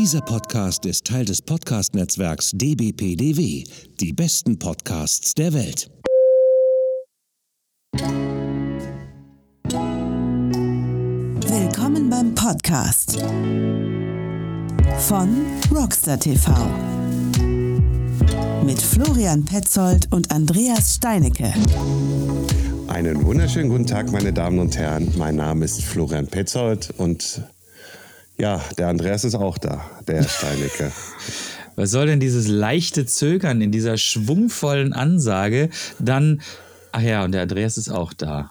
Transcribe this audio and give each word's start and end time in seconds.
Dieser 0.00 0.20
Podcast 0.20 0.86
ist 0.86 1.06
Teil 1.06 1.24
des 1.24 1.42
Podcast-Netzwerks 1.42 2.52
dbpdw, 2.54 3.64
die 3.98 4.12
besten 4.12 4.56
Podcasts 4.56 5.34
der 5.34 5.52
Welt. 5.52 5.90
Willkommen 11.48 12.08
beim 12.08 12.32
Podcast 12.32 13.20
von 15.00 15.44
Rockstar 15.74 16.20
TV 16.20 16.52
mit 18.64 18.80
Florian 18.80 19.44
Petzold 19.44 20.06
und 20.12 20.30
Andreas 20.30 20.94
Steinecke. 20.94 21.52
Einen 22.86 23.24
wunderschönen 23.24 23.68
guten 23.68 23.86
Tag, 23.86 24.12
meine 24.12 24.32
Damen 24.32 24.60
und 24.60 24.76
Herren. 24.78 25.12
Mein 25.18 25.34
Name 25.34 25.64
ist 25.64 25.82
Florian 25.82 26.28
Petzold 26.28 26.94
und 26.98 27.42
ja, 28.38 28.62
der 28.76 28.88
Andreas 28.88 29.24
ist 29.24 29.34
auch 29.34 29.58
da, 29.58 29.84
der 30.06 30.16
Herr 30.16 30.28
Steinecke. 30.28 30.92
Was 31.76 31.92
soll 31.92 32.06
denn 32.06 32.18
dieses 32.18 32.48
leichte 32.48 33.06
Zögern 33.06 33.60
in 33.60 33.70
dieser 33.70 33.98
schwungvollen 33.98 34.92
Ansage? 34.92 35.70
Dann, 36.00 36.40
ach 36.90 37.02
ja, 37.02 37.24
und 37.24 37.30
der 37.30 37.42
Andreas 37.42 37.78
ist 37.78 37.88
auch 37.88 38.12
da. 38.12 38.50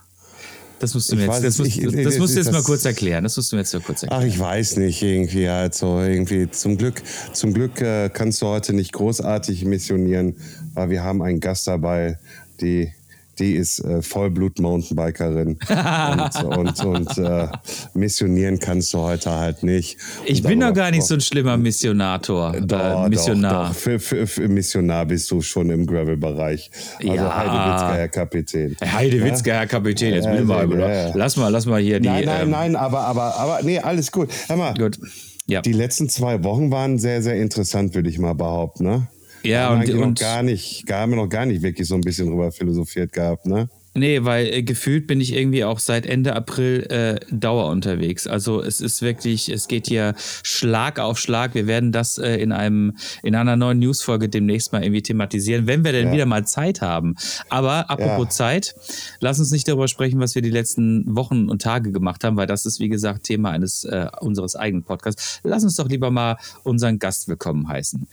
Das 0.80 0.94
musst 0.94 1.12
du 1.12 1.16
mir 1.16 1.26
jetzt, 1.26 1.44
das 1.44 1.58
musst, 1.58 1.76
ich, 1.76 2.04
das 2.04 2.20
musst 2.20 2.36
du 2.36 2.40
jetzt 2.40 2.52
mal 2.52 2.62
kurz 2.62 2.86
erklären. 2.86 3.24
Das 3.24 3.36
musst 3.36 3.52
du 3.52 3.56
mir 3.56 3.64
jetzt 3.64 3.74
mal 3.74 3.82
kurz 3.82 4.04
erklären. 4.04 4.24
Ach, 4.24 4.28
ich 4.28 4.40
weiß 4.40 4.78
nicht, 4.78 5.02
irgendwie 5.02 5.50
halt 5.50 5.74
so, 5.74 6.00
irgendwie. 6.02 6.50
Zum 6.52 6.78
Glück, 6.78 7.02
zum 7.34 7.54
Glück 7.54 7.82
äh, 7.82 8.10
kannst 8.14 8.42
du 8.42 8.48
heute 8.48 8.74
nicht 8.74 8.94
großartig 8.94 9.66
missionieren, 9.66 10.36
weil 10.74 10.90
wir 10.90 11.04
haben 11.04 11.22
einen 11.22 11.40
Gast 11.40 11.68
dabei, 11.68 12.20
die 12.62 12.94
die 13.40 13.54
ist 13.54 13.80
äh, 13.80 14.02
Vollblut-Mountainbikerin 14.02 15.58
und, 15.68 16.58
und, 16.58 16.86
und 16.86 17.18
äh, 17.18 17.48
missionieren 17.94 18.60
kannst 18.60 18.94
du 18.94 19.00
heute 19.00 19.32
halt 19.32 19.64
nicht. 19.64 19.98
Ich 20.26 20.44
bin 20.44 20.60
doch 20.60 20.74
gar 20.74 20.92
nicht 20.92 21.04
so 21.04 21.16
ein 21.16 21.22
schlimmer 21.22 21.58
Missionator. 21.58 22.56
Äh, 22.56 22.62
doch, 22.62 23.08
Missionar. 23.08 23.52
Doch, 23.52 23.70
doch. 23.70 23.76
Für, 23.76 24.00
für, 24.00 24.28
für, 24.28 24.48
Missionar 24.48 25.06
bist 25.06 25.30
du 25.32 25.42
schon 25.42 25.70
im 25.70 25.86
Gravel-Bereich. 25.86 26.72
Also 27.00 27.14
ja. 27.14 27.36
Heidewitzka, 27.36 27.94
Herr 27.94 28.08
Kapitän. 28.08 28.78
Heidewitzka, 28.82 29.52
Herr 29.52 29.68
Kapitän. 29.68 30.14
Jetzt 30.14 30.26
bin 30.26 30.38
ich 30.38 30.44
mal, 30.44 30.80
ja. 30.80 31.12
Lass 31.16 31.38
mal, 31.38 31.50
lass 31.50 31.66
mal 31.66 31.82
hier 31.82 32.00
die. 32.00 32.08
Nein, 32.08 32.26
nein, 32.26 32.42
ähm, 32.44 32.50
nein, 32.50 32.76
aber, 32.76 33.02
aber, 33.02 33.36
aber, 33.36 33.60
nee, 33.64 33.80
alles 33.80 34.12
gut. 34.12 34.30
Hör 34.48 34.58
mal. 34.58 34.74
Gut. 34.74 35.00
Ja. 35.48 35.62
Die 35.62 35.72
letzten 35.72 36.10
zwei 36.10 36.44
Wochen 36.44 36.72
waren 36.72 37.00
sehr, 37.00 37.22
sehr 37.22 37.36
interessant, 37.36 37.96
würde 37.96 38.10
ich 38.10 38.20
mal 38.20 38.34
behaupten, 38.34 38.84
ne? 38.84 39.08
Ja, 39.44 39.74
und, 39.74 39.90
und 39.90 40.00
noch 40.00 40.14
gar 40.16 40.44
nicht, 40.44 40.92
haben 40.92 41.12
wir 41.12 41.18
noch 41.18 41.30
gar 41.30 41.46
nicht 41.46 41.62
wirklich 41.62 41.88
so 41.88 41.96
ein 41.96 42.02
bisschen 42.02 42.28
drüber 42.28 42.52
philosophiert 42.52 43.14
gehabt, 43.14 43.46
ne? 43.46 43.70
Nee, 43.98 44.24
weil 44.24 44.46
äh, 44.54 44.62
gefühlt 44.62 45.08
bin 45.08 45.20
ich 45.20 45.34
irgendwie 45.34 45.64
auch 45.64 45.80
seit 45.80 46.06
Ende 46.06 46.36
April 46.36 46.84
äh, 46.92 47.20
Dauer 47.36 47.72
unterwegs. 47.72 48.28
Also 48.28 48.62
es 48.62 48.80
ist 48.80 49.02
wirklich, 49.02 49.50
es 49.50 49.68
geht 49.68 49.88
hier 49.88 50.14
Schlag 50.44 51.00
auf 51.00 51.18
Schlag. 51.18 51.56
Wir 51.56 51.66
werden 51.66 51.92
das 51.92 52.20
äh, 52.20 52.36
in 52.36 52.52
einem 52.52 52.96
in 53.24 53.34
einer 53.34 53.56
neuen 53.56 53.80
Newsfolge 53.80 54.30
demnächst 54.30 54.72
mal 54.72 54.84
irgendwie 54.84 55.02
thematisieren, 55.02 55.66
wenn 55.66 55.84
wir 55.84 55.94
denn 55.94 56.08
ja. 56.08 56.14
wieder 56.14 56.26
mal 56.28 56.46
Zeit 56.46 56.82
haben. 56.82 57.16
Aber 57.50 57.90
apropos 57.90 58.26
ja. 58.26 58.30
Zeit, 58.30 58.76
lass 59.20 59.40
uns 59.40 59.50
nicht 59.50 59.68
darüber 59.68 59.88
sprechen, 59.88 60.20
was 60.20 60.36
wir 60.36 60.44
die 60.44 60.52
letzten 60.52 61.04
Wochen 61.16 61.50
und 61.50 61.64
Tage 61.64 61.92
gemacht 61.92 62.24
haben, 62.24 62.38
weil 62.38 62.46
das 62.46 62.68
ist 62.68 62.80
wie 62.80 62.90
gesagt 62.90 63.24
Thema 63.24 63.50
eines 63.50 63.84
äh, 63.84 64.10
unseres 64.22 64.56
eigenen 64.56 64.84
Podcasts. 64.84 65.40
Lass 65.44 65.64
uns 65.64 65.76
doch 65.76 65.90
lieber 65.90 66.12
mal 66.12 66.38
unseren 66.62 67.00
Gast 67.00 67.28
willkommen 67.28 67.68
heißen. 67.68 68.06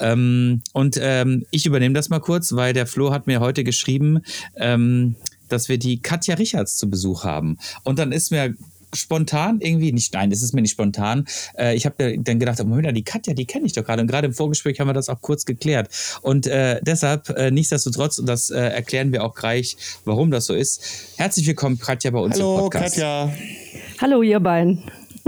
Ähm, 0.00 0.62
und 0.72 0.98
ähm, 1.00 1.46
ich 1.50 1.66
übernehme 1.66 1.94
das 1.94 2.08
mal 2.08 2.20
kurz, 2.20 2.52
weil 2.52 2.72
der 2.72 2.86
Flo 2.86 3.12
hat 3.12 3.26
mir 3.26 3.40
heute 3.40 3.64
geschrieben, 3.64 4.20
ähm, 4.56 5.16
dass 5.48 5.68
wir 5.68 5.78
die 5.78 6.00
Katja 6.00 6.34
Richards 6.34 6.76
zu 6.76 6.90
Besuch 6.90 7.24
haben. 7.24 7.58
Und 7.84 7.98
dann 7.98 8.12
ist 8.12 8.30
mir 8.30 8.54
spontan 8.94 9.60
irgendwie, 9.60 9.92
nicht, 9.92 10.14
nein, 10.14 10.30
das 10.30 10.42
ist 10.42 10.54
mir 10.54 10.62
nicht 10.62 10.72
spontan. 10.72 11.26
Äh, 11.58 11.74
ich 11.76 11.84
habe 11.86 12.16
dann 12.18 12.38
gedacht, 12.38 12.64
Moment, 12.64 12.96
die 12.96 13.04
Katja, 13.04 13.34
die 13.34 13.46
kenne 13.46 13.66
ich 13.66 13.72
doch 13.72 13.84
gerade. 13.84 14.02
Und 14.02 14.08
gerade 14.08 14.26
im 14.26 14.34
Vorgespräch 14.34 14.80
haben 14.80 14.88
wir 14.88 14.94
das 14.94 15.08
auch 15.08 15.20
kurz 15.20 15.44
geklärt. 15.44 15.88
Und 16.22 16.46
äh, 16.46 16.80
deshalb, 16.82 17.28
äh, 17.30 17.50
nichtsdestotrotz, 17.50 18.18
und 18.18 18.26
das 18.26 18.50
äh, 18.50 18.58
erklären 18.58 19.12
wir 19.12 19.24
auch 19.24 19.34
gleich, 19.34 19.76
warum 20.04 20.30
das 20.30 20.46
so 20.46 20.54
ist. 20.54 20.82
Herzlich 21.16 21.46
willkommen, 21.46 21.78
Katja, 21.78 22.10
bei 22.10 22.20
uns 22.20 22.36
Hallo, 22.36 22.54
im 22.54 22.60
Podcast. 22.62 22.94
Katja. 22.94 23.32
Hallo, 24.00 24.22
ihr 24.22 24.40
beiden. 24.40 24.82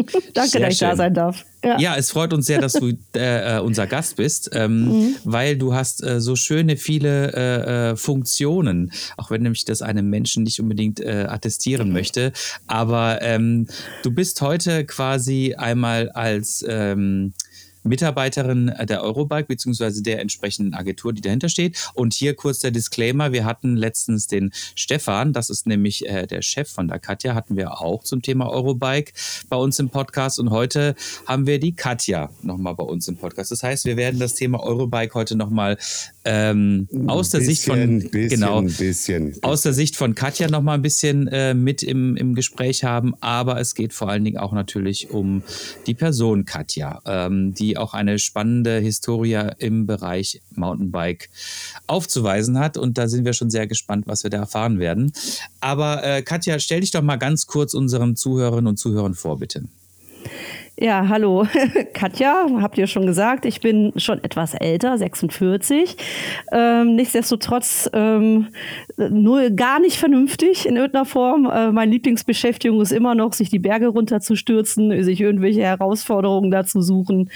Danke, 0.34 0.50
sehr 0.50 0.60
dass 0.60 0.72
ich 0.72 0.78
schön. 0.78 0.88
da 0.88 0.96
sein 0.96 1.14
darf. 1.14 1.44
Ja. 1.64 1.78
ja. 1.78 1.96
es 1.96 2.10
freut 2.10 2.32
uns 2.32 2.46
sehr, 2.46 2.60
dass 2.60 2.72
du 2.72 2.92
äh, 3.14 3.56
äh, 3.56 3.60
unser 3.60 3.86
Gast 3.86 4.16
bist, 4.16 4.50
ähm, 4.52 4.84
mhm. 4.84 5.16
weil 5.24 5.56
du 5.56 5.74
hast 5.74 6.02
äh, 6.02 6.20
so 6.20 6.36
schöne 6.36 6.76
viele 6.76 7.32
äh, 7.32 7.90
äh, 7.90 7.96
Funktionen, 7.96 8.92
auch 9.16 9.30
wenn 9.30 9.42
nämlich 9.42 9.64
das 9.64 9.82
einem 9.82 10.08
Menschen 10.08 10.44
nicht 10.44 10.60
unbedingt 10.60 11.00
äh, 11.00 11.26
attestieren 11.28 11.92
möchte. 11.92 12.32
Aber 12.66 13.20
ähm, 13.22 13.66
du 14.02 14.10
bist 14.10 14.40
heute 14.40 14.84
quasi 14.84 15.54
einmal 15.56 16.10
als 16.10 16.64
ähm, 16.68 17.34
Mitarbeiterin 17.82 18.72
der 18.88 19.02
Eurobike 19.02 19.46
beziehungsweise 19.46 20.02
der 20.02 20.20
entsprechenden 20.20 20.74
Agentur, 20.74 21.12
die 21.12 21.20
dahinter 21.20 21.48
steht. 21.48 21.90
Und 21.94 22.14
hier 22.14 22.34
kurz 22.34 22.60
der 22.60 22.70
Disclaimer: 22.70 23.32
Wir 23.32 23.44
hatten 23.44 23.76
letztens 23.76 24.26
den 24.26 24.52
Stefan, 24.74 25.32
das 25.32 25.50
ist 25.50 25.66
nämlich 25.66 26.08
äh, 26.08 26.26
der 26.26 26.42
Chef 26.42 26.68
von 26.68 26.88
der 26.88 26.98
Katja, 26.98 27.34
hatten 27.34 27.56
wir 27.56 27.80
auch 27.80 28.04
zum 28.04 28.22
Thema 28.22 28.50
Eurobike 28.50 29.12
bei 29.48 29.56
uns 29.56 29.78
im 29.78 29.90
Podcast. 29.90 30.38
Und 30.38 30.50
heute 30.50 30.94
haben 31.26 31.46
wir 31.46 31.58
die 31.58 31.72
Katja 31.72 32.30
nochmal 32.42 32.74
bei 32.74 32.84
uns 32.84 33.08
im 33.08 33.16
Podcast. 33.16 33.50
Das 33.50 33.62
heißt, 33.62 33.84
wir 33.84 33.96
werden 33.96 34.20
das 34.20 34.34
Thema 34.34 34.62
Eurobike 34.62 35.14
heute 35.14 35.36
nochmal 35.36 35.78
ähm, 36.24 36.88
aus 37.06 37.30
der 37.30 37.38
bisschen, 37.38 37.54
Sicht 37.54 37.64
von 37.64 38.10
bisschen, 38.10 38.28
genau 38.28 38.62
bisschen, 38.62 39.36
aus 39.42 39.62
der 39.62 39.72
Sicht 39.72 39.96
von 39.96 40.14
Katja 40.14 40.48
nochmal 40.48 40.76
ein 40.76 40.82
bisschen 40.82 41.28
äh, 41.28 41.54
mit 41.54 41.82
im, 41.82 42.16
im 42.16 42.34
Gespräch 42.34 42.84
haben. 42.84 43.14
Aber 43.20 43.58
es 43.58 43.74
geht 43.74 43.92
vor 43.92 44.08
allen 44.08 44.24
Dingen 44.24 44.38
auch 44.38 44.52
natürlich 44.52 45.10
um 45.10 45.42
die 45.86 45.94
Person 45.94 46.44
Katja, 46.44 47.00
ähm, 47.06 47.54
die 47.54 47.69
auch 47.76 47.94
eine 47.94 48.18
spannende 48.18 48.78
Historie 48.78 49.50
im 49.58 49.86
Bereich 49.86 50.40
Mountainbike 50.54 51.30
aufzuweisen 51.86 52.58
hat. 52.58 52.76
Und 52.76 52.98
da 52.98 53.08
sind 53.08 53.24
wir 53.24 53.32
schon 53.32 53.50
sehr 53.50 53.66
gespannt, 53.66 54.06
was 54.06 54.22
wir 54.22 54.30
da 54.30 54.38
erfahren 54.38 54.78
werden. 54.78 55.12
Aber 55.60 56.04
äh, 56.04 56.22
Katja, 56.22 56.58
stell 56.58 56.80
dich 56.80 56.90
doch 56.90 57.02
mal 57.02 57.16
ganz 57.16 57.46
kurz 57.46 57.74
unseren 57.74 58.16
Zuhörerinnen 58.16 58.68
und 58.68 58.76
Zuhörern 58.78 59.14
vor, 59.14 59.38
bitte. 59.38 59.64
Ja, 60.82 61.08
hallo, 61.08 61.46
Katja, 61.92 62.46
habt 62.62 62.78
ihr 62.78 62.86
schon 62.86 63.04
gesagt, 63.04 63.44
ich 63.44 63.60
bin 63.60 63.92
schon 63.96 64.24
etwas 64.24 64.54
älter, 64.54 64.96
46. 64.96 65.94
Ähm, 66.52 66.96
nichtsdestotrotz 66.96 67.90
ähm, 67.92 68.46
nur 68.96 69.50
gar 69.50 69.78
nicht 69.78 69.98
vernünftig 69.98 70.64
in 70.64 70.76
irgendeiner 70.76 71.04
Form. 71.04 71.44
Äh, 71.44 71.70
meine 71.70 71.92
Lieblingsbeschäftigung 71.92 72.80
ist 72.80 72.92
immer 72.92 73.14
noch, 73.14 73.34
sich 73.34 73.50
die 73.50 73.58
Berge 73.58 73.88
runterzustürzen, 73.88 75.04
sich 75.04 75.20
irgendwelche 75.20 75.60
Herausforderungen 75.60 76.50
dazu 76.50 76.80
suchen, 76.80 77.30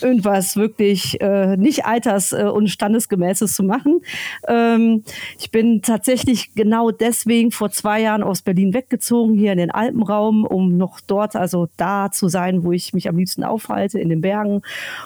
irgendwas 0.00 0.56
wirklich 0.56 1.20
äh, 1.20 1.58
nicht 1.58 1.84
alters- 1.84 2.32
äh, 2.32 2.44
und 2.44 2.68
standesgemäßes 2.68 3.56
zu 3.56 3.62
machen. 3.62 4.00
Ähm, 4.48 5.04
ich 5.38 5.50
bin 5.50 5.82
tatsächlich 5.82 6.54
genau 6.54 6.92
deswegen 6.92 7.50
vor 7.50 7.68
zwei 7.70 8.00
Jahren 8.00 8.22
aus 8.22 8.40
Berlin 8.40 8.72
weggezogen, 8.72 9.36
hier 9.36 9.52
in 9.52 9.58
den 9.58 9.70
Alpenraum, 9.70 10.46
um 10.46 10.78
noch 10.78 11.00
dort, 11.06 11.36
also 11.36 11.68
da 11.76 12.10
zu 12.10 12.28
sein, 12.28 12.64
wo 12.64 12.72
ich 12.72 12.85
ich 12.86 12.92
mich 12.92 13.08
am 13.08 13.16
liebsten 13.16 13.44
aufhalte, 13.44 13.98
in 13.98 14.08
den 14.08 14.20
Bergen. 14.20 14.62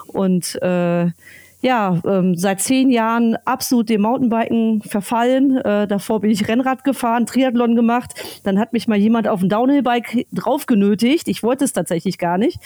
Und 0.06 0.60
äh, 0.62 1.10
ja, 1.62 2.00
ähm, 2.06 2.36
seit 2.36 2.60
zehn 2.60 2.90
Jahren 2.90 3.36
absolut 3.44 3.88
dem 3.88 4.02
Mountainbiken 4.02 4.82
verfallen. 4.82 5.58
Äh, 5.58 5.86
davor 5.86 6.20
bin 6.20 6.30
ich 6.30 6.48
Rennrad 6.48 6.84
gefahren, 6.84 7.26
Triathlon 7.26 7.76
gemacht. 7.76 8.14
Dann 8.44 8.58
hat 8.58 8.72
mich 8.72 8.88
mal 8.88 8.96
jemand 8.96 9.28
auf 9.28 9.42
ein 9.42 9.48
Downhillbike 9.48 10.26
drauf 10.32 10.66
genötigt. 10.66 11.28
Ich 11.28 11.42
wollte 11.42 11.64
es 11.64 11.72
tatsächlich 11.72 12.18
gar 12.18 12.38
nicht. 12.38 12.58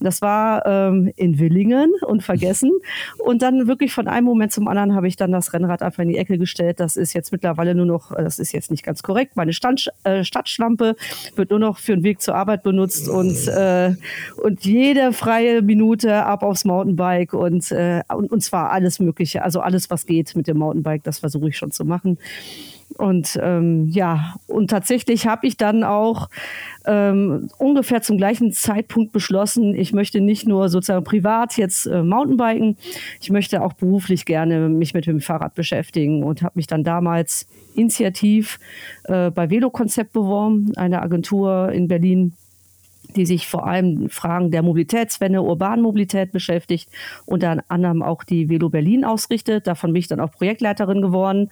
Das 0.00 0.22
war 0.22 0.66
ähm, 0.66 1.12
in 1.16 1.38
Willingen 1.38 1.92
und 2.06 2.22
vergessen. 2.22 2.72
Und 3.18 3.42
dann 3.42 3.66
wirklich 3.68 3.92
von 3.92 4.08
einem 4.08 4.26
Moment 4.26 4.52
zum 4.52 4.68
anderen 4.68 4.94
habe 4.94 5.06
ich 5.06 5.16
dann 5.16 5.32
das 5.32 5.52
Rennrad 5.52 5.82
einfach 5.82 6.02
in 6.02 6.08
die 6.08 6.18
Ecke 6.18 6.38
gestellt. 6.38 6.80
Das 6.80 6.96
ist 6.96 7.12
jetzt 7.12 7.30
mittlerweile 7.32 7.74
nur 7.74 7.86
noch, 7.86 8.14
das 8.14 8.38
ist 8.38 8.52
jetzt 8.52 8.70
nicht 8.70 8.82
ganz 8.82 9.02
korrekt, 9.02 9.36
meine 9.36 9.52
Stand, 9.52 9.90
äh, 10.04 10.24
Stadtschlampe 10.24 10.96
wird 11.36 11.50
nur 11.50 11.58
noch 11.58 11.78
für 11.78 11.94
den 11.94 12.02
Weg 12.02 12.20
zur 12.20 12.34
Arbeit 12.34 12.62
benutzt 12.62 13.08
und, 13.08 13.46
äh, 13.48 13.94
und 14.42 14.64
jede 14.64 15.12
freie 15.12 15.62
Minute 15.62 16.24
ab 16.24 16.42
aufs 16.42 16.64
Mountainbike 16.64 17.34
und, 17.34 17.70
äh, 17.70 18.02
und 18.12 18.31
und 18.32 18.42
zwar 18.42 18.70
alles 18.70 18.98
Mögliche, 18.98 19.42
also 19.42 19.60
alles, 19.60 19.90
was 19.90 20.06
geht 20.06 20.34
mit 20.34 20.46
dem 20.48 20.58
Mountainbike, 20.58 21.04
das 21.04 21.20
versuche 21.20 21.50
ich 21.50 21.58
schon 21.58 21.70
zu 21.70 21.84
machen. 21.84 22.18
Und 22.98 23.38
ähm, 23.42 23.88
ja, 23.88 24.34
und 24.46 24.68
tatsächlich 24.68 25.26
habe 25.26 25.46
ich 25.46 25.56
dann 25.56 25.82
auch 25.82 26.28
ähm, 26.84 27.48
ungefähr 27.58 28.02
zum 28.02 28.18
gleichen 28.18 28.52
Zeitpunkt 28.52 29.12
beschlossen, 29.12 29.74
ich 29.74 29.92
möchte 29.92 30.20
nicht 30.20 30.46
nur 30.46 30.68
sozusagen 30.68 31.04
privat 31.04 31.56
jetzt 31.56 31.86
äh, 31.86 32.02
Mountainbiken, 32.02 32.76
ich 33.20 33.30
möchte 33.30 33.62
auch 33.62 33.72
beruflich 33.72 34.24
gerne 34.24 34.68
mich 34.68 34.94
mit 34.94 35.06
dem 35.06 35.20
Fahrrad 35.20 35.54
beschäftigen 35.54 36.22
und 36.22 36.42
habe 36.42 36.52
mich 36.56 36.66
dann 36.66 36.84
damals 36.84 37.46
initiativ 37.74 38.58
äh, 39.04 39.30
bei 39.30 39.48
Velokonzept 39.48 40.12
beworben, 40.12 40.72
eine 40.76 41.00
Agentur 41.00 41.70
in 41.72 41.88
Berlin, 41.88 42.34
die 43.16 43.26
sich 43.26 43.46
vor 43.46 43.66
allem 43.66 44.08
Fragen 44.08 44.50
der 44.50 44.62
Mobilitätswende, 44.62 45.42
urbanen 45.42 45.82
Mobilität 45.82 46.32
beschäftigt, 46.32 46.88
unter 47.26 47.62
anderem 47.68 48.02
auch 48.02 48.24
die 48.24 48.48
Velo 48.48 48.68
Berlin 48.68 49.04
ausrichtet. 49.04 49.66
Davon 49.66 49.92
bin 49.92 50.00
ich 50.00 50.08
dann 50.08 50.20
auch 50.20 50.32
Projektleiterin 50.32 51.02
geworden. 51.02 51.50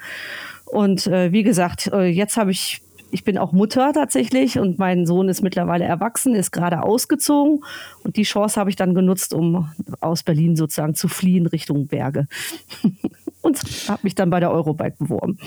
Und 0.66 1.06
äh, 1.06 1.32
wie 1.32 1.42
gesagt, 1.42 1.88
äh, 1.92 2.06
jetzt 2.06 2.36
habe 2.36 2.50
ich 2.50 2.82
ich 3.12 3.24
bin 3.24 3.38
auch 3.38 3.52
Mutter 3.52 3.92
tatsächlich 3.92 4.58
und 4.58 4.78
mein 4.78 5.06
Sohn 5.06 5.28
ist 5.28 5.42
mittlerweile 5.42 5.84
erwachsen, 5.84 6.34
ist 6.34 6.52
gerade 6.52 6.82
ausgezogen 6.82 7.64
und 8.04 8.16
die 8.16 8.22
Chance 8.22 8.58
habe 8.58 8.70
ich 8.70 8.76
dann 8.76 8.94
genutzt, 8.94 9.34
um 9.34 9.68
aus 10.00 10.22
Berlin 10.22 10.56
sozusagen 10.56 10.94
zu 10.94 11.08
fliehen 11.08 11.46
Richtung 11.46 11.86
Berge. 11.86 12.26
und 13.42 13.60
habe 13.88 14.00
mich 14.02 14.14
dann 14.14 14.30
bei 14.30 14.40
der 14.40 14.50
Eurobike 14.50 14.96
beworben. 14.98 15.38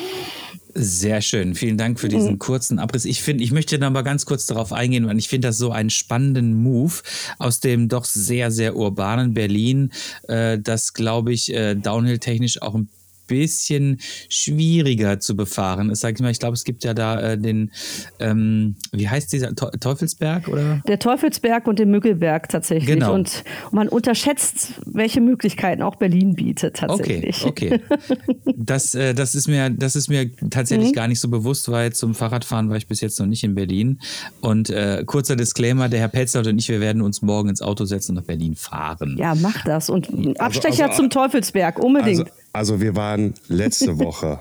Sehr 0.76 1.22
schön. 1.22 1.54
Vielen 1.54 1.78
Dank 1.78 2.00
für 2.00 2.10
diesen 2.10 2.34
mhm. 2.34 2.40
kurzen 2.40 2.80
Abriss. 2.80 3.06
Ich 3.06 3.22
finde, 3.22 3.44
ich 3.44 3.52
möchte 3.52 3.78
noch 3.78 3.92
mal 3.92 4.02
ganz 4.02 4.26
kurz 4.26 4.48
darauf 4.48 4.74
eingehen, 4.74 5.06
weil 5.06 5.20
ich 5.20 5.30
finde 5.30 5.50
das 5.50 5.58
so 5.60 5.72
einen 5.72 5.92
spannenden 5.92 6.56
Move 6.64 6.94
aus 7.38 7.60
dem 7.60 7.90
doch 7.90 8.06
sehr, 8.06 8.50
sehr 8.50 8.76
urbanen 8.76 9.36
Berlin, 9.36 9.92
äh, 10.28 10.58
das, 10.58 10.94
glaube 10.94 11.32
ich, 11.32 11.54
äh, 11.54 11.76
downhill-technisch 11.76 12.62
auch 12.62 12.74
ein 12.74 12.90
bisschen 13.28 14.00
schwieriger 14.30 15.20
zu 15.20 15.36
befahren 15.36 15.90
ist. 15.90 16.02
Sag 16.02 16.16
ich 16.16 16.22
mal, 16.22 16.32
ich 16.32 16.40
glaube, 16.40 16.54
es 16.54 16.64
gibt 16.64 16.84
ja 16.84 16.94
da 16.94 17.20
äh, 17.20 17.38
den, 17.38 17.72
ähm, 18.20 18.76
wie 18.92 19.08
heißt 19.08 19.32
dieser 19.32 19.56
Teufelsberg 19.56 20.48
oder? 20.48 20.82
Der 20.88 21.00
Teufelsberg 21.00 21.68
und 21.68 21.80
den 21.80 21.92
Müggelberg 21.92 22.50
tatsächlich. 22.50 22.88
Genau. 22.88 23.14
Und 23.14 23.44
man 23.72 23.88
unterschätzt, 23.90 24.82
welche 24.86 25.22
Möglichkeiten 25.22 25.82
auch 25.82 25.96
Berlin 25.96 26.36
bietet 26.36 26.78
tatsächlich. 26.78 27.46
Okay, 27.46 27.80
okay. 27.90 28.16
das, 28.56 28.96
äh, 28.96 29.14
das 29.14 29.36
ist 29.36 29.48
mir, 29.48 29.70
das 29.70 29.96
ist 29.96 30.10
mir 30.10 30.30
tatsächlich 30.50 30.90
mhm. 30.90 30.96
gar 30.96 31.08
nicht 31.08 31.20
so 31.20 31.28
bewusst, 31.30 31.70
weil 31.70 31.94
zum 31.94 32.14
Fahrradfahren 32.16 32.70
war 32.70 32.78
ich 32.78 32.88
bis 32.88 33.02
jetzt 33.02 33.20
noch 33.20 33.28
nicht 33.28 33.44
in 33.44 33.56
Berlin. 33.56 34.00
Und 34.42 34.70
äh, 34.70 35.04
kurzer 35.06 35.36
Disclaimer: 35.36 35.90
Der 35.90 36.00
Herr 36.00 36.08
Petzold 36.08 36.48
und 36.48 36.60
ich, 36.60 36.70
wir 36.70 36.80
werden 36.80 37.02
uns 37.02 37.22
morgen 37.22 37.50
ins 37.50 37.62
Auto 37.62 37.86
setzen 37.86 38.12
und 38.12 38.16
nach 38.16 38.24
Berlin 38.24 38.56
fahren. 38.56 39.16
Ja, 39.18 39.36
mach 39.36 39.64
das 39.64 39.90
und 39.90 40.10
also, 40.10 40.34
Abstecher 40.36 40.86
also, 40.86 40.98
zum 40.98 41.10
Teufelsberg 41.10 41.80
unbedingt. 41.80 42.22
Also, 42.22 42.43
also 42.54 42.80
wir 42.80 42.96
waren 42.96 43.34
letzte 43.48 44.00
Woche. 44.00 44.40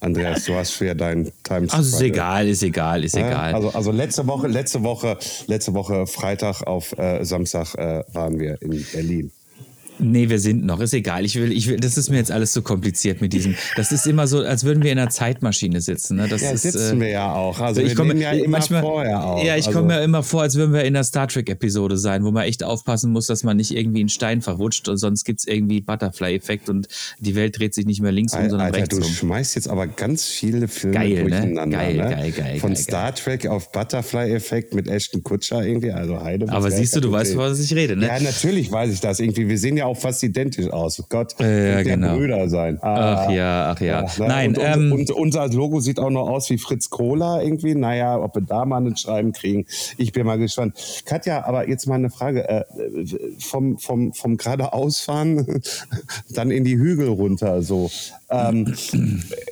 Andreas, 0.00 0.44
du 0.44 0.54
hast 0.54 0.74
schwer 0.74 0.94
deinen 0.94 1.32
Time. 1.42 1.66
Also 1.70 1.96
ist 1.96 2.02
egal, 2.02 2.46
ist 2.46 2.62
egal, 2.62 3.04
ist 3.04 3.16
egal. 3.16 3.54
Also, 3.54 3.70
also 3.70 3.90
letzte 3.90 4.26
Woche, 4.26 4.48
letzte 4.48 4.82
Woche, 4.82 5.16
letzte 5.46 5.72
Woche 5.72 6.06
Freitag 6.06 6.60
auf 6.62 6.92
äh, 6.98 7.24
Samstag 7.24 7.74
äh, 7.76 8.04
waren 8.12 8.38
wir 8.38 8.60
in 8.60 8.84
Berlin. 8.92 9.32
Nee, 9.98 10.28
wir 10.28 10.40
sind 10.40 10.64
noch. 10.64 10.80
Ist 10.80 10.92
egal. 10.92 11.24
Ich 11.24 11.36
will, 11.36 11.52
ich 11.52 11.68
will, 11.68 11.76
das 11.76 11.96
ist 11.96 12.10
mir 12.10 12.16
jetzt 12.16 12.32
alles 12.32 12.52
zu 12.52 12.60
so 12.60 12.62
kompliziert 12.62 13.20
mit 13.20 13.32
diesem. 13.32 13.54
Das 13.76 13.92
ist 13.92 14.06
immer 14.06 14.26
so, 14.26 14.40
als 14.40 14.64
würden 14.64 14.82
wir 14.82 14.90
in 14.90 14.98
einer 14.98 15.10
Zeitmaschine 15.10 15.80
sitzen. 15.80 16.16
Ne? 16.16 16.26
Das 16.28 16.42
ja, 16.42 16.50
ist, 16.50 16.62
sitzen 16.62 16.98
äh, 16.98 17.04
wir 17.04 17.08
ja 17.10 17.32
auch. 17.32 17.60
Also 17.60 17.80
ich 17.80 17.94
komme 17.94 18.14
ja 18.14 18.32
immer 18.32 18.58
manchmal, 18.58 18.82
vorher 18.82 19.24
auch. 19.24 19.44
Ja, 19.44 19.56
ich 19.56 19.66
also, 19.66 19.78
komme 19.78 19.94
mir 19.94 20.02
immer 20.02 20.22
vor, 20.22 20.42
als 20.42 20.56
würden 20.56 20.72
wir 20.72 20.80
in 20.80 20.96
einer 20.96 21.04
Star 21.04 21.28
Trek-Episode 21.28 21.96
sein, 21.96 22.24
wo 22.24 22.32
man 22.32 22.44
echt 22.44 22.64
aufpassen 22.64 23.12
muss, 23.12 23.26
dass 23.26 23.44
man 23.44 23.56
nicht 23.56 23.76
irgendwie 23.76 24.00
einen 24.00 24.08
Stein 24.08 24.42
verrutscht 24.42 24.88
und 24.88 24.96
sonst 24.96 25.24
gibt 25.24 25.40
es 25.40 25.46
irgendwie 25.46 25.80
Butterfly-Effekt 25.80 26.68
und 26.68 26.88
die 27.20 27.34
Welt 27.36 27.58
dreht 27.58 27.74
sich 27.74 27.86
nicht 27.86 28.00
mehr 28.00 28.12
links 28.12 28.34
um, 28.34 28.40
sondern 28.48 28.60
Alter, 28.66 28.78
rechts 28.78 28.88
du 28.90 28.96
um. 28.96 29.02
Du 29.02 29.08
schmeißt 29.08 29.54
jetzt 29.54 29.68
aber 29.68 29.86
ganz 29.86 30.26
viele 30.26 30.66
Filme 30.66 30.96
geil, 30.96 31.08
ne? 31.08 31.20
durcheinander. 31.22 31.66
Ne? 31.66 31.72
Geil, 31.72 31.96
ne? 31.96 32.10
geil, 32.10 32.32
geil. 32.32 32.58
Von 32.58 32.74
geil, 32.74 32.82
Star. 32.82 33.14
Trek 33.14 33.46
auf 33.46 33.70
Butterfly-Effekt 33.70 34.74
mit 34.74 34.88
Ashton 34.88 35.22
Kutscher 35.22 35.64
irgendwie. 35.64 35.92
Also 35.92 36.20
Heide. 36.20 36.50
Aber 36.50 36.70
siehst 36.70 36.96
du, 36.96 37.00
du 37.00 37.12
weißt, 37.12 37.36
was 37.36 37.60
ich 37.60 37.74
rede, 37.74 37.96
ne? 37.96 38.06
Ja, 38.06 38.18
natürlich 38.18 38.70
weiß 38.70 38.92
ich 38.92 39.00
das 39.00 39.20
irgendwie. 39.20 39.48
Wir 39.48 39.58
sehen 39.58 39.76
ja 39.76 39.83
auch 39.84 39.96
fast 39.96 40.22
identisch 40.22 40.70
aus. 40.70 41.02
Gott, 41.08 41.34
ja, 41.38 41.82
genau. 41.82 42.16
Brüder 42.16 42.48
sein. 42.48 42.78
Ah, 42.82 43.24
ach 43.26 43.30
ja, 43.30 43.70
ach 43.70 43.80
ja. 43.80 44.04
ja 44.04 44.26
Nein, 44.26 44.56
und, 44.56 44.62
ähm, 44.62 44.92
und, 44.92 45.10
unser 45.10 45.48
Logo 45.48 45.80
sieht 45.80 45.98
auch 45.98 46.10
noch 46.10 46.28
aus 46.28 46.50
wie 46.50 46.58
Fritz 46.58 46.90
Kohler 46.90 47.42
irgendwie. 47.42 47.74
Naja, 47.74 48.18
ob 48.18 48.34
wir 48.34 48.42
da 48.42 48.64
mal 48.64 48.84
ein 48.84 48.96
Schreiben 48.96 49.32
kriegen, 49.32 49.66
ich 49.96 50.12
bin 50.12 50.26
mal 50.26 50.38
gespannt. 50.38 50.76
Katja, 51.04 51.44
aber 51.44 51.68
jetzt 51.68 51.86
mal 51.86 51.96
eine 51.96 52.10
Frage. 52.10 52.48
Äh, 52.48 52.64
vom, 53.38 53.78
vom, 53.78 54.12
vom 54.12 54.36
geradeausfahren 54.36 55.62
dann 56.30 56.50
in 56.50 56.64
die 56.64 56.76
Hügel 56.76 57.08
runter 57.08 57.62
so. 57.62 57.90
Ähm, 58.34 58.74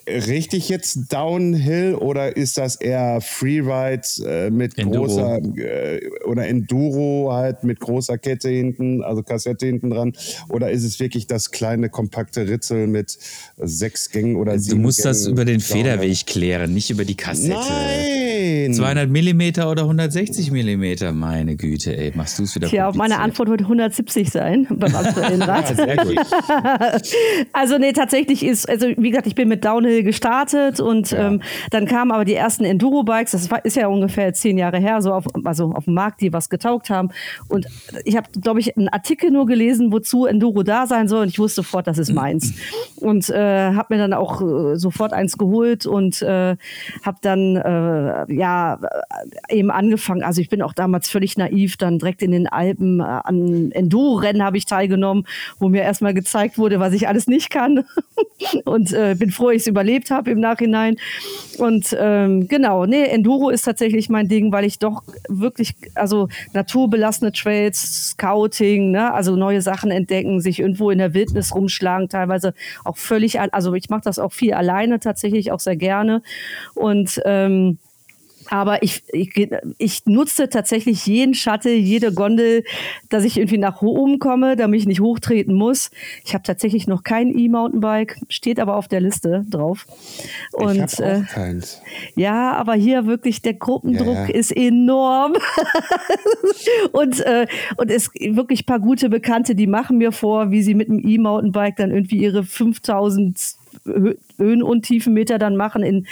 richtig 0.06 0.68
jetzt 0.68 1.12
Downhill 1.12 1.94
oder 1.94 2.36
ist 2.36 2.58
das 2.58 2.76
eher 2.76 3.20
Freeride 3.20 4.02
äh, 4.26 4.50
mit 4.50 4.78
Enduro. 4.78 5.06
großer 5.06 5.40
äh, 5.56 6.00
oder 6.24 6.46
Enduro 6.46 7.32
halt 7.32 7.64
mit 7.64 7.80
großer 7.80 8.18
Kette 8.18 8.48
hinten, 8.48 9.02
also 9.02 9.22
Kassette 9.22 9.66
hinten 9.66 9.90
dran? 9.90 10.12
Oder 10.48 10.70
ist 10.70 10.84
es 10.84 11.00
wirklich 11.00 11.26
das 11.26 11.50
kleine 11.50 11.88
kompakte 11.88 12.48
Ritzel 12.48 12.86
mit 12.86 13.18
sechs 13.58 14.10
Gängen 14.10 14.36
oder 14.36 14.58
sieben 14.58 14.78
Du 14.78 14.82
musst 14.82 15.02
Gängen 15.02 15.14
das 15.14 15.26
über 15.26 15.44
den 15.44 15.60
Federweg 15.60 16.26
klären, 16.26 16.74
nicht 16.74 16.90
über 16.90 17.04
die 17.04 17.16
Kassette. 17.16 17.54
Nein! 17.54 18.74
200 18.74 19.08
Millimeter 19.08 19.70
oder 19.70 19.82
160 19.82 20.50
Millimeter, 20.50 21.12
meine 21.12 21.56
Güte, 21.56 21.96
ey, 21.96 22.12
machst 22.14 22.38
du 22.38 22.44
es 22.44 22.54
wieder 22.54 22.68
Tja, 22.68 22.92
meine 22.94 23.18
Antwort 23.18 23.48
wird 23.48 23.62
170 23.62 24.30
sein 24.30 24.66
beim 24.70 24.94
aktuellen 24.94 25.42
Rad. 25.42 25.68
ja, 25.70 25.74
sehr 25.74 25.96
gut. 25.96 26.18
also 27.52 27.78
nee, 27.78 27.92
tatsächlich 27.92 28.44
ist 28.44 28.68
also 28.72 28.88
wie 28.96 29.10
gesagt, 29.10 29.26
ich 29.26 29.34
bin 29.34 29.48
mit 29.48 29.64
Downhill 29.64 30.02
gestartet 30.02 30.80
und 30.80 31.10
ja. 31.10 31.28
ähm, 31.28 31.42
dann 31.70 31.86
kamen 31.86 32.10
aber 32.10 32.24
die 32.24 32.34
ersten 32.34 32.64
Enduro-Bikes, 32.64 33.32
das 33.32 33.50
war, 33.50 33.64
ist 33.64 33.76
ja 33.76 33.86
ungefähr 33.86 34.32
zehn 34.32 34.56
Jahre 34.56 34.78
her, 34.78 35.02
so 35.02 35.12
auf, 35.12 35.26
also 35.44 35.72
auf 35.72 35.84
dem 35.84 35.94
Markt, 35.94 36.22
die 36.22 36.32
was 36.32 36.48
getaugt 36.48 36.88
haben. 36.88 37.10
Und 37.48 37.66
ich 38.04 38.16
habe, 38.16 38.28
glaube 38.40 38.60
ich, 38.60 38.76
einen 38.76 38.88
Artikel 38.88 39.30
nur 39.30 39.46
gelesen, 39.46 39.92
wozu 39.92 40.24
Enduro 40.26 40.62
da 40.62 40.86
sein 40.86 41.06
soll 41.06 41.22
und 41.22 41.28
ich 41.28 41.38
wusste 41.38 41.62
sofort, 41.62 41.86
das 41.86 41.98
ist 41.98 42.12
meins. 42.12 42.54
Und 42.96 43.28
äh, 43.28 43.72
habe 43.72 43.94
mir 43.94 43.98
dann 43.98 44.14
auch 44.14 44.40
äh, 44.40 44.76
sofort 44.76 45.12
eins 45.12 45.36
geholt 45.36 45.84
und 45.84 46.22
äh, 46.22 46.56
habe 47.04 47.18
dann 47.20 47.56
äh, 47.56 48.32
ja 48.32 48.78
eben 49.50 49.70
angefangen, 49.70 50.22
also 50.22 50.40
ich 50.40 50.48
bin 50.48 50.62
auch 50.62 50.72
damals 50.72 51.10
völlig 51.10 51.36
naiv, 51.36 51.76
dann 51.76 51.98
direkt 51.98 52.22
in 52.22 52.30
den 52.30 52.46
Alpen 52.46 53.00
äh, 53.00 53.02
an 53.02 53.70
Enduro-Rennen 53.72 54.42
habe 54.42 54.56
ich 54.56 54.64
teilgenommen, 54.64 55.26
wo 55.58 55.68
mir 55.68 55.82
erstmal 55.82 56.14
gezeigt 56.14 56.56
wurde, 56.56 56.80
was 56.80 56.94
ich 56.94 57.06
alles 57.06 57.26
nicht 57.26 57.50
kann. 57.50 57.84
Und 58.64 58.92
äh, 58.92 59.14
bin 59.18 59.30
froh, 59.30 59.50
ich 59.50 59.62
es 59.62 59.66
überlebt 59.66 60.10
habe 60.10 60.30
im 60.30 60.40
Nachhinein. 60.40 60.96
Und 61.58 61.96
ähm, 61.98 62.48
genau, 62.48 62.86
nee, 62.86 63.04
Enduro 63.04 63.50
ist 63.50 63.62
tatsächlich 63.62 64.08
mein 64.08 64.28
Ding, 64.28 64.52
weil 64.52 64.64
ich 64.64 64.78
doch 64.78 65.02
wirklich, 65.28 65.74
also 65.94 66.28
naturbelassene 66.52 67.32
Trails, 67.32 68.10
Scouting, 68.10 68.90
ne, 68.90 69.12
also 69.12 69.36
neue 69.36 69.62
Sachen 69.62 69.90
entdecken, 69.90 70.40
sich 70.40 70.60
irgendwo 70.60 70.90
in 70.90 70.98
der 70.98 71.14
Wildnis 71.14 71.54
rumschlagen, 71.54 72.08
teilweise 72.08 72.54
auch 72.84 72.96
völlig, 72.96 73.40
also 73.40 73.74
ich 73.74 73.88
mache 73.90 74.02
das 74.04 74.18
auch 74.18 74.32
viel 74.32 74.54
alleine 74.54 75.00
tatsächlich, 75.00 75.52
auch 75.52 75.60
sehr 75.60 75.76
gerne. 75.76 76.22
Und 76.74 77.20
ähm, 77.24 77.78
aber 78.48 78.82
ich, 78.82 79.02
ich, 79.12 79.50
ich 79.78 80.06
nutze 80.06 80.48
tatsächlich 80.48 81.06
jeden 81.06 81.34
Schatte, 81.34 81.70
jede 81.70 82.12
Gondel, 82.12 82.64
dass 83.08 83.24
ich 83.24 83.36
irgendwie 83.36 83.58
nach 83.58 83.82
oben 83.82 84.18
komme, 84.18 84.56
damit 84.56 84.80
ich 84.80 84.86
nicht 84.86 85.00
hochtreten 85.00 85.54
muss. 85.54 85.90
Ich 86.24 86.34
habe 86.34 86.42
tatsächlich 86.42 86.86
noch 86.86 87.02
kein 87.02 87.36
E-Mountainbike, 87.36 88.18
steht 88.28 88.60
aber 88.60 88.76
auf 88.76 88.88
der 88.88 89.00
Liste 89.00 89.44
drauf. 89.48 89.86
Und, 90.52 90.74
ich 90.74 90.82
habe 90.82 90.92
auch 90.96 91.22
äh, 91.22 91.22
keins. 91.22 91.80
Ja, 92.14 92.52
aber 92.52 92.74
hier 92.74 93.06
wirklich 93.06 93.42
der 93.42 93.54
Gruppendruck 93.54 94.14
ja, 94.14 94.26
ja. 94.26 94.34
ist 94.34 94.54
enorm. 94.54 95.34
und, 96.92 97.20
äh, 97.20 97.46
und 97.76 97.90
es 97.90 98.10
wirklich 98.14 98.62
ein 98.62 98.66
paar 98.66 98.80
gute 98.80 99.08
Bekannte, 99.08 99.54
die 99.54 99.66
machen 99.66 99.98
mir 99.98 100.12
vor, 100.12 100.50
wie 100.50 100.62
sie 100.62 100.74
mit 100.74 100.88
dem 100.88 101.00
E-Mountainbike 101.06 101.76
dann 101.76 101.90
irgendwie 101.90 102.18
ihre 102.18 102.44
5000 102.44 103.61
Höhen- 103.84 104.62
und 104.62 104.82
Tiefenmeter 104.82 105.38
dann 105.38 105.56
machen 105.56 105.82
in 105.82 106.06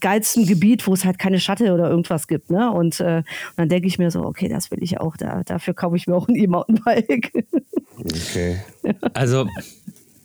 geilstem 0.00 0.46
Gebiet, 0.46 0.86
wo 0.86 0.92
es 0.92 1.04
halt 1.04 1.18
keine 1.18 1.40
Schatte 1.40 1.72
oder 1.72 1.90
irgendwas 1.90 2.26
gibt. 2.28 2.50
Ne? 2.50 2.70
Und, 2.70 3.00
äh, 3.00 3.18
und 3.18 3.24
dann 3.56 3.68
denke 3.68 3.88
ich 3.88 3.98
mir 3.98 4.10
so, 4.10 4.24
okay, 4.24 4.48
das 4.48 4.70
will 4.70 4.82
ich 4.82 5.00
auch. 5.00 5.16
Da, 5.16 5.42
dafür 5.44 5.74
kaufe 5.74 5.96
ich 5.96 6.06
mir 6.06 6.14
auch 6.14 6.28
ein 6.28 6.34
E-Mountainbike. 6.34 7.44
Okay. 7.98 8.60
Also 9.12 9.46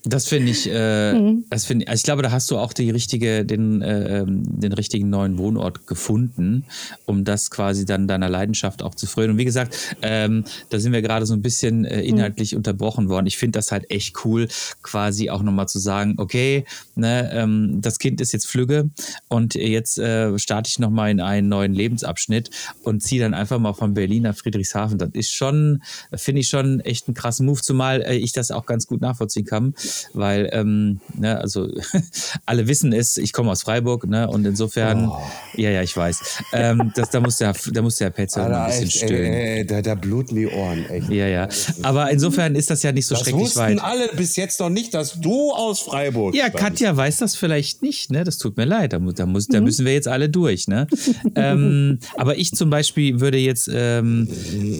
das 0.06 0.28
finde 0.28 0.52
ich, 0.52 0.70
äh, 0.72 1.14
mhm. 1.14 1.46
das 1.50 1.66
finde 1.66 1.88
also 1.88 2.00
ich 2.00 2.04
glaube, 2.04 2.22
da 2.22 2.32
hast 2.32 2.52
du 2.52 2.58
auch 2.58 2.74
die 2.74 2.92
richtige, 2.92 3.44
den, 3.44 3.82
äh, 3.82 4.20
ähm, 4.20 4.44
den 4.46 4.72
richtigen 4.72 5.10
neuen 5.10 5.38
Wohnort 5.40 5.88
gefunden, 5.88 6.66
um 7.06 7.24
das 7.24 7.50
quasi 7.50 7.86
dann 7.86 8.08
deiner 8.08 8.30
Leidenschaft 8.30 8.84
auch 8.84 8.94
zu 8.94 9.08
frönen. 9.08 9.32
Und 9.32 9.38
wie 9.40 9.46
gesagt, 9.46 9.96
ähm, 10.04 10.46
da 10.70 10.80
sind 10.80 10.94
wir 10.94 11.02
gerade 11.02 11.26
so 11.26 11.34
ein 11.34 11.42
bisschen 11.42 11.86
äh, 11.86 11.98
mhm. 11.98 12.04
inhaltlich 12.04 12.52
mhm. 12.52 12.58
unterbrochen 12.58 13.10
worden. 13.10 13.26
Ich 13.26 13.38
finde 13.38 13.58
das 13.58 13.72
halt 13.72 13.90
echt 13.90 14.24
cool, 14.26 14.48
quasi 14.84 15.32
auch 15.32 15.42
nochmal 15.42 15.68
zu 15.68 15.80
sagen, 15.80 16.16
okay, 16.18 16.66
ne, 16.96 17.32
ähm, 17.34 17.82
das 17.82 17.98
Kind 17.98 18.22
ist 18.22 18.32
jetzt 18.32 18.46
flügge 18.46 18.90
und 19.28 19.56
jetzt 19.56 19.98
äh, 19.98 20.38
starte 20.38 20.70
ich 20.70 20.78
nochmal 20.78 21.10
in 21.10 21.20
einen 21.20 21.50
neuen 21.50 21.74
Lebensabschnitt 21.74 22.52
und 22.84 23.02
ziehe 23.02 23.22
dann 23.22 23.34
einfach 23.34 23.58
mal 23.58 23.74
von 23.74 23.96
Berlin 23.96 24.24
nach 24.24 24.36
Friedrichshafen. 24.36 25.00
Das 25.00 25.10
ist 25.14 25.32
schon, 25.32 25.82
finde 26.14 26.42
ich 26.42 26.50
schon 26.50 26.80
echt 26.82 27.08
einen 27.08 27.16
krassen 27.16 27.48
Move, 27.48 27.62
zumal 27.62 28.04
äh, 28.04 28.16
ich 28.16 28.34
das 28.34 28.52
auch 28.52 28.68
ganz 28.68 28.86
gut 28.86 29.02
nachvollziehen 29.02 29.46
kann 29.46 29.74
weil, 30.14 30.50
ähm, 30.52 31.00
ne, 31.14 31.40
also 31.40 31.68
alle 32.46 32.68
wissen 32.68 32.94
es, 32.94 33.18
ich 33.18 33.34
komme 33.34 33.52
aus 33.52 33.64
Freiburg, 33.64 34.08
ne, 34.08 34.28
und 34.28 34.46
insofern, 34.46 35.10
oh. 35.10 35.18
ja, 35.56 35.70
ja, 35.70 35.82
ich 35.82 35.96
weiß, 35.96 36.44
ähm, 36.54 36.92
das, 36.96 37.10
da 37.10 37.20
muss 37.20 37.38
der, 37.38 37.54
da 37.72 37.82
muss 37.82 37.98
der 37.98 38.10
Petzer 38.10 38.46
ein 38.46 38.68
bisschen 38.68 38.84
echt, 38.86 38.98
stöhnen. 38.98 39.34
Ey, 39.34 39.58
ey, 39.60 39.66
da, 39.66 39.82
da 39.82 39.96
bluten 39.96 40.36
die 40.36 40.48
Ohren, 40.48 40.86
echt. 40.90 41.10
Ja, 41.10 41.28
ja, 41.28 41.48
aber 41.84 42.12
insofern 42.12 42.56
ist 42.56 42.70
das 42.70 42.84
ja 42.84 42.92
nicht 42.92 43.06
so 43.06 43.16
das 43.16 43.24
schrecklich 43.24 43.56
weit. 43.56 43.78
Das 43.78 43.84
wussten 43.84 44.02
alle 44.02 44.10
bis 44.16 44.36
jetzt 44.36 44.60
noch 44.60 44.70
nicht, 44.70 44.94
dass 44.94 45.20
du 45.20 45.52
aus 45.52 45.80
Freiburg 45.80 46.36
Ja. 46.36 46.50
Katja 46.50 46.96
weiß 46.96 47.18
das 47.18 47.36
vielleicht 47.36 47.82
nicht, 47.82 48.12
ne, 48.12 48.24
das 48.24 48.38
tut 48.38 48.58
mir 48.58 48.66
leid, 48.66 48.94
da, 48.94 49.00
da, 49.00 49.25
muss, 49.25 49.48
da 49.48 49.60
mhm. 49.60 49.66
müssen 49.66 49.86
wir 49.86 49.94
jetzt 49.94 50.08
alle 50.08 50.30
durch, 50.30 50.68
ne. 50.68 50.88
ähm, 51.36 52.00
aber 52.18 52.38
ich 52.38 52.52
zum 52.52 52.70
Beispiel 52.70 53.20
würde 53.20 53.38
jetzt 53.38 53.70
ähm, 53.72 54.28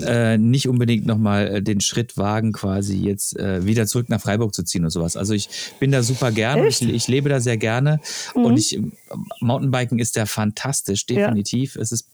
äh, 0.06 0.38
nicht 0.38 0.68
unbedingt 0.68 1.06
nochmal 1.06 1.48
äh, 1.48 1.62
den 1.62 1.82
Schritt 1.82 2.18
wagen, 2.18 2.52
quasi 2.52 2.98
jetzt 2.98 3.38
äh, 3.38 3.66
wieder 3.66 3.88
zurück 3.88 4.10
nach 4.10 4.22
Freiburg 4.22 4.54
zu 4.54 4.64
ziehen 4.64 4.84
und 4.84 4.90
so 4.90 5.02
sowas. 5.06 5.18
Also 5.18 5.34
ich 5.34 5.50
bin 5.80 5.92
da 5.92 6.04
super 6.04 6.32
gerne, 6.32 6.68
ich, 6.68 6.82
ich, 6.82 7.08
lebe 7.08 7.30
da 7.30 7.40
sehr 7.40 7.58
gerne 7.58 8.00
mhm. 8.36 8.46
und 8.46 8.58
ich 8.58 8.80
Mountainbiken 9.40 10.00
ist 10.00 10.16
ja 10.16 10.26
fantastisch, 10.26 11.06
definitiv. 11.06 11.76
Ja. 11.76 11.82
Es 11.82 11.92
ist 11.92 12.10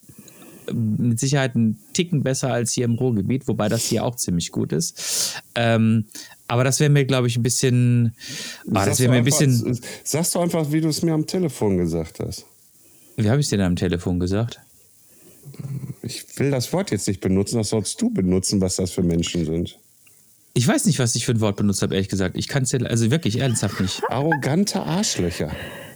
mit 0.72 1.20
Sicherheit 1.20 1.56
ein 1.56 1.80
Ticken 1.94 2.24
besser 2.24 2.54
als 2.54 2.72
hier 2.72 2.86
im 2.86 2.96
Ruhrgebiet, 2.96 3.48
wobei 3.48 3.68
das 3.68 3.84
hier 3.84 4.06
auch 4.06 4.16
ziemlich 4.16 4.52
gut 4.52 4.72
ist. 4.72 5.42
Ähm, 5.56 6.06
aber 6.48 6.64
das 6.64 6.80
wäre 6.80 6.90
mir, 6.90 7.06
glaube 7.06 7.28
ich, 7.28 7.38
ein 7.38 7.44
bisschen. 7.44 8.16
Ah, 8.74 8.86
das 8.86 9.00
wäre 9.00 9.12
mir 9.12 9.18
ein 9.18 9.26
bisschen. 9.26 9.80
Sagst 10.04 10.36
du 10.36 10.40
einfach, 10.40 10.72
wie 10.72 10.82
du 10.82 10.90
es 10.90 11.02
mir 11.02 11.14
am 11.14 11.26
Telefon 11.26 11.78
gesagt 11.78 12.20
hast. 12.20 12.46
Wie 13.18 13.30
habe 13.30 13.40
ich 13.40 13.48
es 13.48 13.50
dir 13.50 13.58
denn 13.58 13.68
am 13.68 13.76
Telefon 13.76 14.20
gesagt? 14.20 14.60
Ich 16.04 16.40
will 16.40 16.52
das 16.52 16.72
Wort 16.74 16.92
jetzt 16.92 17.08
nicht 17.08 17.22
benutzen, 17.22 17.58
das 17.58 17.70
sollst 17.70 18.02
du 18.02 18.10
benutzen, 18.10 18.62
was 18.62 18.78
das 18.78 18.92
für 18.92 19.04
Menschen 19.04 19.46
sind. 19.46 19.78
Ich 20.54 20.68
weiß 20.68 20.86
nicht, 20.86 21.00
was 21.00 21.16
ich 21.16 21.26
für 21.26 21.32
ein 21.32 21.42
Wort 21.42 21.56
benutzt 21.56 21.82
habe, 21.82 21.96
ehrlich 21.96 22.10
gesagt. 22.10 22.36
Ich 22.38 22.48
kann 22.48 22.64
es 22.64 22.72
ja, 22.72 22.80
also 22.82 23.10
wirklich 23.10 23.40
ernsthaft 23.40 23.80
nicht. 23.80 24.02
Arrogante 24.10 24.82
Arschlöcher. 24.82 25.52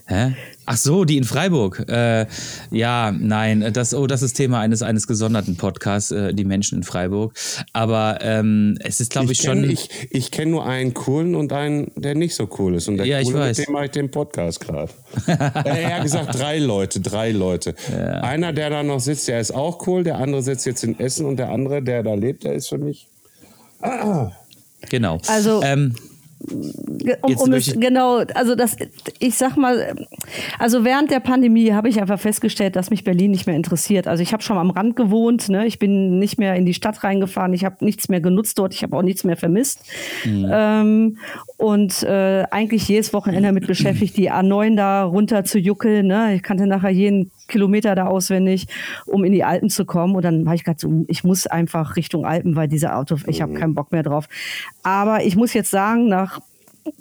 Hä? 0.08 0.34
Ach 0.66 0.76
so, 0.76 1.04
die 1.04 1.16
in 1.16 1.24
Freiburg. 1.24 1.84
Äh, 1.88 2.26
ja, 2.70 3.10
nein, 3.10 3.72
das, 3.72 3.92
oh, 3.92 4.06
das 4.06 4.22
ist 4.22 4.34
Thema 4.34 4.60
eines, 4.60 4.82
eines 4.82 5.08
gesonderten 5.08 5.56
Podcasts, 5.56 6.12
äh, 6.12 6.32
die 6.32 6.44
Menschen 6.44 6.78
in 6.78 6.84
Freiburg. 6.84 7.34
Aber 7.72 8.18
ähm, 8.22 8.78
es 8.84 9.00
ist, 9.00 9.10
glaube 9.10 9.32
ich, 9.32 9.40
ich 9.40 9.46
kenn, 9.46 9.62
schon. 9.62 9.70
Ich, 9.70 9.90
ich 10.10 10.30
kenne 10.30 10.52
nur 10.52 10.64
einen 10.64 10.94
coolen 10.94 11.34
und 11.34 11.52
einen, 11.52 11.90
der 11.96 12.14
nicht 12.14 12.36
so 12.36 12.48
cool 12.58 12.76
ist. 12.76 12.86
Und 12.86 12.98
der 12.98 13.06
ja, 13.06 13.20
coole, 13.20 13.28
ich 13.28 13.34
weiß. 13.34 13.58
mit 13.58 13.66
dem 13.66 13.72
mache 13.72 13.84
ich 13.86 13.90
den 13.90 14.10
Podcast 14.10 14.60
gerade. 14.60 14.92
er 15.26 15.94
hat 15.96 16.02
gesagt, 16.04 16.38
drei 16.38 16.58
Leute, 16.60 17.00
drei 17.00 17.32
Leute. 17.32 17.74
Ja. 17.90 18.20
Einer, 18.20 18.52
der 18.52 18.70
da 18.70 18.82
noch 18.84 19.00
sitzt, 19.00 19.26
der 19.26 19.40
ist 19.40 19.50
auch 19.50 19.86
cool. 19.88 20.04
Der 20.04 20.18
andere 20.18 20.42
sitzt 20.42 20.66
jetzt 20.66 20.84
in 20.84 20.98
Essen 21.00 21.26
und 21.26 21.36
der 21.36 21.50
andere, 21.50 21.82
der 21.82 22.04
da 22.04 22.14
lebt, 22.14 22.44
der 22.44 22.54
ist 22.54 22.68
für 22.68 22.78
mich. 22.78 23.08
Ah. 23.80 24.30
Genau. 24.90 25.18
Also. 25.26 25.62
Ähm, 25.62 25.94
um, 27.22 27.36
um 27.36 27.52
es, 27.54 27.72
genau, 27.72 28.18
also 28.34 28.54
das, 28.54 28.76
ich 29.18 29.36
sag 29.36 29.56
mal, 29.56 29.96
also 30.58 30.84
während 30.84 31.10
der 31.10 31.20
Pandemie 31.20 31.72
habe 31.72 31.88
ich 31.88 32.00
einfach 32.00 32.20
festgestellt, 32.20 32.76
dass 32.76 32.90
mich 32.90 33.04
Berlin 33.04 33.30
nicht 33.30 33.46
mehr 33.46 33.56
interessiert. 33.56 34.06
Also 34.06 34.22
ich 34.22 34.32
habe 34.32 34.42
schon 34.42 34.58
am 34.58 34.70
Rand 34.70 34.96
gewohnt, 34.96 35.48
ne? 35.48 35.66
ich 35.66 35.78
bin 35.78 36.18
nicht 36.18 36.38
mehr 36.38 36.54
in 36.54 36.66
die 36.66 36.74
Stadt 36.74 37.02
reingefahren, 37.02 37.52
ich 37.54 37.64
habe 37.64 37.84
nichts 37.84 38.08
mehr 38.08 38.20
genutzt 38.20 38.58
dort, 38.58 38.74
ich 38.74 38.82
habe 38.82 38.96
auch 38.96 39.02
nichts 39.02 39.24
mehr 39.24 39.36
vermisst. 39.36 39.80
Mhm. 40.24 40.50
Ähm, 40.52 41.18
und 41.56 42.02
äh, 42.02 42.44
eigentlich 42.50 42.86
jedes 42.86 43.12
Wochenende 43.12 43.48
damit 43.48 43.66
beschäftigt, 43.66 44.16
die 44.16 44.30
A9 44.30 44.76
da 44.76 45.04
runter 45.04 45.44
zu 45.44 45.58
juckeln. 45.58 46.06
Ne? 46.06 46.34
Ich 46.34 46.42
kannte 46.42 46.66
nachher 46.66 46.90
jeden 46.90 47.30
Kilometer 47.48 47.94
da 47.94 48.06
auswendig, 48.06 48.66
um 49.06 49.24
in 49.24 49.32
die 49.32 49.44
Alpen 49.44 49.70
zu 49.70 49.84
kommen. 49.84 50.14
Und 50.16 50.24
dann 50.24 50.46
habe 50.46 50.56
ich 50.56 50.64
gesagt, 50.64 50.80
so, 50.80 51.04
ich 51.08 51.24
muss 51.24 51.46
einfach 51.46 51.96
Richtung 51.96 52.24
Alpen, 52.24 52.56
weil 52.56 52.68
diese 52.68 52.94
Auto, 52.94 53.16
ich 53.26 53.42
habe 53.42 53.54
keinen 53.54 53.74
Bock 53.74 53.92
mehr 53.92 54.02
drauf. 54.02 54.28
Aber 54.82 55.24
ich 55.24 55.36
muss 55.36 55.54
jetzt 55.54 55.70
sagen, 55.70 56.08
nach 56.08 56.40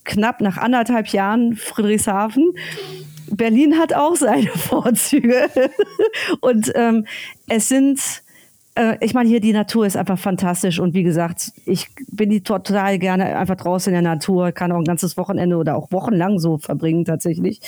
knapp 0.04 0.42
nach 0.42 0.58
anderthalb 0.58 1.08
Jahren 1.08 1.56
Friedrichshafen, 1.56 2.54
Berlin 3.30 3.78
hat 3.78 3.94
auch 3.94 4.16
seine 4.16 4.48
Vorzüge. 4.56 5.50
Und 6.42 6.72
ähm, 6.76 7.06
es 7.48 7.70
sind 7.70 8.00
äh, 8.76 8.98
ich 9.00 9.14
meine, 9.14 9.30
hier 9.30 9.40
die 9.40 9.54
Natur 9.54 9.86
ist 9.86 9.98
einfach 9.98 10.20
fantastisch 10.20 10.80
und 10.80 10.94
wie 10.94 11.04
gesagt, 11.04 11.52
ich 11.66 11.88
bin 12.12 12.30
die 12.30 12.42
total 12.42 13.00
gerne 13.00 13.38
einfach 13.38 13.56
draußen 13.56 13.94
in 13.94 14.04
der 14.04 14.14
Natur, 14.14 14.52
kann 14.52 14.72
auch 14.72 14.78
ein 14.78 14.84
ganzes 14.84 15.18
Wochenende 15.18 15.56
oder 15.58 15.76
auch 15.76 15.92
wochenlang 15.92 16.40
so 16.40 16.58
verbringen 16.58 17.06
tatsächlich. 17.06 17.62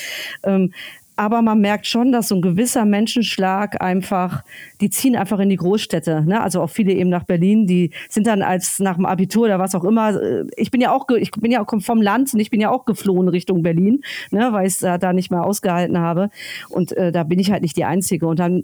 Aber 1.18 1.42
man 1.42 1.60
merkt 1.60 1.88
schon, 1.88 2.12
dass 2.12 2.28
so 2.28 2.36
ein 2.36 2.44
gewisser 2.44 2.86
Menschenschlag 2.86 3.82
einfach, 3.82 4.44
die 4.80 4.92
ziehen 4.92 5.16
einfach 5.16 5.40
in 5.40 5.50
die 5.50 5.56
Großstädte. 5.56 6.22
Ne? 6.22 6.40
Also 6.40 6.62
auch 6.62 6.70
viele 6.70 6.94
eben 6.94 7.10
nach 7.10 7.24
Berlin, 7.24 7.66
die 7.66 7.90
sind 8.08 8.28
dann 8.28 8.44
als 8.44 8.80
nach 8.80 8.96
dem 8.96 9.06
Abitur 9.08 9.46
oder 9.46 9.58
was 9.58 9.74
auch 9.74 9.84
immer. 9.84 10.22
Äh, 10.22 10.46
ich 10.56 10.70
bin 10.70 10.80
ja 10.80 10.92
auch, 10.92 11.10
ich 11.10 11.32
bin 11.32 11.52
ja 11.52 11.66
auch 11.66 11.82
vom 11.82 12.02
Land 12.02 12.34
und 12.36 12.40
ich 12.40 12.52
bin 12.52 12.62
ja 12.62 12.70
auch 12.70 12.86
geflohen 12.86 13.28
Richtung 13.30 13.64
Berlin, 13.64 14.02
ne? 14.30 14.50
weil 14.52 14.68
ich 14.68 14.82
es 14.82 15.00
da 15.00 15.12
nicht 15.12 15.32
mehr 15.32 15.44
ausgehalten 15.44 15.98
habe. 15.98 16.30
Und 16.70 16.92
äh, 16.92 17.12
da 17.12 17.24
bin 17.24 17.40
ich 17.40 17.52
halt 17.52 17.64
nicht 17.64 17.78
die 17.78 17.86
Einzige. 17.86 18.28
Und 18.28 18.38
dann, 18.38 18.64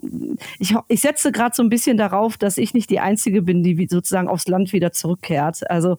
ich, 0.59 0.75
ich 0.87 1.01
setze 1.01 1.31
gerade 1.31 1.55
so 1.55 1.63
ein 1.63 1.69
bisschen 1.69 1.97
darauf, 1.97 2.37
dass 2.37 2.57
ich 2.57 2.75
nicht 2.75 2.91
die 2.91 2.99
Einzige 2.99 3.41
bin, 3.41 3.63
die 3.63 3.87
sozusagen 3.89 4.27
aufs 4.27 4.47
Land 4.47 4.73
wieder 4.73 4.91
zurückkehrt. 4.91 5.69
Also 5.71 5.97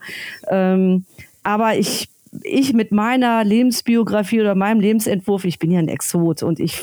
ähm, 0.48 1.04
aber 1.42 1.76
ich 1.76 2.08
ich 2.42 2.72
mit 2.72 2.92
meiner 2.92 3.44
Lebensbiografie 3.44 4.40
oder 4.40 4.54
meinem 4.54 4.80
Lebensentwurf, 4.80 5.44
ich 5.44 5.58
bin 5.58 5.70
ja 5.70 5.78
ein 5.78 5.88
Exot 5.88 6.42
und 6.42 6.60
ich 6.60 6.82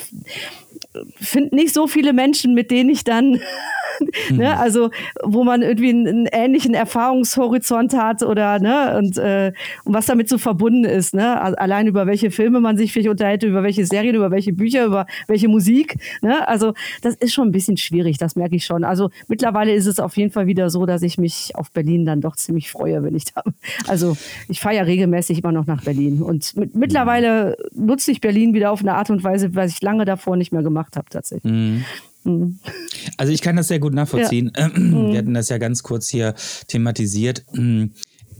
finde 1.15 1.55
nicht 1.55 1.74
so 1.74 1.88
viele 1.88 2.13
Menschen, 2.13 2.53
mit 2.53 2.71
denen 2.71 2.89
ich 2.89 3.03
dann, 3.03 3.31
mhm. 4.29 4.38
ne, 4.38 4.60
also 4.60 4.89
wo 5.24 5.43
man 5.43 5.62
irgendwie 5.62 5.89
einen, 5.89 6.07
einen, 6.07 6.25
ähnlichen 6.25 6.74
Erfahrungshorizont 6.74 7.93
hat 7.93 8.24
oder 8.24 8.60
ne, 8.60 8.98
und, 8.98 9.17
äh, 9.17 9.53
und 9.83 9.93
was 9.93 10.05
damit 10.05 10.29
so 10.29 10.38
verbunden 10.38 10.86
ist, 10.86 11.13
ne? 11.13 11.41
Allein 11.60 11.88
über 11.88 12.07
welche 12.07 12.31
Filme 12.31 12.60
man 12.60 12.77
sich 12.77 12.91
vielleicht 12.91 13.10
unterhält, 13.10 13.43
über 13.43 13.63
welche 13.63 13.86
Serien, 13.86 14.15
über 14.15 14.31
welche 14.31 14.53
Bücher, 14.53 14.86
über 14.86 15.05
welche 15.27 15.48
Musik. 15.48 15.95
Ne? 16.21 16.48
Also 16.48 16.74
das 17.01 17.15
ist 17.15 17.33
schon 17.33 17.50
ein 17.50 17.51
bisschen 17.51 17.77
schwierig, 17.77 18.17
das 18.17 18.36
merke 18.36 18.55
ich 18.55 18.65
schon. 18.65 18.83
Also 18.83 19.10
mittlerweile 19.27 19.74
ist 19.74 19.86
es 19.86 20.00
auf 20.00 20.17
jeden 20.17 20.31
Fall 20.31 20.48
wieder 20.48 20.69
so, 20.69 20.86
dass 20.86 21.01
ich 21.01 21.17
mich 21.17 21.51
auf 21.55 21.71
Berlin 21.71 22.05
dann 22.05 22.21
doch 22.21 22.36
ziemlich 22.36 22.71
freue, 22.71 23.03
wenn 23.03 23.15
ich 23.15 23.25
da. 23.25 23.43
Also 23.88 24.17
ich 24.48 24.60
fahre 24.60 24.75
ja 24.75 24.83
regelmäßig 24.83 25.39
immer 25.39 25.51
noch 25.51 25.67
nach 25.67 25.83
Berlin. 25.83 26.21
Und 26.21 26.55
mit, 26.55 26.75
mittlerweile 26.75 27.57
nutze 27.74 28.12
ich 28.12 28.21
Berlin 28.21 28.53
wieder 28.53 28.71
auf 28.71 28.81
eine 28.81 28.95
Art 28.95 29.10
und 29.10 29.24
Weise, 29.24 29.55
was 29.55 29.71
ich 29.74 29.81
lange 29.81 30.05
davor 30.05 30.36
nicht 30.36 30.51
mehr 30.51 30.63
gemacht 30.63 30.80
gemacht 30.81 30.95
habe 30.95 31.09
tatsächlich. 31.09 31.51
Mhm. 31.51 31.85
mhm. 32.23 32.59
Also 33.17 33.33
ich 33.33 33.41
kann 33.41 33.55
das 33.55 33.67
sehr 33.67 33.79
gut 33.79 33.93
nachvollziehen. 33.93 34.51
Ja. 34.55 34.71
Wir 34.75 35.17
hatten 35.17 35.33
das 35.33 35.50
ja 35.50 35.57
ganz 35.57 35.83
kurz 35.83 36.09
hier 36.09 36.33
thematisiert. 36.67 37.45
Mhm. 37.53 37.91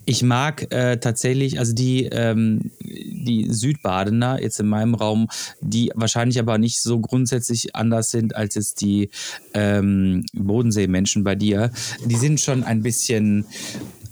Ich 0.04 0.24
mag 0.24 0.74
äh, 0.74 0.98
tatsächlich, 0.98 1.60
also 1.60 1.74
die, 1.74 2.06
ähm, 2.06 2.72
die 2.80 3.48
Südbadener 3.50 4.42
jetzt 4.42 4.60
in 4.60 4.68
meinem 4.68 4.96
Raum, 4.96 5.28
die 5.62 5.92
wahrscheinlich 5.94 6.40
aber 6.40 6.58
nicht 6.58 6.82
so 6.82 7.00
grundsätzlich 7.00 7.76
anders 7.76 8.10
sind 8.10 8.36
als 8.36 8.56
jetzt 8.56 8.82
die 8.82 9.10
ähm, 9.54 10.26
Bodenseemenschen 10.34 11.24
bei 11.24 11.36
dir, 11.36 11.72
die 12.04 12.16
sind 12.16 12.42
schon 12.42 12.64
ein 12.64 12.82
bisschen 12.82 13.46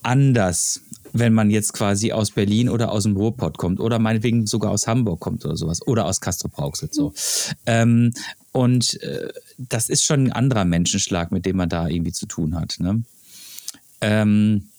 anders 0.03 0.81
wenn 1.13 1.33
man 1.33 1.49
jetzt 1.49 1.73
quasi 1.73 2.11
aus 2.11 2.31
Berlin 2.31 2.69
oder 2.69 2.91
aus 2.91 3.03
dem 3.03 3.15
Ruhrpott 3.15 3.57
kommt 3.57 3.79
oder 3.79 3.99
meinetwegen 3.99 4.47
sogar 4.47 4.71
aus 4.71 4.87
Hamburg 4.87 5.19
kommt 5.19 5.45
oder 5.45 5.57
sowas 5.57 5.85
oder 5.85 6.05
aus 6.05 6.21
Castro-Brauxel 6.21 6.89
so. 6.91 7.13
Ähm, 7.65 8.13
und 8.51 9.01
äh, 9.03 9.29
das 9.57 9.89
ist 9.89 10.03
schon 10.03 10.25
ein 10.25 10.31
anderer 10.31 10.65
Menschenschlag, 10.65 11.31
mit 11.31 11.45
dem 11.45 11.57
man 11.57 11.69
da 11.69 11.87
irgendwie 11.87 12.11
zu 12.11 12.25
tun 12.25 12.55
hat. 12.55 12.77
Ne? 12.79 13.03
Ähm, 14.01 14.69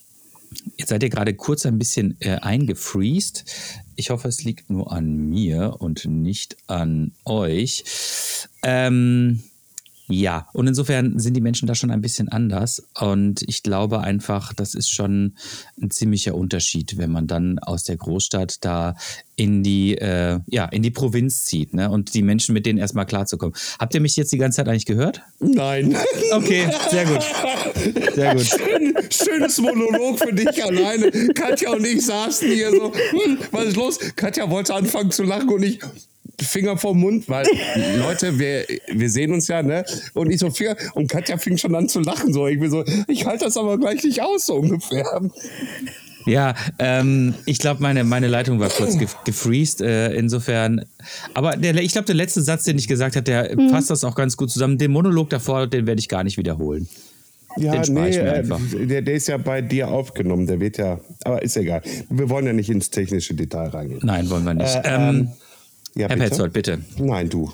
jetzt 0.76 0.88
seid 0.88 1.02
ihr 1.02 1.10
gerade 1.10 1.34
kurz 1.34 1.66
ein 1.66 1.78
bisschen 1.78 2.16
äh, 2.20 2.37
eingefriest. 2.37 3.44
Ich 3.96 4.10
hoffe, 4.10 4.28
es 4.28 4.44
liegt 4.44 4.70
nur 4.70 4.92
an 4.92 5.28
mir 5.28 5.76
und 5.78 6.04
nicht 6.06 6.56
an 6.66 7.12
euch. 7.25 7.84
Ähm, 8.62 9.42
ja, 10.11 10.49
und 10.52 10.67
insofern 10.67 11.19
sind 11.19 11.35
die 11.35 11.40
Menschen 11.40 11.67
da 11.67 11.75
schon 11.75 11.90
ein 11.90 12.00
bisschen 12.00 12.29
anders. 12.29 12.83
Und 12.99 13.43
ich 13.47 13.62
glaube 13.62 14.00
einfach, 14.00 14.52
das 14.52 14.75
ist 14.75 14.90
schon 14.90 15.37
ein 15.81 15.90
ziemlicher 15.90 16.35
Unterschied, 16.35 16.99
wenn 16.99 17.11
man 17.11 17.26
dann 17.26 17.59
aus 17.59 17.85
der 17.85 17.97
Großstadt 17.97 18.64
da 18.64 18.95
in 19.37 19.62
die, 19.62 19.97
äh, 19.97 20.38
ja, 20.49 20.67
in 20.67 20.83
die 20.83 20.90
Provinz 20.90 21.45
zieht, 21.45 21.73
ne? 21.73 21.90
Und 21.90 22.12
die 22.12 22.23
Menschen 22.23 22.52
mit 22.52 22.67
denen 22.67 22.79
erstmal 22.79 23.07
klarzukommen. 23.07 23.55
Habt 23.79 23.95
ihr 23.95 24.00
mich 24.00 24.17
jetzt 24.17 24.33
die 24.33 24.38
ganze 24.38 24.57
Zeit 24.57 24.69
eigentlich 24.69 24.87
gehört? 24.87 25.23
Nein. 25.38 25.97
Okay, 26.33 26.69
sehr 26.90 27.07
gut. 27.07 27.23
Sehr 28.14 28.35
gut. 28.35 28.45
Schön, 28.45 28.95
schönes 29.11 29.59
Monolog 29.59 30.19
für 30.19 30.33
dich 30.33 30.62
alleine. 30.62 31.11
Katja 31.35 31.71
und 31.71 31.87
ich 31.87 32.05
saßen 32.05 32.50
hier 32.50 32.71
so, 32.71 32.93
hm, 32.93 33.38
was 33.50 33.67
ist 33.67 33.76
los? 33.76 33.99
Katja 34.17 34.50
wollte 34.50 34.75
anfangen 34.75 35.11
zu 35.11 35.23
lachen 35.23 35.49
und 35.49 35.62
ich, 35.62 35.81
Finger 36.44 36.76
vor 36.76 36.94
Mund, 36.94 37.28
weil 37.28 37.47
Leute, 37.99 38.38
wir, 38.38 38.66
wir 38.92 39.11
sehen 39.11 39.32
uns 39.32 39.49
ja, 39.49 39.62
ne? 39.62 39.85
Und 40.14 40.30
ich 40.30 40.40
so 40.40 40.50
Finger 40.50 40.76
und 40.94 41.09
Katja 41.11 41.37
fing 41.38 41.56
schon 41.56 41.75
an 41.75 41.88
zu 41.88 42.00
lachen. 42.00 42.32
So, 42.32 42.47
ich 42.47 42.59
bin 42.59 42.70
so, 42.70 42.85
ich 43.09 43.26
halte 43.26 43.44
das 43.44 43.56
aber 43.56 43.78
gleich 43.78 44.02
nicht 44.04 44.23
aus, 44.23 44.47
so 44.47 44.56
ungefähr. 44.56 45.20
Ja, 46.26 46.54
ähm, 46.78 47.35
ich 47.47 47.59
glaube, 47.59 47.82
meine, 47.82 48.04
meine 48.04 48.28
Leitung 48.28 48.61
war 48.61 48.68
kurz 48.68 48.99
ge 48.99 49.09
gefreezed. 49.25 49.80
Äh, 49.80 50.14
insofern, 50.14 50.85
aber 51.35 51.56
der, 51.56 51.76
ich 51.76 51.92
glaube, 51.92 52.06
der 52.06 52.14
letzte 52.14 52.42
Satz, 52.42 52.64
den 52.64 52.78
ich 52.78 52.88
gesagt 52.88 53.16
habe, 53.16 53.25
der 53.25 53.56
mhm. 53.56 53.70
fasst 53.70 53.90
das 53.90 54.04
auch 54.04 54.14
ganz 54.14 54.37
gut 54.37 54.50
zusammen. 54.50 54.78
Den 54.78 54.92
Monolog 54.92 55.30
davor, 55.30 55.66
den 55.66 55.87
werde 55.87 56.00
ich 56.00 56.09
gar 56.09 56.25
nicht 56.25 56.37
wiederholen. 56.37 56.88
Ja, 57.56 57.82
nee, 57.88 58.11
äh, 58.11 58.44
der, 58.87 59.02
der 59.02 59.14
ist 59.14 59.26
ja 59.26 59.37
bei 59.37 59.61
dir 59.61 59.88
aufgenommen. 59.88 60.47
Der 60.47 60.61
wird 60.61 60.78
ja, 60.78 61.00
aber 61.25 61.42
ist 61.42 61.56
egal. 61.56 61.82
Wir 62.09 62.28
wollen 62.28 62.47
ja 62.47 62.52
nicht 62.52 62.70
ins 62.70 62.90
technische 62.90 63.35
Detail 63.35 63.70
reingehen. 63.70 64.00
Nein, 64.04 64.30
wollen 64.30 64.44
wir 64.44 64.54
nicht. 64.54 64.75
Äh, 64.75 64.82
ähm, 64.85 65.00
ähm 65.00 65.28
ja, 65.94 66.09
Herr 66.09 66.16
bitte? 66.16 66.30
Petzold, 66.30 66.52
bitte. 66.52 66.78
Nein, 66.99 67.28
du. 67.28 67.50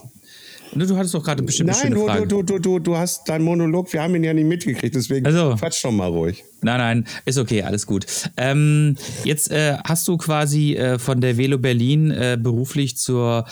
Du 0.74 0.96
hattest 0.96 1.14
doch 1.14 1.24
gerade 1.24 1.42
bestimmt 1.42 1.70
Nein, 1.70 1.92
du, 1.92 2.26
du, 2.26 2.42
du, 2.42 2.58
du, 2.58 2.78
du 2.78 2.96
hast 2.96 3.28
deinen 3.28 3.44
Monolog, 3.44 3.92
wir 3.92 4.02
haben 4.02 4.14
ihn 4.14 4.24
ja 4.24 4.34
nicht 4.34 4.46
mitgekriegt, 4.46 4.94
deswegen 4.94 5.24
also. 5.24 5.54
quatsch 5.56 5.82
doch 5.84 5.92
mal 5.92 6.08
ruhig. 6.08 6.44
Nein, 6.62 6.78
nein, 6.78 7.06
ist 7.26 7.38
okay, 7.38 7.62
alles 7.62 7.86
gut. 7.86 8.06
Ähm, 8.36 8.96
jetzt 9.24 9.50
äh, 9.50 9.76
hast 9.84 10.08
du 10.08 10.16
quasi 10.16 10.74
äh, 10.74 10.98
von 10.98 11.20
der 11.20 11.36
Velo 11.36 11.58
Berlin 11.58 12.10
äh, 12.10 12.38
beruflich 12.40 12.96
zur 12.96 13.44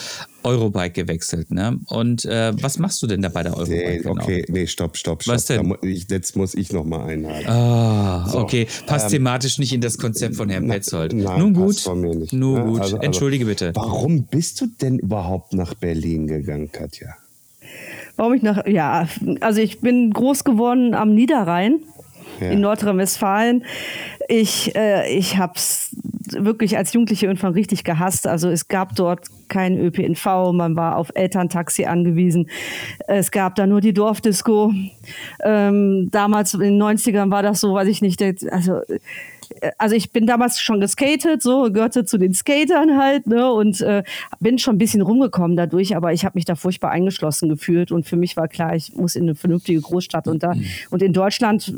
Eurobike 0.42 1.04
gewechselt, 1.04 1.50
ne? 1.50 1.78
Und 1.87 2.25
äh, 2.25 2.52
was 2.61 2.78
machst 2.78 3.02
du 3.02 3.06
denn 3.06 3.23
da 3.23 3.28
bei 3.28 3.42
der 3.42 3.56
Eurobike? 3.56 3.76
Nee, 3.90 3.99
genau? 3.99 4.11
okay, 4.23 4.44
nee, 4.49 4.66
stopp, 4.66 4.96
stopp, 4.96 5.23
stopp. 5.23 5.34
Was 5.34 5.44
denn? 5.46 5.75
Ich, 5.82 6.11
jetzt 6.11 6.34
muss 6.34 6.54
ich 6.54 6.73
noch 6.73 6.84
mal 6.84 7.04
einhaken. 7.06 7.46
Ah, 7.49 8.26
So, 8.28 8.38
okay. 8.40 8.66
Passt 8.87 9.06
ähm, 9.06 9.18
thematisch 9.18 9.58
nicht 9.58 9.73
in 9.73 9.80
das 9.80 9.99
Konzept 9.99 10.34
von 10.37 10.49
Herrn 10.49 10.66
na- 10.66 10.75
Petzold. 10.75 11.12
nein, 11.12 11.38
Nun 11.38 11.54
gut. 11.54 11.66
passt 11.68 11.84
von 11.84 12.00
mir 12.00 12.14
nicht. 12.14 12.32
Nun 12.32 12.56
Ja, 12.56 12.62
gut. 12.64 12.80
also- 12.80 12.96
also- 12.96 13.04
Entschuldige 13.06 13.44
bitte. 13.44 13.70
Warum 13.75 14.25
bist 14.25 14.61
du 14.61 14.66
denn 14.80 14.99
überhaupt 14.99 15.52
nach 15.52 15.75
Berlin 15.75 16.26
gegangen, 16.26 16.73
Katja? 16.73 17.14
Warum 18.16 18.34
ich 18.34 18.42
nach, 18.42 18.64
ja, 18.66 19.08
also 19.40 19.61
ich 19.61 19.80
bin 19.80 20.12
groß 20.12 20.44
geworden 20.44 20.94
am 20.94 21.14
Niederrhein 21.14 21.80
Ja. 22.40 22.50
in 22.50 22.60
Nordrhein-Westfalen. 22.60 23.64
Ich, 24.28 24.74
äh, 24.74 25.16
ich 25.16 25.36
habe 25.36 25.52
es 25.56 25.94
wirklich 26.32 26.76
als 26.76 26.92
Jugendliche 26.92 27.26
irgendwann 27.26 27.52
richtig 27.52 27.84
gehasst. 27.84 28.26
Also 28.26 28.48
es 28.48 28.68
gab 28.68 28.94
dort 28.96 29.26
kein 29.48 29.78
ÖPNV, 29.78 30.52
man 30.52 30.74
war 30.74 30.96
auf 30.96 31.10
Elterntaxi 31.14 31.84
angewiesen. 31.84 32.48
Es 33.06 33.30
gab 33.30 33.54
da 33.54 33.66
nur 33.66 33.80
die 33.80 33.92
Dorfdisco. 33.92 34.72
Ähm, 35.44 36.08
damals 36.10 36.54
in 36.54 36.60
den 36.60 36.82
90ern 36.82 37.30
war 37.30 37.42
das 37.42 37.60
so, 37.60 37.74
weiß 37.74 37.88
ich 37.88 38.00
nicht, 38.00 38.22
also 38.50 38.80
also 39.78 39.94
ich 39.96 40.10
bin 40.12 40.26
damals 40.26 40.60
schon 40.60 40.80
geskatet, 40.80 41.42
so 41.42 41.70
gehörte 41.72 42.04
zu 42.04 42.18
den 42.18 42.34
Skatern 42.34 42.98
halt, 42.98 43.26
ne, 43.26 43.50
und 43.52 43.80
äh, 43.80 44.02
bin 44.40 44.58
schon 44.58 44.76
ein 44.76 44.78
bisschen 44.78 45.02
rumgekommen 45.02 45.56
dadurch, 45.56 45.96
aber 45.96 46.12
ich 46.12 46.24
habe 46.24 46.36
mich 46.36 46.44
da 46.44 46.54
furchtbar 46.54 46.90
eingeschlossen 46.90 47.48
gefühlt 47.48 47.92
und 47.92 48.06
für 48.06 48.16
mich 48.16 48.36
war 48.36 48.48
klar, 48.48 48.74
ich 48.74 48.94
muss 48.94 49.16
in 49.16 49.24
eine 49.24 49.34
vernünftige 49.34 49.80
Großstadt 49.80 50.28
und 50.28 50.42
da 50.42 50.54
und 50.90 51.02
in 51.02 51.12
Deutschland 51.12 51.72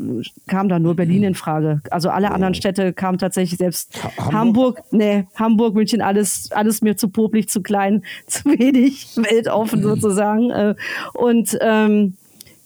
kam 0.47 0.69
da 0.69 0.79
nur 0.79 0.95
Berlin 0.95 1.23
in 1.23 1.35
Frage. 1.35 1.81
Also 1.91 2.09
alle 2.09 2.31
anderen 2.31 2.53
Städte 2.53 2.93
kamen 2.93 3.17
tatsächlich 3.17 3.57
selbst 3.57 4.01
Ha- 4.03 4.11
Hamburg? 4.17 4.77
Hamburg, 4.77 4.83
nee, 4.91 5.27
Hamburg, 5.35 5.75
München, 5.75 6.01
alles 6.01 6.51
alles 6.51 6.81
mir 6.81 6.95
zu 6.97 7.09
popelig, 7.09 7.49
zu 7.49 7.61
klein, 7.61 8.03
zu 8.27 8.45
wenig 8.45 9.07
weltoffen 9.15 9.81
sozusagen 9.83 10.49
äh, 10.51 10.75
und 11.13 11.57
ähm, 11.61 12.15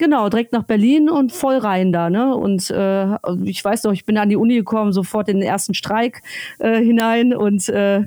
Genau, 0.02 0.30
direkt 0.30 0.52
nach 0.52 0.64
Berlin 0.64 1.12
und 1.12 1.32
voll 1.32 1.58
rein 1.58 1.92
da, 1.92 2.10
ne? 2.10 2.36
Und 2.36 2.72
äh, 2.72 3.06
ich 3.46 3.64
weiß 3.64 3.84
noch, 3.84 3.92
ich 3.92 4.04
bin 4.04 4.18
an 4.18 4.30
die 4.30 4.36
Uni 4.36 4.56
gekommen, 4.56 4.94
sofort 4.94 5.30
in 5.30 5.38
den 5.38 5.48
ersten 5.48 5.76
Streik 5.76 6.24
äh, 6.58 6.82
hinein 6.82 7.36
und 7.36 7.70
äh, 7.70 7.98
äh, 7.98 8.04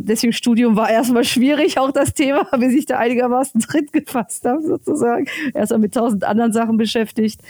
deswegen 0.00 0.32
Studium 0.32 0.74
war 0.74 0.90
erstmal 0.98 1.22
schwierig, 1.22 1.78
auch 1.78 1.92
das 1.92 2.12
Thema, 2.12 2.42
bis 2.58 2.74
ich 2.74 2.86
da 2.86 2.98
einigermaßen 2.98 3.60
Tritt 3.60 3.92
gefasst 3.92 4.46
habe, 4.46 4.62
sozusagen. 4.64 5.26
Erstmal 5.54 5.78
mit 5.78 5.94
tausend 5.94 6.24
anderen 6.24 6.52
Sachen 6.52 6.76
beschäftigt. 6.76 7.40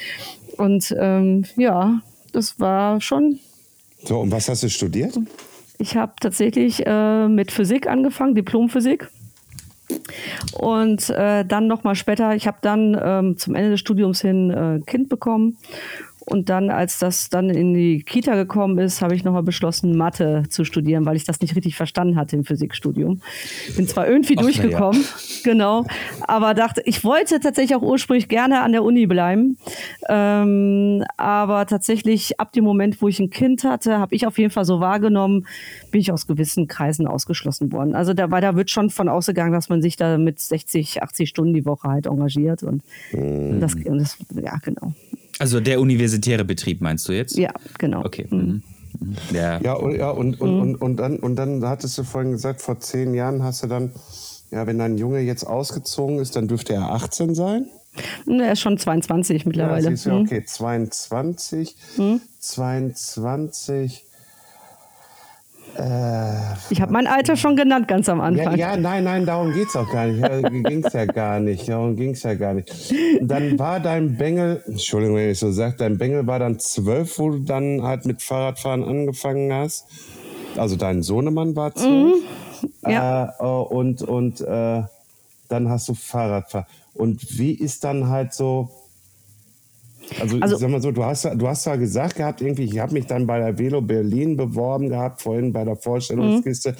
Und 0.59 0.95
ähm, 0.99 1.47
ja, 1.57 2.03
das 2.35 2.61
war 2.61 3.01
schon 3.01 3.39
So, 4.05 4.19
und 4.19 4.31
was 4.31 4.51
hast 4.51 4.65
du 4.65 4.69
studiert? 4.69 5.19
ich 5.79 5.97
habe 5.97 6.13
tatsächlich 6.21 6.87
äh, 6.87 7.27
mit 7.29 7.53
Physik 7.53 7.87
angefangen, 7.87 8.35
Diplomphysik. 8.35 9.09
Und 10.53 11.11
äh, 11.11 11.45
dann 11.45 11.67
nochmal 11.67 11.95
später, 11.95 12.35
ich 12.35 12.47
habe 12.47 12.59
dann 12.61 12.99
ähm, 13.01 13.37
zum 13.37 13.55
Ende 13.55 13.71
des 13.71 13.81
Studiums 13.81 14.21
hin 14.21 14.51
äh, 14.51 14.81
Kind 14.87 15.09
bekommen. 15.09 15.59
Und 16.29 16.51
dann, 16.51 16.71
als 16.71 16.99
das 16.99 17.31
dann 17.31 17.49
in 17.49 17.73
die 17.73 18.03
Kita 18.03 18.35
gekommen 18.35 18.79
ist, 18.79 19.01
habe 19.01 19.15
ich 19.15 19.25
nochmal 19.25 19.43
beschlossen, 19.43 19.97
Mathe 19.97 20.45
zu 20.51 20.65
studieren, 20.65 21.07
weil 21.07 21.17
ich 21.17 21.25
das 21.25 21.41
nicht 21.41 21.57
richtig 21.57 21.75
verstanden 21.75 22.17
hatte 22.17 22.37
im 22.37 22.45
Physikstudium. 22.45 23.23
Bin 23.77 23.89
zwar 23.89 24.07
irgendwie 24.07 24.35
Ach, 24.37 24.43
na 24.43 24.49
ja. 24.49 24.59
durchgekommen, 24.59 25.05
genau, 25.45 25.85
aber 26.27 26.55
dachte, 26.55 26.83
ich 26.85 27.03
wollte 27.05 27.41
tatsächlich 27.41 27.77
auch 27.77 27.83
ursprünglich 27.83 28.29
gerne 28.29 28.61
an 28.61 28.73
der 28.73 28.85
Uni 28.85 29.07
bleiben. 29.07 29.57
Ähm, 30.09 31.03
aber 31.17 31.67
tatsächlich 31.67 32.39
ab 32.39 32.53
dem 32.53 32.65
Moment, 32.65 33.01
wo 33.01 33.09
ich 33.09 33.21
ein 33.21 33.31
Kind 33.31 33.65
hatte, 33.65 33.99
habe 33.99 34.15
ich 34.15 34.27
auf 34.27 34.39
jeden 34.39 34.51
Fall 34.51 34.65
so 34.65 34.81
wahrgenommen, 34.81 35.47
bin 35.91 36.01
ich 36.01 36.13
aus 36.13 36.27
gewissen 36.27 36.67
Kreisen 36.67 37.07
ausgeschlossen 37.07 37.73
worden. 37.73 37.95
Also 37.95 38.13
da, 38.13 38.31
weil 38.31 38.43
da 38.43 38.55
wird 38.55 38.71
schon 38.71 38.91
von 38.91 39.09
ausgegangen, 39.09 39.53
dass 39.53 39.69
man 39.69 39.81
sich 39.81 39.97
da 39.97 40.19
mit 40.19 40.41
60, 40.41 41.03
80 41.03 41.29
Stunden 41.29 41.55
die 41.55 41.65
Woche 41.65 41.89
halt 41.89 42.07
engagiert 42.07 42.63
und 42.63 42.83
das, 43.13 43.75
und 43.75 43.99
das, 43.99 44.19
ja, 44.43 44.57
genau. 44.63 44.93
Also 45.39 45.61
der 45.61 45.81
universitäre 45.81 46.45
Betrieb 46.45 46.81
meinst 46.81 47.09
du 47.09 47.13
jetzt? 47.13 47.37
Ja, 47.37 47.53
genau. 47.79 48.05
Okay. 48.05 48.27
Mhm. 48.31 48.63
Mhm. 49.01 49.17
Ja. 49.33 49.61
Ja, 49.61 49.73
und, 49.75 49.95
ja 49.97 50.11
und, 50.11 50.41
und, 50.41 50.55
Mhm. 50.55 50.61
und, 50.61 50.75
und, 50.83 50.97
dann, 50.97 51.19
und 51.19 51.37
dann 51.37 51.65
hattest 51.65 51.97
du 51.99 52.03
vorhin 52.05 52.33
gesagt, 52.33 52.61
vor 52.63 52.81
zehn 52.81 53.15
Jahren 53.15 53.43
hast 53.43 53.63
du 53.63 53.67
dann, 53.69 53.93
ja, 54.51 54.67
wenn 54.67 54.79
dein 54.79 54.99
Junge 54.99 55.21
jetzt 55.21 55.45
ausgezogen 55.45 56.19
ist, 56.19 56.35
dann 56.37 56.49
dürfte 56.49 56.73
er 56.75 56.91
18 56.91 57.35
sein. 57.35 57.67
Er 58.27 58.53
ist 58.53 58.61
schon 58.61 58.79
22 58.79 59.43
Ja, 59.43 59.49
mittlerweile. 59.49 59.91
siehst 59.91 60.07
du, 60.07 60.11
Hm. 60.11 60.21
okay, 60.23 60.45
22, 60.45 61.77
Mhm. 61.97 62.21
22. 62.39 64.05
Ich 66.71 66.81
habe 66.81 66.93
mein 66.93 67.07
Alter 67.07 67.37
schon 67.37 67.55
genannt 67.57 67.87
ganz 67.89 68.09
am 68.09 68.19
Ja, 68.19 68.25
Anfang. 68.25 68.57
ja, 68.57 68.77
nein, 68.77 69.05
nein, 69.05 69.25
darum 69.27 69.53
geht's 69.53 69.77
auch 69.77 69.89
gar 69.91 70.07
nicht. 70.07 70.21
Ja, 70.21 70.41
ging's 70.49 70.93
ja 70.93 71.05
gar 71.05 71.39
nicht. 71.41 71.69
Darum 71.69 71.95
ging's 71.97 72.23
ja 72.25 72.35
gar 72.35 72.55
nicht. 72.55 72.93
Dann 73.21 73.59
war 73.59 73.79
dein 73.81 74.17
Bengel, 74.17 74.63
Entschuldigung, 74.67 75.17
wenn 75.17 75.31
ich 75.31 75.39
so 75.39 75.53
sage, 75.53 75.77
dein 75.79 75.97
Bengel 75.99 76.27
war 76.27 76.39
dann 76.39 76.59
zwölf, 76.59 77.19
wo 77.19 77.31
du 77.31 77.39
dann 77.41 77.83
halt 77.83 78.07
mit 78.07 78.23
Fahrradfahren 78.23 78.83
angefangen 78.85 79.53
hast. 79.53 79.87
Also 80.57 80.77
dein 80.77 81.03
Sohnemann 81.03 81.55
war 81.55 81.75
zwölf. 81.75 82.17
Mhm. 82.17 82.91
Ja. 82.91 83.27
Äh, 83.39 83.45
äh, 83.45 83.47
und 83.47 84.03
und 84.03 84.41
äh, 84.41 84.83
dann 85.49 85.69
hast 85.69 85.89
du 85.89 85.95
Fahrradfahren. 85.95 86.67
Und 86.95 87.39
wie 87.39 87.53
ist 87.53 87.85
dann 87.85 88.09
halt 88.09 88.35
so. 88.35 88.69
Also, 90.21 90.39
Also- 90.41 90.57
sag 90.57 90.71
mal 90.71 90.81
so, 90.83 90.91
du 90.91 91.05
hast, 91.05 91.25
du 91.25 91.49
hast 91.49 91.67
ja 91.67 91.77
gesagt 91.77 92.17
gehabt, 92.17 92.41
irgendwie, 92.41 92.65
ich 92.65 92.79
habe 92.79 92.93
mich 92.93 93.07
dann 93.07 93.27
bei 93.27 93.39
der 93.39 93.59
Velo 93.59 93.81
Berlin 93.81 94.37
beworben 94.37 94.89
gehabt, 94.89 95.23
vorhin 95.23 95.53
bei 95.53 95.65
der 95.65 95.77
Vorstellungskiste. 95.77 96.75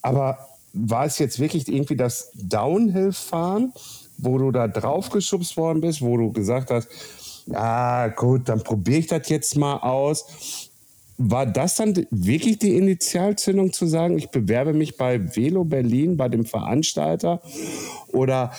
Aber 0.00 0.38
war 0.72 1.04
es 1.06 1.18
jetzt 1.18 1.38
wirklich 1.38 1.68
irgendwie 1.68 1.96
das 1.96 2.30
Downhill-Fahren, 2.34 3.72
wo 4.18 4.38
du 4.38 4.50
da 4.50 4.68
draufgeschubst 4.68 5.56
worden 5.56 5.80
bist, 5.80 6.00
wo 6.02 6.16
du 6.16 6.32
gesagt 6.32 6.70
hast, 6.70 6.88
ah 7.52 8.08
gut, 8.08 8.48
dann 8.48 8.62
probiere 8.62 8.98
ich 9.00 9.06
das 9.08 9.28
jetzt 9.28 9.56
mal 9.56 9.76
aus. 9.78 10.70
War 11.18 11.46
das 11.46 11.76
dann 11.76 12.06
wirklich 12.10 12.58
die 12.58 12.76
Initialzündung 12.76 13.72
zu 13.72 13.86
sagen, 13.86 14.16
ich 14.18 14.30
bewerbe 14.30 14.72
mich 14.72 14.96
bei 14.96 15.36
Velo 15.36 15.62
Berlin, 15.64 16.16
bei 16.16 16.28
dem 16.28 16.44
Veranstalter? 16.44 17.40
Oder 18.12 18.50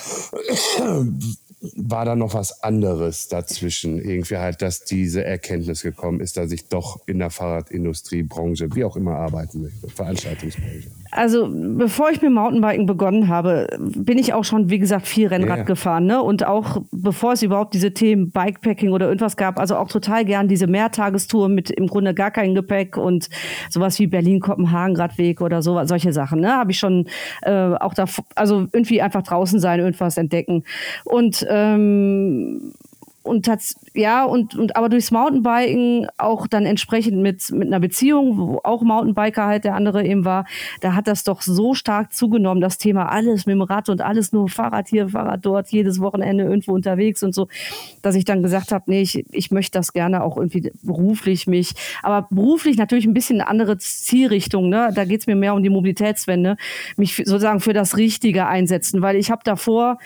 war 1.75 2.03
da 2.03 2.15
noch 2.15 2.33
was 2.33 2.61
anderes 2.61 3.29
dazwischen? 3.29 3.97
Irgendwie 3.99 4.37
halt, 4.37 4.61
dass 4.61 4.83
diese 4.83 5.23
Erkenntnis 5.23 5.81
gekommen 5.81 6.19
ist, 6.19 6.35
dass 6.35 6.51
ich 6.51 6.67
doch 6.67 7.01
in 7.07 7.19
der 7.19 7.29
Fahrradindustrie, 7.29 8.23
Branche, 8.23 8.75
wie 8.75 8.83
auch 8.83 8.97
immer 8.97 9.15
arbeiten 9.15 9.61
möchte, 9.61 9.87
Veranstaltungsbranche. 9.87 10.91
Also 11.15 11.47
bevor 11.51 12.09
ich 12.09 12.21
mit 12.21 12.31
Mountainbiken 12.31 12.85
begonnen 12.87 13.27
habe, 13.27 13.67
bin 13.79 14.17
ich 14.17 14.33
auch 14.33 14.43
schon, 14.43 14.69
wie 14.69 14.79
gesagt, 14.79 15.07
viel 15.07 15.27
Rennrad 15.27 15.59
Ja. 15.59 15.63
gefahren. 15.63 16.05
Ne? 16.05 16.21
Und 16.21 16.45
auch 16.45 16.81
bevor 16.91 17.33
es 17.33 17.43
überhaupt 17.43 17.73
diese 17.75 17.93
Themen 17.93 18.31
Bikepacking 18.31 18.91
oder 18.91 19.07
irgendwas 19.07 19.37
gab, 19.37 19.59
also 19.59 19.75
auch 19.75 19.87
total 19.89 20.25
gern 20.25 20.47
diese 20.47 20.65
Mehrtagestour 20.67 21.49
mit 21.49 21.69
im 21.69 21.87
Grunde 21.87 22.13
gar 22.13 22.31
kein 22.31 22.55
Gepäck 22.55 22.97
und 22.97 23.29
sowas 23.69 23.99
wie 23.99 24.07
Berlin-Kopenhagen-Radweg 24.07 25.41
oder 25.41 25.61
so, 25.61 25.79
solche 25.85 26.13
Sachen. 26.13 26.39
Ne? 26.41 26.51
Habe 26.55 26.71
ich 26.71 26.79
schon 26.79 27.05
äh, 27.43 27.51
auch 27.75 27.93
da, 27.93 28.05
also 28.35 28.67
irgendwie 28.73 29.01
einfach 29.01 29.21
draußen 29.21 29.59
sein, 29.59 29.79
irgendwas 29.79 30.17
entdecken. 30.17 30.63
Und 31.05 31.45
ähm, 31.49 32.73
und 33.23 33.45
tats 33.45 33.79
ja 33.93 34.25
und 34.25 34.55
und 34.55 34.75
aber 34.75 34.89
durchs 34.89 35.11
Mountainbiken 35.11 36.07
auch 36.17 36.45
dann 36.45 36.65
entsprechend 36.65 37.21
mit 37.21 37.51
mit 37.51 37.67
einer 37.67 37.79
Beziehung, 37.79 38.37
wo 38.37 38.59
auch 38.63 38.81
Mountainbiker 38.81 39.45
halt 39.45 39.63
der 39.63 39.75
andere 39.75 40.05
eben 40.05 40.25
war, 40.25 40.45
da 40.81 40.93
hat 40.93 41.07
das 41.07 41.23
doch 41.23 41.41
so 41.41 41.73
stark 41.73 42.13
zugenommen, 42.13 42.61
das 42.61 42.77
Thema 42.77 43.09
alles 43.09 43.45
mit 43.45 43.53
dem 43.53 43.61
Rad 43.61 43.89
und 43.89 44.01
alles 44.01 44.33
nur 44.33 44.49
Fahrrad 44.49 44.89
hier, 44.89 45.09
Fahrrad 45.09 45.45
dort, 45.45 45.69
jedes 45.69 46.01
Wochenende 46.01 46.43
irgendwo 46.43 46.73
unterwegs 46.73 47.23
und 47.23 47.33
so, 47.33 47.47
dass 48.01 48.15
ich 48.15 48.25
dann 48.25 48.43
gesagt 48.43 48.71
habe, 48.71 48.83
nee, 48.87 49.01
ich, 49.01 49.25
ich 49.31 49.51
möchte 49.51 49.77
das 49.77 49.93
gerne 49.93 50.23
auch 50.23 50.35
irgendwie 50.37 50.71
beruflich 50.81 51.47
mich, 51.47 51.73
aber 52.01 52.27
beruflich 52.29 52.77
natürlich 52.77 53.05
ein 53.05 53.13
bisschen 53.13 53.39
eine 53.39 53.49
andere 53.49 53.77
Zielrichtung, 53.77 54.69
ne? 54.69 54.91
Da 54.93 55.05
geht's 55.05 55.27
mir 55.27 55.35
mehr 55.35 55.53
um 55.53 55.63
die 55.63 55.69
Mobilitätswende, 55.69 56.57
mich 56.97 57.15
sozusagen 57.15 57.61
für 57.61 57.73
das 57.73 57.95
Richtige 57.97 58.47
einsetzen, 58.47 59.01
weil 59.01 59.15
ich 59.15 59.31
habe 59.31 59.41
davor 59.45 59.97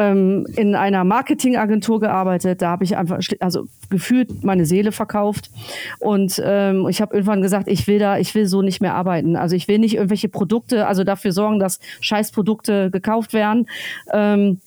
ähm, 0.00 0.46
in 0.56 0.74
einer 0.74 1.04
Marketingagentur 1.04 2.00
gearbeitet. 2.00 2.62
Da 2.62 2.70
habe 2.70 2.84
ich 2.84 2.96
einfach, 2.96 3.18
also 3.40 3.66
gefühlt 3.90 4.44
meine 4.44 4.66
Seele 4.66 4.92
verkauft. 4.92 5.50
Und 5.98 6.40
ähm, 6.44 6.86
ich 6.88 7.00
habe 7.00 7.14
irgendwann 7.14 7.42
gesagt, 7.42 7.68
ich 7.68 7.86
will 7.86 7.98
da, 7.98 8.18
ich 8.18 8.34
will 8.34 8.46
so 8.46 8.62
nicht 8.62 8.80
mehr 8.80 8.94
arbeiten. 8.94 9.36
Also 9.36 9.56
ich 9.56 9.68
will 9.68 9.78
nicht 9.78 9.94
irgendwelche 9.94 10.28
Produkte, 10.28 10.86
also 10.86 11.04
dafür 11.04 11.32
sorgen, 11.32 11.58
dass 11.58 11.80
Scheißprodukte 12.00 12.90
gekauft 12.90 13.32
werden. 13.32 13.68
Ähm, 14.12 14.60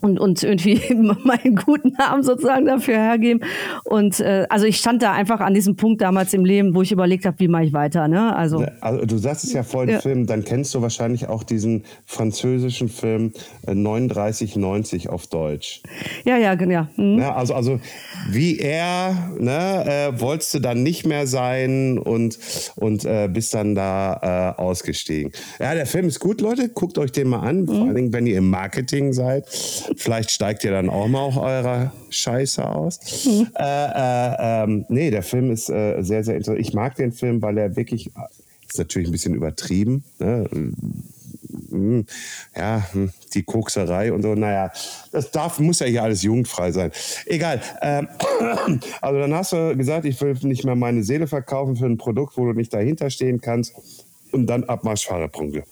und, 0.00 0.20
und 0.20 0.42
irgendwie 0.44 0.80
meinen 1.24 1.56
guten 1.56 1.92
Namen 1.98 2.22
sozusagen 2.22 2.66
dafür 2.66 2.94
hergeben. 2.94 3.42
Und 3.84 4.20
äh, 4.20 4.46
also 4.48 4.64
ich 4.64 4.76
stand 4.76 5.02
da 5.02 5.12
einfach 5.12 5.40
an 5.40 5.54
diesem 5.54 5.74
Punkt 5.74 6.00
damals 6.00 6.32
im 6.34 6.44
Leben, 6.44 6.74
wo 6.74 6.82
ich 6.82 6.92
überlegt 6.92 7.24
habe, 7.26 7.38
wie 7.40 7.48
mache 7.48 7.64
ich 7.64 7.72
weiter. 7.72 8.06
Ne? 8.06 8.34
Also, 8.34 8.64
also 8.80 9.04
du 9.04 9.18
sagst 9.18 9.44
es 9.44 9.52
ja 9.52 9.64
vorhin 9.64 9.94
ja. 9.94 10.00
Film, 10.00 10.26
dann 10.26 10.44
kennst 10.44 10.74
du 10.74 10.82
wahrscheinlich 10.82 11.28
auch 11.28 11.42
diesen 11.42 11.84
französischen 12.04 12.88
Film 12.88 13.32
äh, 13.66 13.74
3990 13.74 15.08
auf 15.08 15.26
Deutsch. 15.26 15.82
Ja, 16.24 16.36
ja, 16.36 16.54
genau. 16.54 16.86
Mhm. 16.96 17.18
Ja, 17.18 17.34
also, 17.34 17.54
also 17.54 17.80
wie 18.30 18.58
er, 18.58 19.32
ne, 19.38 20.12
äh, 20.14 20.20
wolltest 20.20 20.54
du 20.54 20.60
dann 20.60 20.84
nicht 20.84 21.06
mehr 21.06 21.26
sein 21.26 21.98
und, 21.98 22.38
und 22.76 23.04
äh, 23.04 23.28
bist 23.32 23.52
dann 23.54 23.74
da 23.74 24.54
äh, 24.56 24.60
ausgestiegen. 24.60 25.32
Ja, 25.58 25.74
der 25.74 25.86
Film 25.86 26.06
ist 26.06 26.20
gut, 26.20 26.40
Leute. 26.40 26.68
Guckt 26.68 26.98
euch 26.98 27.10
den 27.10 27.28
mal 27.28 27.40
an, 27.40 27.62
mhm. 27.62 27.66
vor 27.66 27.86
allen 27.86 27.94
Dingen, 27.96 28.12
wenn 28.12 28.28
ihr 28.28 28.38
im 28.38 28.48
Marketing 28.48 29.12
seid 29.12 29.46
Vielleicht 29.96 30.30
steigt 30.30 30.64
ihr 30.64 30.70
dann 30.70 30.90
auch 30.90 31.08
mal 31.08 31.20
auch 31.20 31.36
eurer 31.36 31.92
Scheiße 32.10 32.68
aus. 32.68 33.00
Mhm. 33.24 33.48
Äh, 33.54 33.62
äh, 33.62 34.64
ähm, 34.64 34.84
nee, 34.88 35.10
der 35.10 35.22
Film 35.22 35.50
ist 35.50 35.68
äh, 35.68 36.02
sehr, 36.02 36.24
sehr 36.24 36.36
interessant. 36.36 36.60
Ich 36.60 36.74
mag 36.74 36.96
den 36.96 37.12
Film, 37.12 37.42
weil 37.42 37.58
er 37.58 37.76
wirklich, 37.76 38.10
ist 38.68 38.78
natürlich 38.78 39.08
ein 39.08 39.12
bisschen 39.12 39.34
übertrieben, 39.34 40.04
ne? 40.18 40.48
Hm, 41.70 42.06
ja, 42.56 42.86
hm, 42.92 43.10
die 43.34 43.42
Kokserei 43.42 44.12
und 44.12 44.22
so, 44.22 44.34
naja, 44.34 44.70
das 45.12 45.30
darf, 45.30 45.58
muss 45.58 45.80
ja 45.80 45.86
hier 45.86 46.02
alles 46.02 46.22
jugendfrei 46.22 46.72
sein. 46.72 46.90
Egal. 47.26 47.60
Ähm, 47.82 48.08
also 49.00 49.20
dann 49.20 49.34
hast 49.34 49.52
du 49.52 49.76
gesagt, 49.76 50.04
ich 50.04 50.20
will 50.20 50.36
nicht 50.42 50.64
mehr 50.64 50.74
meine 50.74 51.02
Seele 51.02 51.26
verkaufen 51.26 51.76
für 51.76 51.86
ein 51.86 51.98
Produkt, 51.98 52.36
wo 52.36 52.46
du 52.46 52.52
nicht 52.52 52.72
dahinter 52.72 53.10
stehen 53.10 53.40
kannst 53.40 53.74
und 54.32 54.46
dann 54.46 54.64
Abmarsch 54.64 55.06
Fahrerpunkte. 55.06 55.64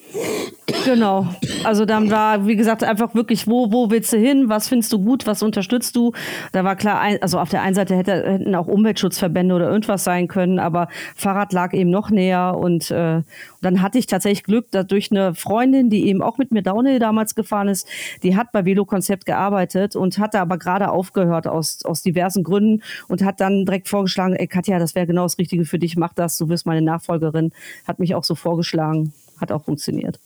Genau. 0.84 1.26
Also 1.64 1.84
dann 1.84 2.10
war, 2.10 2.46
wie 2.46 2.56
gesagt, 2.56 2.84
einfach 2.84 3.14
wirklich, 3.14 3.46
wo, 3.46 3.72
wo 3.72 3.90
willst 3.90 4.12
du 4.12 4.18
hin? 4.18 4.48
Was 4.48 4.68
findest 4.68 4.92
du 4.92 5.00
gut? 5.00 5.26
Was 5.26 5.42
unterstützt 5.42 5.96
du? 5.96 6.12
Da 6.52 6.64
war 6.64 6.76
klar, 6.76 7.00
also 7.20 7.38
auf 7.38 7.50
der 7.50 7.62
einen 7.62 7.74
Seite 7.74 7.96
hätte, 7.96 8.12
hätten 8.12 8.54
auch 8.54 8.66
Umweltschutzverbände 8.66 9.54
oder 9.54 9.68
irgendwas 9.68 10.04
sein 10.04 10.28
können, 10.28 10.58
aber 10.58 10.88
Fahrrad 11.16 11.52
lag 11.52 11.72
eben 11.72 11.90
noch 11.90 12.10
näher 12.10 12.56
und, 12.56 12.90
äh, 12.90 13.22
dann 13.66 13.82
hatte 13.82 13.98
ich 13.98 14.06
tatsächlich 14.06 14.44
Glück, 14.44 14.66
dadurch 14.70 15.10
eine 15.10 15.34
Freundin, 15.34 15.90
die 15.90 16.06
eben 16.06 16.22
auch 16.22 16.38
mit 16.38 16.52
mir 16.52 16.62
Downhill 16.62 17.00
damals 17.00 17.34
gefahren 17.34 17.66
ist, 17.66 17.88
die 18.22 18.36
hat 18.36 18.52
bei 18.52 18.64
Velo 18.64 18.84
Konzept 18.84 19.26
gearbeitet 19.26 19.96
und 19.96 20.18
hatte 20.18 20.38
aber 20.38 20.56
gerade 20.56 20.90
aufgehört 20.90 21.48
aus, 21.48 21.84
aus 21.84 22.00
diversen 22.02 22.44
Gründen 22.44 22.82
und 23.08 23.24
hat 23.24 23.40
dann 23.40 23.64
direkt 23.64 23.88
vorgeschlagen, 23.88 24.36
ey 24.36 24.46
Katja, 24.46 24.78
das 24.78 24.94
wäre 24.94 25.08
genau 25.08 25.24
das 25.24 25.38
Richtige 25.38 25.64
für 25.64 25.80
dich, 25.80 25.96
mach 25.96 26.12
das, 26.14 26.38
du 26.38 26.48
wirst 26.48 26.64
meine 26.64 26.80
Nachfolgerin. 26.80 27.50
Hat 27.88 27.98
mich 27.98 28.14
auch 28.14 28.22
so 28.22 28.36
vorgeschlagen, 28.46 29.12
hat 29.40 29.50
auch 29.50 29.64
funktioniert. 29.64 30.20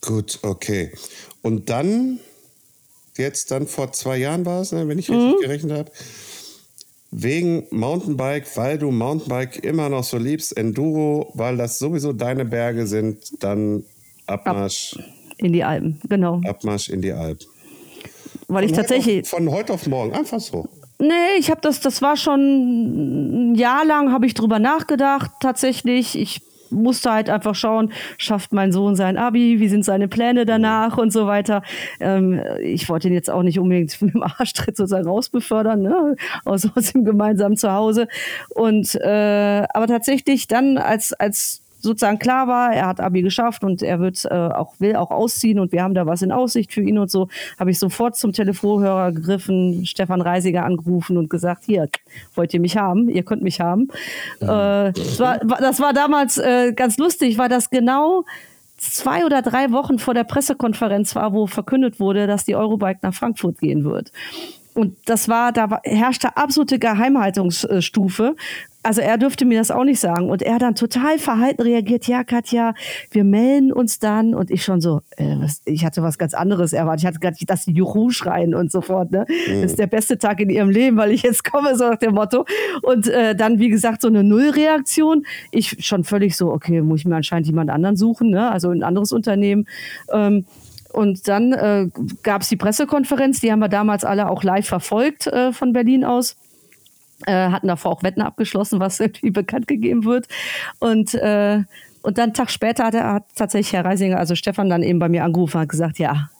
Gut, 0.00 0.38
okay. 0.42 0.92
Und 1.42 1.70
dann, 1.70 2.20
jetzt 3.16 3.50
dann 3.50 3.66
vor 3.66 3.90
zwei 3.92 4.18
Jahren 4.18 4.46
war 4.46 4.60
es, 4.60 4.70
ne, 4.70 4.86
wenn 4.86 5.00
ich 5.00 5.10
richtig 5.10 5.34
mhm. 5.34 5.40
gerechnet 5.40 5.72
habe, 5.72 5.90
wegen 7.10 7.66
Mountainbike, 7.70 8.46
weil 8.56 8.78
du 8.78 8.92
Mountainbike 8.92 9.64
immer 9.64 9.88
noch 9.88 10.04
so 10.04 10.18
liebst, 10.18 10.56
Enduro, 10.56 11.32
weil 11.34 11.56
das 11.56 11.80
sowieso 11.80 12.12
deine 12.12 12.44
Berge 12.44 12.86
sind, 12.86 13.42
dann 13.42 13.84
Abmarsch. 14.26 14.94
Ab 14.96 15.04
in 15.38 15.52
die 15.52 15.64
Alpen, 15.64 16.00
genau. 16.08 16.40
Abmarsch 16.44 16.90
in 16.90 17.02
die 17.02 17.12
Alpen. 17.12 17.44
Weil 18.46 18.66
ich 18.66 18.72
tatsächlich. 18.72 19.22
Auf, 19.24 19.30
von 19.30 19.50
heute 19.50 19.72
auf 19.72 19.88
morgen, 19.88 20.12
einfach 20.12 20.38
so. 20.38 20.68
Nee, 21.00 21.38
ich 21.38 21.50
habe 21.50 21.62
das, 21.62 21.80
das 21.80 22.02
war 22.02 22.16
schon 22.16 23.52
ein 23.52 23.54
Jahr 23.54 23.86
lang, 23.86 24.12
habe 24.12 24.26
ich 24.26 24.34
drüber 24.34 24.58
nachgedacht, 24.58 25.30
tatsächlich. 25.40 26.18
Ich 26.18 26.42
musste 26.70 27.10
halt 27.10 27.30
einfach 27.30 27.54
schauen, 27.54 27.90
schafft 28.18 28.52
mein 28.52 28.70
Sohn 28.70 28.96
sein 28.96 29.16
Abi, 29.16 29.60
wie 29.60 29.68
sind 29.68 29.84
seine 29.84 30.08
Pläne 30.08 30.44
danach 30.44 30.98
und 30.98 31.10
so 31.10 31.26
weiter. 31.26 31.62
Ähm, 32.00 32.40
ich 32.62 32.88
wollte 32.90 33.08
ihn 33.08 33.14
jetzt 33.14 33.30
auch 33.30 33.42
nicht 33.42 33.58
unbedingt 33.58 34.00
mit 34.02 34.14
dem 34.14 34.22
Arschtritt 34.22 34.76
sozusagen 34.76 35.08
rausbefördern, 35.08 35.80
ne? 35.80 36.16
aus, 36.44 36.68
aus 36.76 36.92
dem 36.92 37.04
gemeinsamen 37.04 37.56
Zuhause. 37.56 38.06
Und 38.50 38.94
äh, 38.94 39.66
aber 39.72 39.86
tatsächlich 39.86 40.48
dann 40.48 40.76
als 40.76 41.14
als 41.14 41.62
sozusagen 41.80 42.18
klar 42.18 42.46
war, 42.46 42.72
er 42.72 42.86
hat 42.86 43.00
Abi 43.00 43.22
geschafft 43.22 43.64
und 43.64 43.82
er 43.82 44.00
wird 44.00 44.24
äh, 44.24 44.34
auch 44.34 44.74
will 44.78 44.96
auch 44.96 45.10
ausziehen 45.10 45.58
und 45.58 45.72
wir 45.72 45.82
haben 45.82 45.94
da 45.94 46.06
was 46.06 46.22
in 46.22 46.32
Aussicht 46.32 46.72
für 46.72 46.82
ihn 46.82 46.98
und 46.98 47.10
so, 47.10 47.28
habe 47.58 47.70
ich 47.70 47.78
sofort 47.78 48.16
zum 48.16 48.32
Telefonhörer 48.32 49.12
gegriffen, 49.12 49.84
Stefan 49.86 50.20
Reisiger 50.20 50.64
angerufen 50.64 51.16
und 51.16 51.30
gesagt, 51.30 51.64
hier 51.64 51.88
wollt 52.34 52.54
ihr 52.54 52.60
mich 52.60 52.76
haben, 52.76 53.08
ihr 53.08 53.22
könnt 53.22 53.42
mich 53.42 53.60
haben. 53.60 53.88
Ja. 54.40 54.88
Äh, 54.88 54.92
das, 54.92 55.20
war, 55.20 55.38
das 55.38 55.80
war 55.80 55.92
damals 55.92 56.38
äh, 56.38 56.72
ganz 56.72 56.98
lustig, 56.98 57.38
weil 57.38 57.48
das 57.48 57.70
genau 57.70 58.24
zwei 58.76 59.26
oder 59.26 59.42
drei 59.42 59.70
Wochen 59.72 59.98
vor 59.98 60.14
der 60.14 60.24
Pressekonferenz 60.24 61.14
war, 61.14 61.32
wo 61.32 61.46
verkündet 61.46 62.00
wurde, 62.00 62.26
dass 62.26 62.44
die 62.44 62.56
Eurobike 62.56 63.00
nach 63.02 63.14
Frankfurt 63.14 63.58
gehen 63.58 63.84
wird. 63.84 64.12
Und 64.74 64.96
das 65.06 65.28
war, 65.28 65.52
da 65.52 65.80
herrschte 65.84 66.36
absolute 66.36 66.78
Geheimhaltungsstufe 66.78 68.36
also 68.82 69.00
er 69.00 69.18
dürfte 69.18 69.44
mir 69.44 69.58
das 69.58 69.70
auch 69.70 69.84
nicht 69.84 70.00
sagen. 70.00 70.30
Und 70.30 70.42
er 70.42 70.58
dann 70.58 70.74
total 70.74 71.18
verhalten 71.18 71.62
reagiert, 71.62 72.06
ja, 72.06 72.24
Katja, 72.24 72.74
wir 73.10 73.24
melden 73.24 73.72
uns 73.72 73.98
dann. 73.98 74.34
Und 74.34 74.50
ich 74.50 74.64
schon 74.64 74.80
so, 74.80 75.02
äh, 75.16 75.36
was, 75.38 75.60
ich 75.66 75.84
hatte 75.84 76.02
was 76.02 76.18
ganz 76.18 76.34
anderes 76.34 76.72
erwartet. 76.72 77.02
Ich 77.02 77.06
hatte 77.06 77.26
nicht 77.30 77.50
das 77.50 77.66
Juhu 77.66 78.10
schreien 78.10 78.54
und 78.54 78.72
so 78.72 78.80
fort. 78.80 79.10
Ne? 79.10 79.26
Mhm. 79.28 79.62
Das 79.62 79.72
ist 79.72 79.78
der 79.78 79.86
beste 79.86 80.18
Tag 80.18 80.40
in 80.40 80.48
ihrem 80.48 80.70
Leben, 80.70 80.96
weil 80.96 81.10
ich 81.12 81.22
jetzt 81.22 81.44
komme, 81.50 81.76
so 81.76 81.90
nach 81.90 81.98
dem 81.98 82.14
Motto. 82.14 82.46
Und 82.82 83.06
äh, 83.08 83.34
dann, 83.34 83.58
wie 83.58 83.68
gesagt, 83.68 84.00
so 84.00 84.08
eine 84.08 84.24
Nullreaktion. 84.24 85.26
Ich 85.50 85.84
schon 85.84 86.04
völlig 86.04 86.36
so, 86.36 86.50
okay, 86.50 86.80
muss 86.80 87.00
ich 87.00 87.06
mir 87.06 87.16
anscheinend 87.16 87.46
jemand 87.46 87.70
anderen 87.70 87.96
suchen, 87.96 88.30
ne? 88.30 88.50
also 88.50 88.70
ein 88.70 88.82
anderes 88.82 89.12
Unternehmen. 89.12 89.66
Ähm, 90.12 90.46
und 90.92 91.28
dann 91.28 91.52
äh, 91.52 91.88
gab 92.22 92.42
es 92.42 92.48
die 92.48 92.56
Pressekonferenz, 92.56 93.40
die 93.40 93.52
haben 93.52 93.60
wir 93.60 93.68
damals 93.68 94.04
alle 94.04 94.28
auch 94.28 94.42
live 94.42 94.66
verfolgt 94.66 95.26
äh, 95.26 95.52
von 95.52 95.72
Berlin 95.72 96.04
aus 96.04 96.36
äh, 97.26 97.50
hatten 97.50 97.68
davor 97.68 97.92
auch 97.92 98.02
Wetten 98.02 98.22
abgeschlossen, 98.22 98.80
was 98.80 99.00
irgendwie 99.00 99.30
bekannt 99.30 99.66
gegeben 99.66 100.04
wird. 100.04 100.26
Und, 100.78 101.14
äh, 101.14 101.62
und 102.02 102.18
dann 102.18 102.24
einen 102.24 102.34
Tag 102.34 102.50
später 102.50 102.84
hat, 102.84 102.94
er, 102.94 103.12
hat 103.12 103.24
tatsächlich 103.34 103.72
Herr 103.72 103.84
Reisinger, 103.84 104.18
also 104.18 104.34
Stefan, 104.34 104.70
dann 104.70 104.82
eben 104.82 104.98
bei 104.98 105.08
mir 105.08 105.24
angerufen 105.24 105.56
und 105.56 105.62
hat 105.62 105.68
gesagt, 105.68 105.98
ja, 105.98 106.30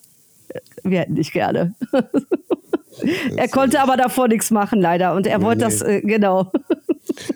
wir 0.82 1.00
hätten 1.00 1.14
dich 1.14 1.32
gerne. 1.32 1.74
er 3.36 3.48
konnte 3.48 3.80
aber 3.80 3.96
davor 3.96 4.28
nichts 4.28 4.50
machen, 4.50 4.80
leider. 4.80 5.14
Und 5.14 5.26
er 5.26 5.38
nee, 5.38 5.44
wollte 5.44 5.64
nee. 5.64 5.70
das, 5.70 5.82
äh, 5.82 6.00
genau. 6.00 6.50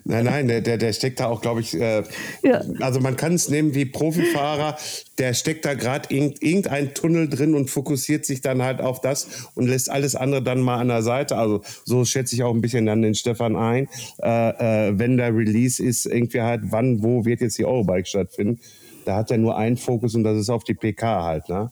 Nein, 0.05 0.25
nein, 0.25 0.49
der, 0.49 0.61
der, 0.61 0.79
der 0.79 0.93
steckt 0.93 1.21
da 1.21 1.27
auch, 1.27 1.41
glaube 1.41 1.61
ich, 1.61 1.75
äh, 1.75 2.05
ja. 2.43 2.63
also 2.81 3.01
man 3.01 3.17
kann 3.17 3.35
es 3.35 3.49
nehmen 3.49 3.75
wie 3.75 3.85
Profifahrer, 3.85 4.77
der 5.19 5.35
steckt 5.35 5.65
da 5.65 5.75
gerade 5.75 6.15
in 6.15 6.35
irgendein 6.41 6.95
Tunnel 6.95 7.29
drin 7.29 7.55
und 7.55 7.71
fokussiert 7.71 8.25
sich 8.25 8.41
dann 8.41 8.63
halt 8.63 8.81
auf 8.81 9.01
das 9.01 9.49
und 9.55 9.67
lässt 9.67 9.91
alles 9.91 10.15
andere 10.15 10.43
dann 10.43 10.61
mal 10.61 10.79
an 10.79 10.89
der 10.89 11.03
Seite. 11.03 11.37
Also 11.37 11.63
so 11.85 12.05
schätze 12.05 12.35
ich 12.37 12.43
auch 12.43 12.55
ein 12.55 12.61
bisschen 12.61 12.87
dann 12.87 13.03
den 13.03 13.15
Stefan 13.15 13.57
ein, 13.57 13.89
äh, 14.23 14.89
äh, 14.89 14.99
wenn 14.99 15.17
der 15.17 15.35
Release 15.35 15.83
ist, 15.83 16.07
irgendwie 16.07 16.41
halt, 16.41 16.63
wann, 16.67 17.03
wo 17.03 17.25
wird 17.25 17.41
jetzt 17.41 17.59
die 17.59 17.65
Eurobike 17.65 18.07
stattfinden 18.07 18.61
da 19.05 19.17
hat 19.17 19.31
er 19.31 19.39
nur 19.39 19.57
einen 19.57 19.77
Fokus 19.77 20.15
und 20.15 20.25
das 20.25 20.37
ist 20.37 20.51
auf 20.51 20.65
die 20.65 20.75
PK 20.75 21.23
halt. 21.23 21.49
Ne? 21.49 21.71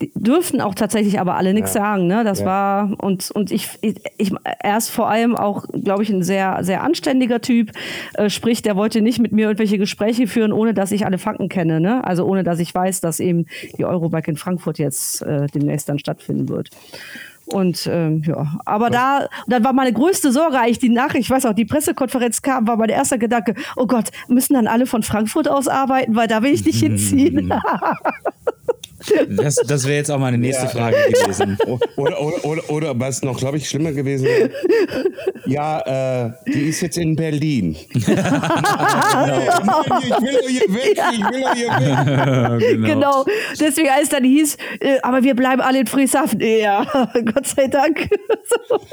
Die 0.00 0.12
dürften 0.14 0.60
auch 0.60 0.74
tatsächlich 0.74 1.20
aber 1.20 1.34
alle 1.36 1.54
nichts 1.54 1.74
ja. 1.74 1.82
sagen. 1.82 2.06
Ne? 2.06 2.24
Das 2.24 2.40
ja. 2.40 2.46
war 2.46 3.02
und, 3.02 3.30
und 3.30 3.50
ich, 3.50 3.68
ich, 3.80 3.96
ich, 4.18 4.32
er 4.60 4.78
ist 4.78 4.88
vor 4.88 5.08
allem 5.08 5.36
auch, 5.36 5.66
glaube 5.72 6.02
ich, 6.02 6.10
ein 6.10 6.22
sehr, 6.22 6.58
sehr 6.62 6.82
anständiger 6.82 7.40
Typ. 7.40 7.72
Äh, 8.14 8.30
sprich, 8.30 8.62
der 8.62 8.76
wollte 8.76 9.02
nicht 9.02 9.18
mit 9.18 9.32
mir 9.32 9.46
irgendwelche 9.46 9.78
Gespräche 9.78 10.26
führen, 10.26 10.52
ohne 10.52 10.74
dass 10.74 10.92
ich 10.92 11.04
alle 11.04 11.18
Fakten 11.18 11.48
kenne. 11.48 11.80
Ne? 11.80 12.04
Also 12.04 12.24
ohne 12.24 12.44
dass 12.44 12.58
ich 12.58 12.74
weiß, 12.74 13.00
dass 13.00 13.20
eben 13.20 13.46
die 13.76 13.84
Eurobike 13.84 14.30
in 14.30 14.36
Frankfurt 14.36 14.78
jetzt 14.78 15.22
äh, 15.22 15.46
demnächst 15.48 15.88
dann 15.88 15.98
stattfinden 15.98 16.48
wird. 16.48 16.70
Und 17.46 17.88
ähm, 17.90 18.22
ja, 18.24 18.58
aber 18.64 18.90
da, 18.90 19.28
dann 19.46 19.64
war 19.64 19.72
meine 19.72 19.92
größte 19.92 20.32
Sorge 20.32 20.58
eigentlich 20.58 20.78
die 20.78 20.88
Nachricht, 20.88 21.24
ich 21.24 21.30
weiß 21.30 21.46
auch, 21.46 21.52
die 21.52 21.64
Pressekonferenz 21.64 22.42
kam, 22.42 22.66
war 22.66 22.76
mein 22.76 22.88
erster 22.88 23.18
Gedanke, 23.18 23.54
oh 23.76 23.86
Gott, 23.86 24.10
müssen 24.28 24.54
dann 24.54 24.66
alle 24.66 24.86
von 24.86 25.02
Frankfurt 25.02 25.48
aus 25.48 25.68
arbeiten, 25.68 26.14
weil 26.14 26.28
da 26.28 26.42
will 26.42 26.52
ich 26.52 26.64
nicht 26.64 26.80
hinziehen. 26.80 27.52
Das, 29.28 29.56
das 29.56 29.84
wäre 29.84 29.96
jetzt 29.96 30.10
auch 30.10 30.18
meine 30.18 30.38
nächste 30.38 30.64
ja. 30.64 30.70
Frage 30.70 30.96
gewesen. 31.10 31.58
Oder, 31.96 32.20
oder, 32.20 32.44
oder, 32.44 32.70
oder 32.70 33.00
was 33.00 33.22
noch, 33.22 33.38
glaube 33.38 33.56
ich, 33.56 33.68
schlimmer 33.68 33.92
gewesen 33.92 34.26
wäre. 34.26 34.50
Ja, 35.46 36.26
äh, 36.26 36.32
die 36.46 36.68
ist 36.68 36.80
jetzt 36.80 36.98
in 36.98 37.16
Berlin. 37.16 37.76
genau. 37.92 38.12
Ich 40.00 40.10
will 40.20 40.32
doch 40.32 40.48
hier 40.48 40.74
weg, 40.74 41.00
ich 41.12 41.24
will 41.24 41.40
doch 41.40 41.54
hier 41.54 41.68
weg. 41.68 42.60
genau. 42.60 42.86
genau. 42.86 43.24
Deswegen, 43.58 43.88
als 43.88 44.08
dann 44.08 44.24
hieß, 44.24 44.56
äh, 44.80 44.98
aber 45.02 45.22
wir 45.22 45.34
bleiben 45.34 45.60
alle 45.60 45.80
in 45.80 45.86
Frieshafen. 45.86 46.40
Ja, 46.40 46.84
Gott 47.34 47.46
sei 47.46 47.66
Dank. 47.66 48.08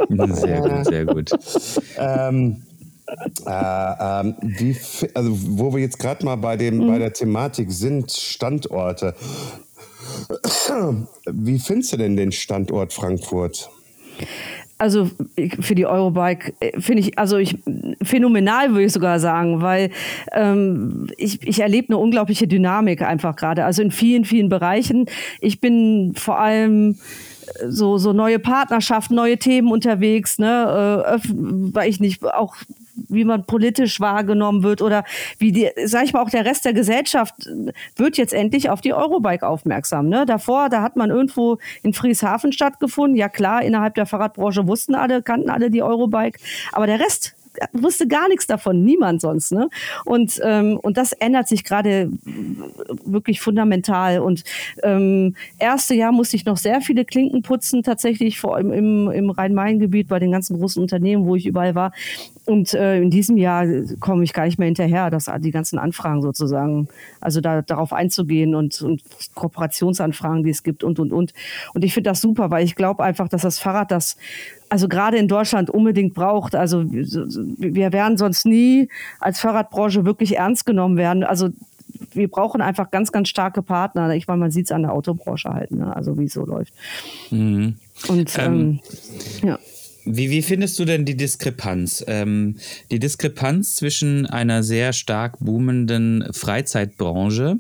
sehr 0.10 0.62
gut, 0.62 0.86
sehr 0.86 1.06
gut. 1.06 1.32
Ähm, 1.98 2.64
äh, 3.46 4.22
ähm, 4.22 4.36
wie, 4.42 4.76
also 5.14 5.38
wo 5.58 5.74
wir 5.74 5.82
jetzt 5.82 6.00
gerade 6.00 6.26
mal 6.26 6.36
bei, 6.36 6.58
dem, 6.58 6.78
mhm. 6.78 6.88
bei 6.88 7.00
der 7.00 7.14
Thematik 7.14 7.72
sind, 7.72 8.12
Standorte. 8.12 9.16
Wie 11.32 11.60
findest 11.60 11.94
du 11.94 11.98
denn 11.98 12.16
den 12.16 12.32
Standort 12.32 12.94
Frankfurt? 12.94 13.70
also 14.80 15.10
für 15.60 15.76
die 15.76 15.86
Eurobike 15.86 16.54
äh, 16.62 16.80
finde 16.80 17.02
ich, 17.02 17.20
also 17.20 17.38
ich 17.38 17.58
phänomenal 18.02 18.72
würde 18.72 18.86
ich 18.86 18.94
sogar 18.94 19.20
sagen, 19.20 19.62
weil 19.62 19.92
ähm, 20.32 21.08
ich, 21.18 21.46
ich 21.46 21.60
erlebe 21.60 21.90
eine 21.90 21.98
unglaubliche 21.98 22.48
Dynamik 22.48 23.02
einfach 23.02 23.36
gerade. 23.36 23.66
Also 23.66 23.82
in 23.82 23.92
vielen, 23.92 24.26
vielen 24.26 24.50
Bereichen. 24.50 25.06
Ich 25.42 25.60
bin 25.60 26.14
vor 26.16 26.40
allem 26.40 26.98
so, 27.68 27.98
so 27.98 28.14
neue 28.14 28.40
Partnerschaften, 28.40 29.16
neue 29.16 29.38
Themen 29.38 29.72
unterwegs, 29.72 30.40
ne, 30.40 31.06
äh, 31.06 31.20
weil 31.28 31.90
ich 31.90 32.00
nicht 32.00 32.24
auch 32.24 32.56
wie 33.08 33.26
man 33.26 33.46
politisch 33.46 34.00
wahrgenommen 34.00 34.64
wird 34.64 34.82
oder 34.82 35.04
wie 35.38 35.52
die, 35.52 35.70
sag 35.86 36.06
ich 36.06 36.14
mal, 36.14 36.22
auch 36.22 36.30
der 36.30 36.46
Rest 36.46 36.66
der 36.66 36.74
Gesellschaft 36.74 37.34
wird 37.96 38.18
jetzt 38.18 38.34
endlich 38.34 38.70
auf 38.70 38.82
die 38.82 38.94
Eurobike 38.94 39.48
aufmerksam. 39.48 40.10
Ne? 40.10 40.26
Davor, 40.26 40.70
da 40.70 40.82
hat 40.82 40.96
man 40.96 41.10
irgendwo 41.10 41.58
in 41.84 41.94
Frieshafen 41.94 42.52
stattgefunden. 42.52 43.16
Ja 43.16 43.30
klar, 43.30 43.62
innerhalb 43.64 43.96
der 43.96 44.06
Fahrradbranche 44.06 44.68
wussten 44.68 44.96
alle, 44.96 45.22
kannten 45.22 45.50
alle 45.50 45.70
die 45.70 45.84
Eurobike, 45.84 46.40
aber 46.72 46.88
der 46.88 47.00
Rest 47.00 47.36
wusste 47.74 48.08
gar 48.08 48.28
nichts 48.30 48.48
davon, 48.48 48.84
niemand 48.84 49.22
sonst. 49.22 49.52
Ne? 49.52 49.70
Und, 50.06 50.40
ähm, 50.44 50.80
und 50.82 50.98
das 50.98 51.14
ändert 51.14 51.48
sich 51.48 51.64
gerade 51.64 52.12
wirklich 53.06 53.42
fundamental. 53.42 54.20
Und 54.20 54.44
ähm, 54.84 55.36
erste 55.58 55.96
Jahr 55.96 56.12
musste 56.12 56.36
ich 56.36 56.46
noch 56.46 56.58
sehr 56.58 56.82
viele 56.82 57.06
Klinken 57.06 57.42
putzen, 57.42 57.84
tatsächlich 57.84 58.40
vor 58.40 58.56
allem 58.56 58.72
im, 58.72 59.12
im 59.12 59.30
Rhein-Main-Gebiet 59.30 60.08
bei 60.08 60.20
den 60.20 60.32
ganzen 60.32 60.58
großen 60.58 60.82
Unternehmen, 60.82 61.26
wo 61.26 61.36
ich 61.36 61.46
überall 61.46 61.76
war. 61.76 61.92
Und 62.46 62.74
äh, 62.74 62.98
in 63.00 63.12
diesem 63.12 63.38
Jahr 63.38 63.66
komme 64.00 64.24
ich 64.24 64.34
gar 64.34 64.46
nicht 64.46 64.58
mehr 64.58 64.66
hinterher, 64.66 65.12
dass 65.12 65.30
die 65.40 65.52
ganzen 65.52 65.78
Anfragen 65.78 66.22
sozusagen, 66.22 66.88
also 67.22 67.42
da, 67.42 67.62
darauf 67.62 67.94
einzugehen 67.94 68.56
und, 68.56 68.82
und 68.82 69.04
Kooperationsanfragen, 69.36 70.44
die 70.44 70.50
es 70.50 70.64
gibt 70.64 70.84
und 70.84 71.00
und 71.00 71.14
und. 71.14 71.34
Und 71.74 71.84
ich 71.84 71.94
finde 71.94 72.10
das 72.10 72.22
super, 72.22 72.50
weil 72.50 72.66
ich 72.66 72.76
glaube 72.76 73.04
einfach, 73.04 73.30
dass 73.30 73.44
das 73.44 73.60
Fahrrad 73.60 73.92
das 73.92 74.18
also 74.70 74.88
gerade 74.88 75.18
in 75.18 75.28
Deutschland 75.28 75.70
unbedingt 75.70 76.14
braucht. 76.14 76.56
Also 76.56 76.86
wir 76.90 77.94
werden 77.94 78.18
sonst 78.18 78.46
nie 78.46 78.88
als 79.20 79.40
Fahrradbranche 79.40 80.06
wirklich 80.06 80.38
ernst 80.38 80.66
genommen 80.66 80.98
werden. 80.98 81.24
Also 81.24 81.50
wir 82.12 82.28
brauchen 82.28 82.62
einfach 82.62 82.92
ganz, 82.92 83.12
ganz 83.12 83.30
starke 83.30 83.62
Partner. 83.62 84.14
Ich 84.16 84.28
meine, 84.28 84.40
man 84.40 84.52
sieht 84.52 84.66
es 84.66 84.72
an 84.72 84.84
der 84.84 84.94
Autobranche 84.94 85.50
halt, 85.50 85.72
ne? 85.72 85.96
also 85.96 86.18
wie 86.18 86.26
es 86.26 86.34
so 86.34 86.46
läuft. 86.46 86.74
Mhm. 87.32 87.76
Und 88.08 88.38
ähm, 88.40 88.80
ähm, 89.42 89.48
ja. 89.48 89.60
Wie, 90.06 90.30
wie 90.30 90.42
findest 90.42 90.80
du 90.80 90.86
denn 90.86 91.06
die 91.06 91.18
Diskrepanz? 91.18 92.04
Ähm, 92.08 92.56
die 92.90 93.00
Diskrepanz 93.00 93.76
zwischen 93.76 94.26
einer 94.26 94.64
sehr 94.64 94.94
stark 94.94 95.38
boomenden 95.40 96.26
Freizeitbranche 96.32 97.58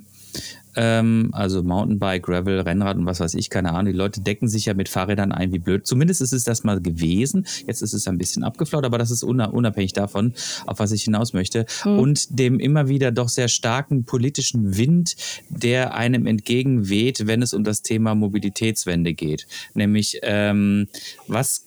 ähm, 0.75 1.29
also 1.33 1.63
Mountainbike, 1.63 2.23
Gravel, 2.23 2.61
Rennrad 2.61 2.97
und 2.97 3.05
was 3.05 3.19
weiß 3.19 3.33
ich, 3.33 3.49
keine 3.49 3.73
Ahnung. 3.73 3.91
Die 3.91 3.97
Leute 3.97 4.21
decken 4.21 4.47
sich 4.47 4.65
ja 4.65 4.73
mit 4.73 4.89
Fahrrädern 4.89 5.31
ein 5.31 5.51
wie 5.51 5.59
blöd. 5.59 5.85
Zumindest 5.85 6.21
ist 6.21 6.31
es 6.31 6.43
das 6.43 6.63
mal 6.63 6.79
gewesen. 6.79 7.45
Jetzt 7.67 7.81
ist 7.81 7.93
es 7.93 8.07
ein 8.07 8.17
bisschen 8.17 8.43
abgeflaut, 8.43 8.85
aber 8.85 8.97
das 8.97 9.11
ist 9.11 9.23
unabhängig 9.23 9.93
davon, 9.93 10.33
auf 10.65 10.79
was 10.79 10.91
ich 10.91 11.03
hinaus 11.03 11.33
möchte. 11.33 11.65
Mhm. 11.85 11.99
Und 11.99 12.39
dem 12.39 12.59
immer 12.59 12.87
wieder 12.87 13.11
doch 13.11 13.29
sehr 13.29 13.47
starken 13.47 14.05
politischen 14.05 14.77
Wind, 14.77 15.15
der 15.49 15.95
einem 15.95 16.25
entgegenweht, 16.25 17.27
wenn 17.27 17.41
es 17.41 17.53
um 17.53 17.63
das 17.63 17.81
Thema 17.81 18.15
Mobilitätswende 18.15 19.13
geht. 19.13 19.47
Nämlich, 19.73 20.19
ähm, 20.23 20.87
was 21.27 21.65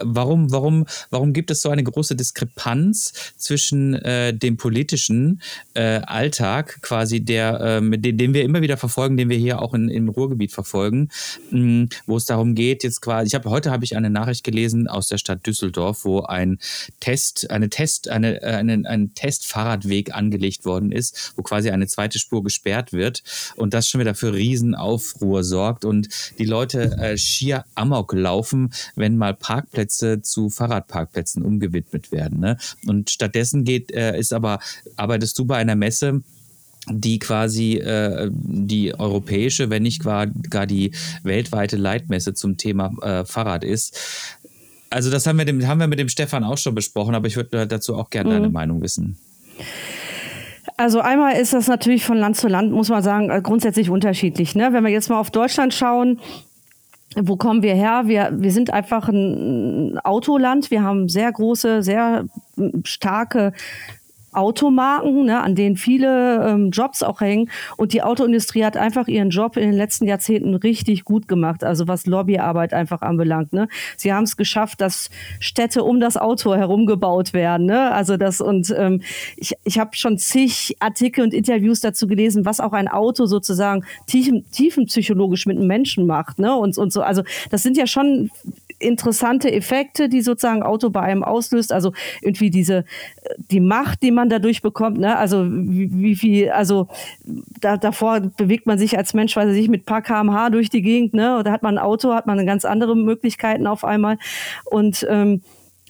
warum, 0.00 0.50
warum, 0.50 0.86
warum 1.10 1.32
gibt 1.32 1.50
es 1.50 1.62
so 1.62 1.68
eine 1.68 1.82
große 1.82 2.16
Diskrepanz 2.16 3.12
zwischen 3.36 3.94
äh, 3.94 4.34
dem 4.34 4.56
politischen 4.56 5.40
äh, 5.74 6.00
Alltag, 6.06 6.78
quasi 6.82 7.20
der, 7.20 7.60
äh, 7.60 7.80
mit 7.80 8.04
dem, 8.04 8.16
den 8.16 8.34
wir 8.34 8.42
immer 8.42 8.62
wieder 8.62 8.76
verfolgen, 8.76 9.16
den 9.16 9.28
wir 9.28 9.36
hier 9.36 9.60
auch 9.60 9.74
in, 9.74 9.88
im 9.88 10.08
Ruhrgebiet 10.08 10.52
verfolgen, 10.52 11.08
mh, 11.50 11.88
wo 12.06 12.16
es 12.16 12.24
darum 12.24 12.54
geht, 12.54 12.84
jetzt 12.84 13.00
quasi, 13.00 13.28
ich 13.28 13.34
habe 13.34 13.50
heute 13.50 13.70
habe 13.70 13.84
ich 13.84 13.96
eine 13.96 14.10
Nachricht 14.10 14.44
gelesen 14.44 14.88
aus 14.88 15.08
der 15.08 15.18
Stadt 15.18 15.46
Düsseldorf, 15.46 16.04
wo 16.04 16.22
ein 16.22 16.58
Test, 17.00 17.50
eine 17.50 17.68
Test, 17.68 18.08
eine, 18.08 18.42
äh, 18.42 18.54
eine, 18.54 18.88
ein 18.88 19.14
Testfahrradweg 19.14 20.14
angelegt 20.14 20.64
worden 20.64 20.92
ist, 20.92 21.34
wo 21.36 21.42
quasi 21.42 21.70
eine 21.70 21.86
zweite 21.86 22.18
Spur 22.18 22.42
gesperrt 22.42 22.92
wird 22.92 23.22
und 23.56 23.74
das 23.74 23.88
schon 23.88 24.00
wieder 24.00 24.14
für 24.14 24.32
Riesenaufruhr 24.32 25.44
sorgt 25.44 25.84
und 25.84 26.08
die 26.38 26.44
Leute 26.44 26.96
äh, 26.98 27.18
schier 27.18 27.64
Amok 27.74 28.12
laufen, 28.14 28.72
wenn 28.96 29.16
mal 29.16 29.34
Parkplätze 29.34 29.81
Parkplätze 29.82 30.22
zu 30.22 30.48
Fahrradparkplätzen 30.48 31.42
umgewidmet 31.42 32.12
werden. 32.12 32.40
Ne? 32.40 32.56
Und 32.86 33.10
stattdessen 33.10 33.64
geht, 33.64 33.92
äh, 33.92 34.18
ist 34.18 34.32
aber, 34.32 34.58
arbeitest 34.96 35.38
du 35.38 35.44
bei 35.44 35.56
einer 35.56 35.74
Messe, 35.74 36.22
die 36.88 37.18
quasi 37.18 37.76
äh, 37.76 38.30
die 38.32 38.94
europäische, 38.98 39.70
wenn 39.70 39.82
nicht 39.82 40.02
gar, 40.02 40.26
gar 40.26 40.66
die 40.66 40.92
weltweite 41.22 41.76
Leitmesse 41.76 42.34
zum 42.34 42.56
Thema 42.56 42.92
äh, 43.02 43.24
Fahrrad 43.24 43.64
ist. 43.64 43.98
Also 44.90 45.10
das 45.10 45.26
haben 45.26 45.38
wir, 45.38 45.44
dem, 45.44 45.66
haben 45.66 45.80
wir 45.80 45.86
mit 45.86 45.98
dem 45.98 46.08
Stefan 46.08 46.44
auch 46.44 46.58
schon 46.58 46.74
besprochen, 46.74 47.14
aber 47.14 47.26
ich 47.26 47.36
würde 47.36 47.66
dazu 47.66 47.96
auch 47.96 48.10
gerne 48.10 48.30
mhm. 48.30 48.34
deine 48.34 48.50
Meinung 48.50 48.82
wissen. 48.82 49.16
Also 50.76 51.00
einmal 51.00 51.36
ist 51.36 51.52
das 51.52 51.68
natürlich 51.68 52.04
von 52.04 52.16
Land 52.16 52.36
zu 52.36 52.48
Land, 52.48 52.72
muss 52.72 52.88
man 52.88 53.02
sagen, 53.02 53.28
grundsätzlich 53.42 53.90
unterschiedlich. 53.90 54.54
Ne? 54.54 54.70
Wenn 54.72 54.82
wir 54.82 54.90
jetzt 54.90 55.08
mal 55.08 55.20
auf 55.20 55.30
Deutschland 55.30 55.72
schauen, 55.72 56.18
wo 57.16 57.36
kommen 57.36 57.62
wir 57.62 57.74
her? 57.74 58.02
Wir, 58.06 58.30
wir 58.32 58.52
sind 58.52 58.72
einfach 58.72 59.08
ein 59.08 59.98
Autoland. 59.98 60.70
Wir 60.70 60.82
haben 60.82 61.08
sehr 61.08 61.30
große, 61.30 61.82
sehr 61.82 62.24
starke 62.84 63.52
Automarken, 64.32 65.24
ne, 65.24 65.40
an 65.40 65.54
denen 65.54 65.76
viele 65.76 66.46
ähm, 66.46 66.70
Jobs 66.70 67.02
auch 67.02 67.20
hängen. 67.20 67.50
Und 67.76 67.92
die 67.92 68.02
Autoindustrie 68.02 68.64
hat 68.64 68.76
einfach 68.76 69.08
ihren 69.08 69.30
Job 69.30 69.56
in 69.56 69.70
den 69.70 69.76
letzten 69.76 70.06
Jahrzehnten 70.06 70.54
richtig 70.54 71.04
gut 71.04 71.28
gemacht, 71.28 71.64
also 71.64 71.88
was 71.88 72.06
Lobbyarbeit 72.06 72.72
einfach 72.72 73.02
anbelangt. 73.02 73.52
Ne. 73.52 73.68
Sie 73.96 74.12
haben 74.12 74.24
es 74.24 74.36
geschafft, 74.36 74.80
dass 74.80 75.10
Städte 75.40 75.84
um 75.84 76.00
das 76.00 76.16
Auto 76.16 76.54
herum 76.54 76.86
gebaut 76.86 77.32
werden. 77.32 77.66
Ne. 77.66 77.92
Also 77.92 78.16
das 78.16 78.40
und 78.40 78.74
ähm, 78.76 79.02
ich, 79.36 79.54
ich 79.64 79.78
habe 79.78 79.94
schon 79.96 80.18
zig 80.18 80.76
Artikel 80.80 81.22
und 81.24 81.34
Interviews 81.34 81.80
dazu 81.80 82.06
gelesen, 82.06 82.44
was 82.44 82.60
auch 82.60 82.72
ein 82.72 82.88
Auto 82.88 83.26
sozusagen 83.26 83.84
tiefen, 84.06 84.44
tiefenpsychologisch 84.50 85.46
mit 85.46 85.58
einem 85.58 85.66
Menschen 85.66 86.06
macht. 86.06 86.38
Ne. 86.38 86.54
Und, 86.54 86.78
und 86.78 86.92
so, 86.92 87.02
also 87.02 87.22
das 87.50 87.62
sind 87.62 87.76
ja 87.76 87.86
schon 87.86 88.30
interessante 88.82 89.52
Effekte, 89.52 90.08
die 90.08 90.22
sozusagen 90.22 90.62
Auto 90.62 90.90
bei 90.90 91.00
einem 91.00 91.24
auslöst. 91.24 91.72
Also 91.72 91.92
irgendwie 92.20 92.50
diese 92.50 92.84
die 93.50 93.60
Macht, 93.60 94.02
die 94.02 94.10
man 94.10 94.28
dadurch 94.28 94.62
bekommt. 94.62 94.98
Ne? 94.98 95.16
Also 95.16 95.46
wie, 95.48 96.16
viel, 96.16 96.50
also 96.50 96.88
da, 97.60 97.76
davor 97.76 98.20
bewegt 98.20 98.66
man 98.66 98.78
sich 98.78 98.96
als 98.96 99.14
Mensch, 99.14 99.36
weil 99.36 99.52
sich 99.52 99.68
mit 99.68 99.86
paar 99.86 100.02
kmh 100.02 100.50
durch 100.50 100.70
die 100.70 100.82
Gegend. 100.82 101.14
Ne? 101.14 101.38
Oder 101.38 101.52
hat 101.52 101.62
man 101.62 101.78
ein 101.78 101.84
Auto, 101.84 102.14
hat 102.14 102.26
man 102.26 102.44
ganz 102.46 102.64
andere 102.64 102.96
Möglichkeiten 102.96 103.66
auf 103.66 103.84
einmal. 103.84 104.18
Und 104.64 105.06
ähm, 105.08 105.42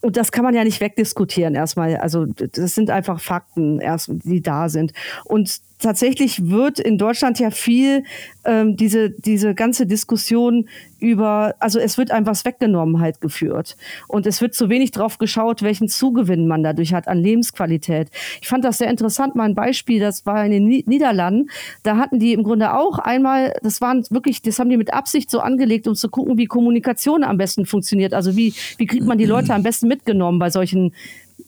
und 0.04 0.16
das 0.16 0.32
kann 0.32 0.44
man 0.44 0.52
ja 0.52 0.64
nicht 0.64 0.80
wegdiskutieren 0.80 1.54
erstmal. 1.54 1.96
Also 1.96 2.26
das 2.26 2.74
sind 2.74 2.90
einfach 2.90 3.20
Fakten, 3.20 3.78
erst, 3.78 4.10
die 4.24 4.42
da 4.42 4.68
sind. 4.68 4.92
Und 5.24 5.60
tatsächlich 5.82 6.48
wird 6.48 6.78
in 6.78 6.98
Deutschland 6.98 7.38
ja 7.38 7.50
viel 7.50 8.04
ähm, 8.44 8.76
diese, 8.76 9.10
diese 9.10 9.54
ganze 9.54 9.86
Diskussion 9.86 10.68
über, 10.98 11.54
also 11.58 11.78
es 11.78 11.98
wird 11.98 12.10
einem 12.10 12.26
was 12.26 12.44
weggenommen 12.44 13.00
halt 13.00 13.20
geführt. 13.20 13.76
Und 14.08 14.26
es 14.26 14.40
wird 14.40 14.54
zu 14.54 14.68
wenig 14.68 14.92
drauf 14.92 15.18
geschaut, 15.18 15.62
welchen 15.62 15.88
Zugewinn 15.88 16.46
man 16.46 16.62
dadurch 16.62 16.94
hat 16.94 17.08
an 17.08 17.18
Lebensqualität. 17.18 18.08
Ich 18.40 18.48
fand 18.48 18.64
das 18.64 18.78
sehr 18.78 18.88
interessant, 18.88 19.34
mal 19.34 19.44
ein 19.44 19.54
Beispiel, 19.54 20.00
das 20.00 20.24
war 20.26 20.44
in 20.44 20.52
den 20.52 20.66
Niederlanden. 20.66 21.50
Da 21.82 21.96
hatten 21.96 22.18
die 22.18 22.32
im 22.32 22.44
Grunde 22.44 22.74
auch 22.74 22.98
einmal, 22.98 23.54
das 23.62 23.80
waren 23.80 24.04
wirklich, 24.10 24.42
das 24.42 24.58
haben 24.58 24.70
die 24.70 24.76
mit 24.76 24.94
Absicht 24.94 25.30
so 25.30 25.40
angelegt, 25.40 25.88
um 25.88 25.94
zu 25.94 26.08
gucken, 26.08 26.38
wie 26.38 26.46
Kommunikation 26.46 27.24
am 27.24 27.36
besten 27.36 27.66
funktioniert. 27.66 28.14
Also 28.14 28.36
wie, 28.36 28.54
wie 28.78 28.86
kriegt 28.86 29.04
man 29.04 29.18
die 29.18 29.26
Leute 29.26 29.54
am 29.54 29.62
besten 29.62 29.88
mitgenommen 29.88 30.38
bei 30.38 30.50
solchen 30.50 30.94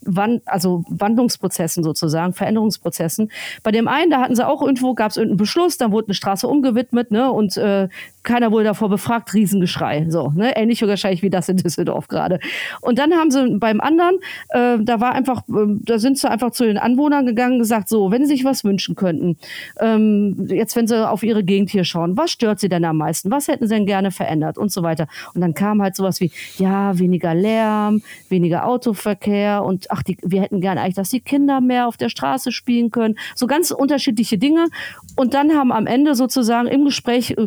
Wand, 0.06 0.42
also 0.46 0.84
Wandlungsprozessen 0.88 1.82
sozusagen, 1.82 2.32
Veränderungsprozessen. 2.32 3.30
Bei 3.62 3.70
dem 3.70 3.88
einen, 3.88 4.10
da 4.10 4.20
hatten 4.20 4.36
sie 4.36 4.46
auch 4.46 4.62
irgendwo, 4.62 4.94
gab 4.94 5.10
es 5.10 5.16
irgendeinen 5.16 5.38
Beschluss, 5.38 5.78
dann 5.78 5.92
wurde 5.92 6.08
eine 6.08 6.14
Straße 6.14 6.46
umgewidmet, 6.46 7.10
ne, 7.10 7.30
und 7.30 7.56
äh, 7.56 7.88
keiner 8.24 8.50
wurde 8.50 8.64
davor 8.64 8.88
befragt, 8.88 9.34
Riesengeschrei. 9.34 10.06
So, 10.08 10.32
ne? 10.34 10.56
Ähnlich 10.56 10.82
wahrscheinlich 10.82 11.22
wie 11.22 11.30
das 11.30 11.48
in 11.48 11.56
Düsseldorf 11.56 12.08
gerade. 12.08 12.40
Und 12.80 12.98
dann 12.98 13.12
haben 13.12 13.30
sie 13.30 13.56
beim 13.58 13.80
anderen, 13.80 14.16
äh, 14.50 14.78
da 14.80 15.00
war 15.00 15.12
einfach, 15.12 15.42
äh, 15.48 15.76
da 15.82 15.98
sind 15.98 16.18
sie 16.18 16.28
einfach 16.28 16.50
zu 16.50 16.64
den 16.64 16.78
Anwohnern 16.78 17.26
gegangen 17.26 17.54
und 17.54 17.58
gesagt, 17.60 17.88
so, 17.88 18.10
wenn 18.10 18.26
sie 18.26 18.34
sich 18.34 18.44
was 18.44 18.64
wünschen 18.64 18.96
könnten, 18.96 19.36
ähm, 19.80 20.46
jetzt 20.48 20.74
wenn 20.76 20.86
sie 20.86 21.08
auf 21.08 21.22
ihre 21.22 21.44
Gegend 21.44 21.70
hier 21.70 21.84
schauen, 21.84 22.16
was 22.16 22.30
stört 22.30 22.60
sie 22.60 22.68
denn 22.68 22.84
am 22.84 22.96
meisten? 22.96 23.30
Was 23.30 23.48
hätten 23.48 23.66
sie 23.68 23.74
denn 23.74 23.86
gerne 23.86 24.10
verändert 24.10 24.58
und 24.58 24.72
so 24.72 24.82
weiter. 24.82 25.06
Und 25.34 25.40
dann 25.40 25.54
kam 25.54 25.82
halt 25.82 25.96
sowas 25.96 26.20
wie, 26.20 26.30
ja, 26.56 26.98
weniger 26.98 27.34
Lärm, 27.34 28.02
weniger 28.28 28.66
Autoverkehr 28.66 29.62
und 29.64 29.90
ach, 29.90 30.02
die, 30.02 30.16
wir 30.22 30.40
hätten 30.40 30.60
gerne 30.60 30.80
eigentlich, 30.80 30.94
dass 30.94 31.10
die 31.10 31.20
Kinder 31.20 31.60
mehr 31.60 31.86
auf 31.86 31.96
der 31.96 32.08
Straße 32.08 32.52
spielen 32.52 32.90
können. 32.90 33.16
So 33.34 33.46
ganz 33.46 33.70
unterschiedliche 33.70 34.38
Dinge. 34.38 34.68
Und 35.16 35.34
dann 35.34 35.52
haben 35.52 35.72
am 35.72 35.86
Ende 35.86 36.14
sozusagen 36.14 36.68
im 36.68 36.84
Gespräch 36.84 37.32
äh, 37.32 37.46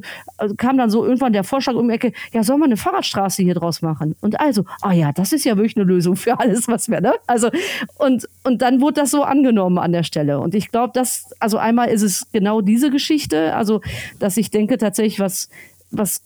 kam 0.67 0.77
dann 0.77 0.89
so 0.89 1.06
irgendwann 1.06 1.32
der 1.32 1.45
Vorschlag 1.45 1.75
um 1.75 1.88
die 1.88 1.93
Ecke, 1.93 2.12
ja, 2.34 2.43
soll 2.43 2.58
man 2.58 2.67
eine 2.67 2.75
Fahrradstraße 2.75 3.41
hier 3.41 3.53
draus 3.53 3.82
machen? 3.82 4.15
Und 4.19 4.38
also, 4.41 4.65
ah 4.82 4.91
ja, 4.91 5.13
das 5.13 5.32
ist 5.32 5.45
ja 5.45 5.56
wirklich 5.56 5.77
eine 5.77 5.86
Lösung 5.86 6.17
für 6.17 6.38
alles, 6.41 6.67
was 6.67 6.89
wir, 6.89 6.99
ne? 6.99 7.13
Also, 7.25 7.49
und, 7.97 8.27
und 8.43 8.62
dann 8.62 8.82
wurde 8.82 8.99
das 8.99 9.12
so 9.12 9.23
angenommen 9.23 9.77
an 9.77 9.93
der 9.93 10.03
Stelle. 10.03 10.41
Und 10.41 10.56
ich 10.56 10.69
glaube, 10.69 10.91
dass, 10.93 11.34
also 11.39 11.58
einmal 11.58 11.88
ist 11.88 12.01
es 12.01 12.27
genau 12.34 12.60
diese 12.60 12.89
Geschichte, 12.89 13.56
also, 13.56 13.80
dass 14.19 14.36
ich 14.36 14.51
denke 14.51 14.77
tatsächlich, 14.77 15.21
was, 15.21 15.47
was 15.89 16.21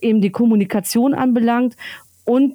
eben 0.00 0.20
die 0.20 0.30
Kommunikation 0.30 1.12
anbelangt 1.12 1.76
und 2.24 2.54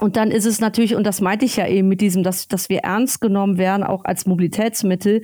Und 0.00 0.16
dann 0.16 0.30
ist 0.30 0.46
es 0.46 0.60
natürlich, 0.60 0.94
und 0.96 1.04
das 1.06 1.20
meinte 1.20 1.44
ich 1.44 1.56
ja 1.56 1.66
eben 1.66 1.86
mit 1.86 2.00
diesem, 2.00 2.22
dass, 2.22 2.48
dass 2.48 2.68
wir 2.70 2.78
ernst 2.78 3.20
genommen 3.20 3.58
werden, 3.58 3.82
auch 3.82 4.04
als 4.04 4.26
Mobilitätsmittel. 4.26 5.22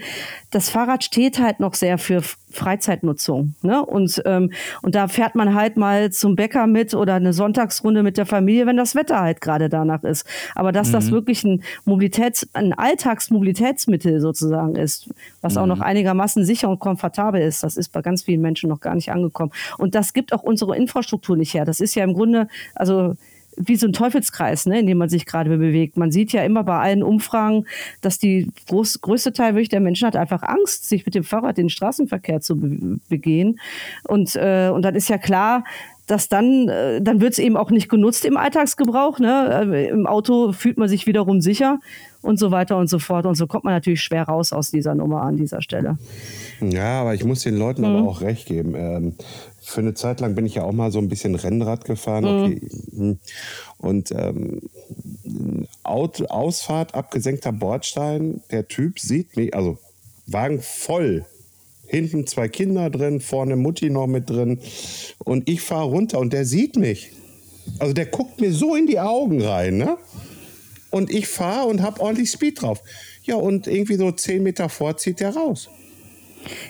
Das 0.51 0.69
Fahrrad 0.69 1.03
steht 1.03 1.41
halt 1.41 1.61
noch 1.61 1.75
sehr 1.75 1.97
für 1.97 2.23
Freizeitnutzung. 2.51 3.55
Ne? 3.62 3.85
Und, 3.85 4.23
ähm, 4.27 4.53
und 4.83 4.95
da 4.95 5.09
fährt 5.09 5.35
man 5.35 5.55
halt 5.55 5.77
mal 5.77 6.11
zum 6.12 6.37
Bäcker 6.37 6.67
mit 6.67 6.95
oder 6.95 7.15
eine 7.15 7.33
Sonntagsrunde 7.33 8.03
mit 8.03 8.19
der 8.19 8.27
Familie, 8.27 8.67
wenn 8.67 8.77
das 8.77 8.95
Wetter 8.95 9.21
halt 9.21 9.41
gerade 9.41 9.69
danach 9.69 10.05
ist. 10.05 10.27
Aber 10.55 10.73
dass 10.73 10.89
mhm. 10.89 10.93
das 10.93 11.11
wirklich 11.11 11.43
ein 11.45 11.62
Mobilitäts-, 11.87 12.49
ein 12.53 12.73
Alltagsmobilitätsmittel 12.75 14.21
sozusagen 14.21 14.77
ist, 14.77 15.09
was 15.41 15.55
mhm. 15.55 15.61
auch 15.61 15.67
noch 15.67 15.81
einigermaßen 15.81 16.45
sicher 16.45 16.69
und 16.69 16.81
komfortabel 16.81 17.41
ist, 17.41 17.62
das 17.62 17.79
ist 17.79 17.93
bei 17.93 18.03
ganz 18.03 18.25
vielen 18.25 18.43
Menschen 18.43 18.69
noch 18.69 18.81
gar 18.81 18.95
nicht 18.95 19.11
angekommen. 19.11 19.53
Und 19.79 19.95
das 19.95 20.12
gibt 20.12 20.35
auch 20.35 20.43
unsere 20.43 20.77
Infrastruktur 20.77 21.37
nicht 21.37 21.55
her. 21.55 21.65
Das 21.65 21.81
ist 21.81 21.95
ja 21.95 22.05
im 22.05 22.12
Grunde, 22.12 22.49
also 22.75 23.15
wie 23.57 23.77
so 23.77 23.87
ein 23.87 23.92
Teufelskreis, 23.92 24.66
ne, 24.66 24.81
in 24.81 24.87
dem 24.87 24.99
man 24.99 25.09
sich 25.09 25.27
gerade 25.27 25.51
bewegt. 25.57 25.97
Man 25.97 26.12
sieht 26.12 26.33
ja 26.33 26.42
immer 26.45 26.64
bei 26.64 26.79
allen 26.79 27.03
Umfragen, 27.03 27.66
dass 28.01 28.19
die 28.19 28.51
groß, 28.69 29.01
größte 29.01 29.33
Teil 29.33 29.55
wirklich 29.55 29.69
der 29.69 29.81
Menschen 29.81 30.07
hat 30.07 30.16
einfach 30.16 30.42
Angst, 30.42 30.88
sich 30.88 31.05
mit 31.07 31.14
dem 31.14 31.25
Fahrrad 31.25 31.57
den 31.57 31.69
Straßenverkehr 31.69 32.40
zu 32.40 32.57
be 32.57 32.99
begehen. 33.09 33.59
Und, 34.05 34.37
äh, 34.37 34.71
und 34.73 34.83
dann 34.83 34.95
ist 34.95 35.09
ja 35.09 35.19
klar, 35.19 35.64
dass 36.07 36.29
dann, 36.29 36.69
äh, 36.69 37.03
dann 37.03 37.21
wird 37.21 37.33
es 37.33 37.38
eben 37.38 37.57
auch 37.57 37.71
nicht 37.71 37.88
genutzt 37.88 38.25
im 38.25 38.37
Alltagsgebrauch. 38.37 39.19
Ne? 39.19 39.66
Äh, 39.73 39.88
Im 39.88 40.07
Auto 40.07 40.53
fühlt 40.53 40.79
man 40.79 40.88
sich 40.88 41.07
wiederum 41.07 41.40
sicher 41.40 41.81
und 42.23 42.38
so 42.38 42.51
weiter 42.51 42.77
und 42.79 42.88
so 42.88 42.99
fort. 42.99 43.27
Und 43.27 43.35
so 43.35 43.47
kommt 43.47 43.64
man 43.64 43.75
natürlich 43.75 44.03
schwer 44.03 44.25
raus 44.25 44.53
aus 44.53 44.71
dieser 44.71 44.95
Nummer 44.95 45.23
an 45.23 45.37
dieser 45.37 45.62
Stelle. 45.62 45.99
Ja, 46.61 47.01
aber 47.01 47.14
ich 47.14 47.25
muss 47.25 47.42
den 47.42 47.57
Leuten 47.57 47.83
mhm. 47.83 47.88
aber 47.88 48.09
auch 48.09 48.21
recht 48.21 48.47
geben. 48.47 48.75
Ähm, 48.77 49.14
für 49.66 49.81
eine 49.81 49.94
Zeit 49.94 50.20
lang 50.20 50.37
bin 50.37 50.46
ich 50.46 50.55
ja 50.55 50.62
auch 50.62 50.72
mal 50.72 50.92
so 50.92 51.00
ein 51.00 51.09
bisschen 51.09 51.35
Rennrad 51.35 51.85
gefahren. 51.85 52.24
Mhm. 52.24 52.44
Okay. 52.44 52.61
Mhm. 52.92 53.18
Und 53.79 54.12
ähm, 54.12 54.62
Ausfahrt, 55.83 56.94
abgesenkter 56.94 57.52
Bordstein, 57.52 58.42
der 58.52 58.68
Typ 58.68 59.00
sieht 59.00 59.37
mich, 59.37 59.55
also 59.55 59.79
Wagen 60.26 60.62
voll. 60.62 61.24
Hinten 61.88 62.26
zwei 62.26 62.48
Kinder 62.48 62.90
drin, 62.90 63.20
vorne 63.20 63.57
Mutti 63.57 63.90
noch 63.90 64.07
mit 64.07 64.31
drin. 64.31 64.61
Und 65.18 65.48
ich 65.48 65.61
fahre 65.61 65.87
runter 65.87 66.20
und 66.20 66.33
der 66.33 66.44
sieht 66.44 66.76
mich. 66.76 67.12
Also 67.79 67.92
der 67.92 68.07
guckt 68.07 68.40
mir 68.40 68.52
so 68.52 68.76
in 68.76 68.87
die 68.87 69.00
Augen 69.00 69.42
rein, 69.42 69.76
ne? 69.76 69.96
Und 70.90 71.11
ich 71.11 71.26
fahre 71.26 71.66
und 71.68 71.83
habe 71.83 72.00
ordentlich 72.00 72.31
Speed 72.31 72.62
drauf. 72.62 72.83
Ja, 73.24 73.35
und 73.35 73.66
irgendwie 73.66 73.96
so 73.96 74.12
zehn 74.12 74.44
Meter 74.44 74.68
vor 74.68 74.96
zieht 74.96 75.20
der 75.20 75.35
raus. 75.35 75.68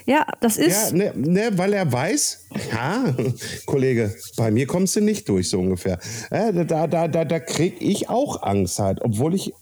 Ja, 0.04 0.26
das 0.40 0.56
ist. 0.56 0.92
Ja, 0.92 0.96
ne, 0.96 1.12
ne, 1.14 1.50
weil 1.56 1.72
er 1.72 1.90
weiß, 1.90 2.46
ja, 2.72 3.04
Kollege, 3.66 4.14
bei 4.36 4.50
mir 4.50 4.66
kommst 4.66 4.96
du 4.96 5.00
nicht 5.00 5.28
durch, 5.28 5.48
so 5.48 5.60
ungefähr. 5.60 5.98
Ja, 6.30 6.52
da 6.52 6.86
da, 6.86 7.08
da, 7.08 7.24
da 7.24 7.40
kriege 7.40 7.76
ich 7.78 8.08
auch 8.08 8.42
Angst 8.42 8.78
halt, 8.78 9.00
obwohl 9.02 9.34
ich. 9.34 9.52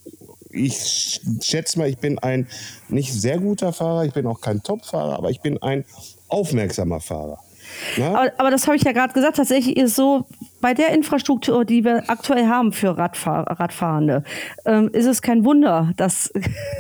Ich 0.56 1.20
schätze 1.42 1.80
mal, 1.80 1.88
ich 1.88 1.98
bin 1.98 2.20
ein 2.20 2.46
nicht 2.88 3.12
sehr 3.12 3.38
guter 3.38 3.72
Fahrer, 3.72 4.04
ich 4.04 4.12
bin 4.12 4.24
auch 4.28 4.40
kein 4.40 4.62
Top-Fahrer, 4.62 5.18
aber 5.18 5.30
ich 5.30 5.40
bin 5.40 5.60
ein 5.60 5.84
aufmerksamer 6.28 7.00
Fahrer. 7.00 7.40
Aber, 7.96 8.32
aber, 8.36 8.50
das 8.52 8.66
habe 8.66 8.76
ich 8.76 8.84
ja 8.84 8.92
gerade 8.92 9.12
gesagt. 9.12 9.36
Tatsächlich 9.36 9.76
ist 9.76 9.96
so, 9.96 10.26
bei 10.64 10.72
der 10.72 10.94
Infrastruktur, 10.94 11.66
die 11.66 11.84
wir 11.84 12.04
aktuell 12.08 12.46
haben 12.46 12.72
für 12.72 12.96
Radfahr 12.96 13.44
Radfahrende, 13.60 14.24
ähm, 14.64 14.88
ist 14.94 15.04
es 15.04 15.20
kein 15.20 15.44
Wunder, 15.44 15.92
dass 15.98 16.32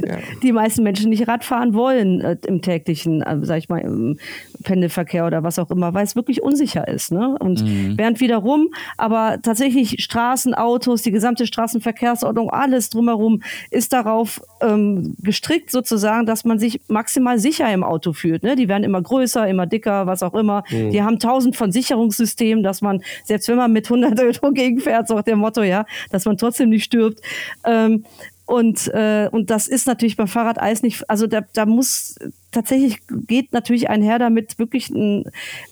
ja. 0.02 0.16
die 0.42 0.52
meisten 0.52 0.82
Menschen 0.82 1.10
nicht 1.10 1.28
Radfahren 1.28 1.74
wollen 1.74 2.22
äh, 2.22 2.38
im 2.46 2.62
täglichen, 2.62 3.20
äh, 3.20 3.36
sag 3.42 3.58
ich 3.58 3.68
mal, 3.68 3.80
im 3.80 4.16
Pendelverkehr 4.62 5.26
oder 5.26 5.42
was 5.42 5.58
auch 5.58 5.70
immer, 5.70 5.92
weil 5.92 6.02
es 6.02 6.16
wirklich 6.16 6.42
unsicher 6.42 6.88
ist. 6.88 7.12
Ne? 7.12 7.36
Und 7.38 7.62
mhm. 7.62 7.98
während 7.98 8.20
wiederum, 8.20 8.68
aber 8.96 9.36
tatsächlich 9.42 10.02
Straßen, 10.02 10.54
Autos, 10.54 11.02
die 11.02 11.10
gesamte 11.10 11.46
Straßenverkehrsordnung, 11.46 12.48
alles 12.48 12.88
drumherum 12.88 13.42
ist 13.70 13.92
darauf 13.92 14.40
ähm, 14.62 15.14
gestrickt 15.22 15.70
sozusagen, 15.70 16.24
dass 16.24 16.46
man 16.46 16.58
sich 16.58 16.80
maximal 16.88 17.38
sicher 17.38 17.70
im 17.70 17.84
Auto 17.84 18.14
fühlt. 18.14 18.44
Ne? 18.44 18.56
Die 18.56 18.66
werden 18.66 18.82
immer 18.82 19.02
größer, 19.02 19.46
immer 19.46 19.66
dicker, 19.66 20.06
was 20.06 20.22
auch 20.22 20.32
immer. 20.32 20.64
Mhm. 20.70 20.90
Die 20.90 21.02
haben 21.02 21.18
tausend 21.18 21.54
von 21.54 21.70
Sicherungssystemen, 21.70 22.64
dass 22.64 22.80
man, 22.80 23.02
selbst 23.24 23.46
wenn 23.48 23.56
man 23.58 23.73
mit 23.74 23.86
100 23.86 24.18
Euro 24.20 24.52
gegenfährt, 24.52 25.08
so 25.08 25.14
nach 25.14 25.22
dem 25.22 25.38
Motto, 25.38 25.62
ja, 25.62 25.84
dass 26.10 26.24
man 26.24 26.38
trotzdem 26.38 26.70
nicht 26.70 26.84
stirbt. 26.84 27.20
Ähm, 27.64 28.04
und, 28.46 28.88
äh, 28.92 29.28
und 29.32 29.48
das 29.48 29.66
ist 29.66 29.86
natürlich 29.86 30.16
beim 30.16 30.28
Fahrradeis 30.28 30.82
nicht, 30.82 31.08
also 31.08 31.26
da, 31.26 31.40
da 31.54 31.64
muss 31.64 32.16
tatsächlich 32.52 32.98
geht 33.08 33.54
natürlich 33.54 33.88
einher 33.88 34.18
damit 34.18 34.58
wirklich 34.58 34.90
ein, 34.90 35.24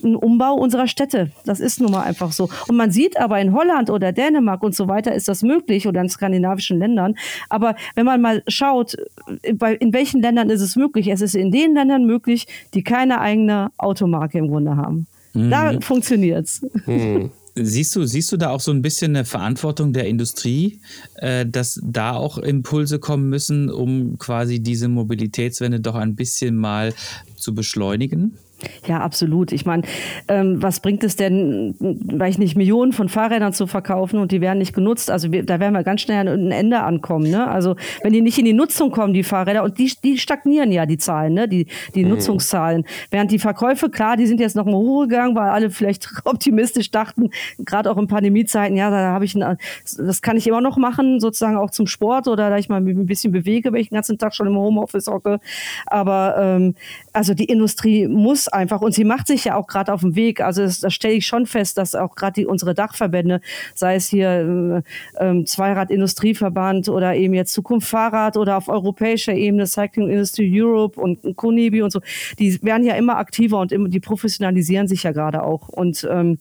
ein, 0.02 0.16
Umbau 0.16 0.54
unserer 0.54 0.88
Städte. 0.88 1.30
Das 1.44 1.60
ist 1.60 1.80
nun 1.80 1.90
mal 1.90 2.02
einfach 2.02 2.32
so. 2.32 2.48
Und 2.68 2.76
man 2.76 2.90
sieht 2.90 3.18
aber 3.20 3.38
in 3.40 3.52
Holland 3.52 3.90
oder 3.90 4.12
Dänemark 4.12 4.62
und 4.62 4.74
so 4.74 4.88
weiter 4.88 5.14
ist 5.14 5.28
das 5.28 5.42
möglich 5.42 5.86
oder 5.86 6.00
in 6.00 6.08
skandinavischen 6.08 6.78
Ländern. 6.78 7.14
Aber 7.50 7.76
wenn 7.94 8.06
man 8.06 8.22
mal 8.22 8.42
schaut, 8.48 8.96
in 9.42 9.92
welchen 9.92 10.22
Ländern 10.22 10.48
ist 10.48 10.62
es 10.62 10.74
möglich? 10.74 11.08
Es 11.08 11.20
ist 11.20 11.34
in 11.34 11.50
den 11.50 11.74
Ländern 11.74 12.06
möglich, 12.06 12.46
die 12.72 12.82
keine 12.82 13.20
eigene 13.20 13.70
Automarke 13.76 14.38
im 14.38 14.48
Grunde 14.48 14.76
haben. 14.76 15.06
Mhm. 15.34 15.50
Da 15.50 15.80
funktioniert's. 15.80 16.62
Mhm. 16.86 17.30
Siehst 17.54 17.94
du, 17.96 18.06
siehst 18.06 18.32
du 18.32 18.38
da 18.38 18.48
auch 18.48 18.60
so 18.60 18.70
ein 18.70 18.80
bisschen 18.80 19.14
eine 19.14 19.26
Verantwortung 19.26 19.92
der 19.92 20.06
Industrie, 20.06 20.80
äh, 21.16 21.44
dass 21.44 21.78
da 21.84 22.12
auch 22.12 22.38
Impulse 22.38 22.98
kommen 22.98 23.28
müssen, 23.28 23.68
um 23.68 24.16
quasi 24.18 24.60
diese 24.60 24.88
Mobilitätswende 24.88 25.78
doch 25.80 25.94
ein 25.94 26.16
bisschen 26.16 26.56
mal 26.56 26.94
zu 27.36 27.54
beschleunigen? 27.54 28.38
Ja, 28.86 29.00
absolut. 29.00 29.52
Ich 29.52 29.64
meine, 29.64 29.82
ähm, 30.28 30.62
was 30.62 30.80
bringt 30.80 31.04
es 31.04 31.16
denn, 31.16 31.74
weil 31.78 32.30
ich 32.30 32.38
nicht 32.38 32.56
Millionen 32.56 32.92
von 32.92 33.08
Fahrrädern 33.08 33.52
zu 33.52 33.66
verkaufen 33.66 34.18
und 34.18 34.32
die 34.32 34.40
werden 34.40 34.58
nicht 34.58 34.74
genutzt? 34.74 35.10
Also 35.10 35.32
wir, 35.32 35.44
da 35.44 35.60
werden 35.60 35.74
wir 35.74 35.82
ganz 35.82 36.00
schnell 36.00 36.26
an 36.26 36.48
ein 36.48 36.50
Ende 36.50 36.80
ankommen. 36.80 37.30
Ne? 37.30 37.46
Also 37.46 37.76
wenn 38.02 38.12
die 38.12 38.20
nicht 38.20 38.38
in 38.38 38.44
die 38.44 38.52
Nutzung 38.52 38.90
kommen, 38.90 39.14
die 39.14 39.22
Fahrräder, 39.22 39.62
und 39.62 39.78
die, 39.78 39.92
die 40.02 40.18
stagnieren 40.18 40.72
ja 40.72 40.86
die 40.86 40.98
Zahlen, 40.98 41.34
ne? 41.34 41.48
die, 41.48 41.66
die 41.94 42.04
mhm. 42.04 42.10
Nutzungszahlen. 42.10 42.84
Während 43.10 43.30
die 43.30 43.38
Verkäufe, 43.38 43.90
klar, 43.90 44.16
die 44.16 44.26
sind 44.26 44.40
jetzt 44.40 44.56
noch 44.56 44.64
mal 44.64 44.74
hochgegangen, 44.74 45.36
weil 45.36 45.50
alle 45.50 45.70
vielleicht 45.70 46.08
optimistisch 46.24 46.90
dachten, 46.90 47.30
gerade 47.58 47.90
auch 47.90 47.98
in 47.98 48.06
Pandemiezeiten, 48.06 48.76
ja, 48.76 48.90
da 48.90 49.12
habe 49.12 49.24
ich, 49.24 49.34
ein, 49.34 49.58
das 49.98 50.22
kann 50.22 50.36
ich 50.36 50.46
immer 50.46 50.60
noch 50.60 50.76
machen, 50.76 51.20
sozusagen 51.20 51.56
auch 51.56 51.70
zum 51.70 51.86
Sport 51.86 52.28
oder 52.28 52.50
da 52.50 52.58
ich 52.58 52.68
mal 52.68 52.80
ein 52.80 53.06
bisschen 53.06 53.32
bewege, 53.32 53.72
wenn 53.72 53.80
ich 53.80 53.88
den 53.88 53.96
ganzen 53.96 54.18
Tag 54.18 54.34
schon 54.34 54.46
im 54.46 54.56
Homeoffice 54.56 55.06
hocke. 55.06 55.40
Aber 55.86 56.36
ähm, 56.38 56.74
also 57.12 57.34
die 57.34 57.44
Industrie 57.44 58.08
muss 58.08 58.48
einfach. 58.48 58.80
Und 58.80 58.94
sie 58.94 59.04
macht 59.04 59.26
sich 59.26 59.44
ja 59.44 59.56
auch 59.56 59.66
gerade 59.66 59.92
auf 59.92 60.00
dem 60.00 60.16
Weg. 60.16 60.40
Also 60.40 60.62
das, 60.62 60.80
das 60.80 60.94
stelle 60.94 61.14
ich 61.14 61.26
schon 61.26 61.46
fest, 61.46 61.78
dass 61.78 61.94
auch 61.94 62.14
gerade 62.14 62.46
unsere 62.48 62.74
Dachverbände, 62.74 63.40
sei 63.74 63.96
es 63.96 64.08
hier 64.08 64.82
äh, 65.18 65.24
äh, 65.24 65.44
Zweirad-Industrieverband 65.44 66.88
oder 66.88 67.14
eben 67.14 67.34
jetzt 67.34 67.52
Zukunft 67.52 67.88
Fahrrad 67.88 68.36
oder 68.36 68.56
auf 68.56 68.68
europäischer 68.68 69.34
Ebene 69.34 69.66
Cycling 69.66 70.08
Industry 70.08 70.50
Europe 70.52 71.00
und 71.00 71.36
Konibi 71.36 71.82
und 71.82 71.90
so, 71.90 72.00
die 72.38 72.62
werden 72.62 72.86
ja 72.86 72.94
immer 72.94 73.16
aktiver 73.16 73.60
und 73.60 73.72
immer, 73.72 73.88
die 73.88 74.00
professionalisieren 74.00 74.88
sich 74.88 75.02
ja 75.02 75.12
gerade 75.12 75.42
auch. 75.42 75.68
Und 75.68 76.06
ähm, 76.10 76.38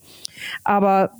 aber 0.63 1.11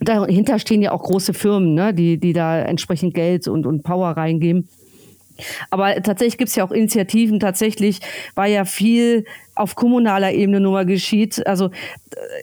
dahinter 0.00 0.58
stehen 0.58 0.82
ja 0.82 0.92
auch 0.92 1.02
große 1.02 1.34
Firmen, 1.34 1.74
ne, 1.74 1.94
die, 1.94 2.18
die 2.18 2.32
da 2.32 2.58
entsprechend 2.58 3.14
Geld 3.14 3.48
und, 3.48 3.66
und 3.66 3.82
Power 3.82 4.10
reingeben. 4.10 4.68
Aber 5.70 5.94
tatsächlich 6.02 6.38
gibt 6.38 6.48
es 6.48 6.56
ja 6.56 6.64
auch 6.64 6.70
Initiativen. 6.70 7.40
Tatsächlich 7.40 8.00
war 8.34 8.46
ja 8.46 8.64
viel 8.64 9.24
auf 9.54 9.76
kommunaler 9.76 10.32
Ebene 10.32 10.60
nur 10.60 10.72
mal 10.72 10.86
geschieht. 10.86 11.46
Also 11.46 11.70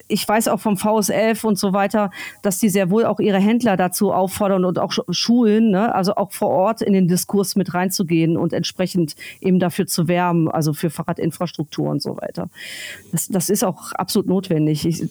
ich 0.07 0.27
weiß 0.27 0.47
auch 0.47 0.59
vom 0.59 0.77
VSF 0.77 1.43
und 1.43 1.57
so 1.57 1.73
weiter, 1.73 2.11
dass 2.41 2.59
die 2.59 2.69
sehr 2.69 2.89
wohl 2.89 3.05
auch 3.05 3.19
ihre 3.19 3.39
Händler 3.39 3.75
dazu 3.77 4.13
auffordern 4.13 4.65
und 4.65 4.79
auch 4.79 4.93
Schulen, 5.09 5.71
ne? 5.71 5.93
also 5.93 6.15
auch 6.15 6.31
vor 6.31 6.49
Ort 6.49 6.81
in 6.81 6.93
den 6.93 7.07
Diskurs 7.07 7.55
mit 7.55 7.73
reinzugehen 7.73 8.37
und 8.37 8.53
entsprechend 8.53 9.15
eben 9.41 9.59
dafür 9.59 9.87
zu 9.87 10.07
werben, 10.07 10.49
also 10.49 10.73
für 10.73 10.89
Fahrradinfrastruktur 10.89 11.89
und 11.89 12.01
so 12.01 12.17
weiter. 12.17 12.49
Das, 13.11 13.27
das 13.27 13.49
ist 13.49 13.63
auch 13.63 13.91
absolut 13.93 14.27
notwendig. 14.27 14.85
Ich, 14.85 15.03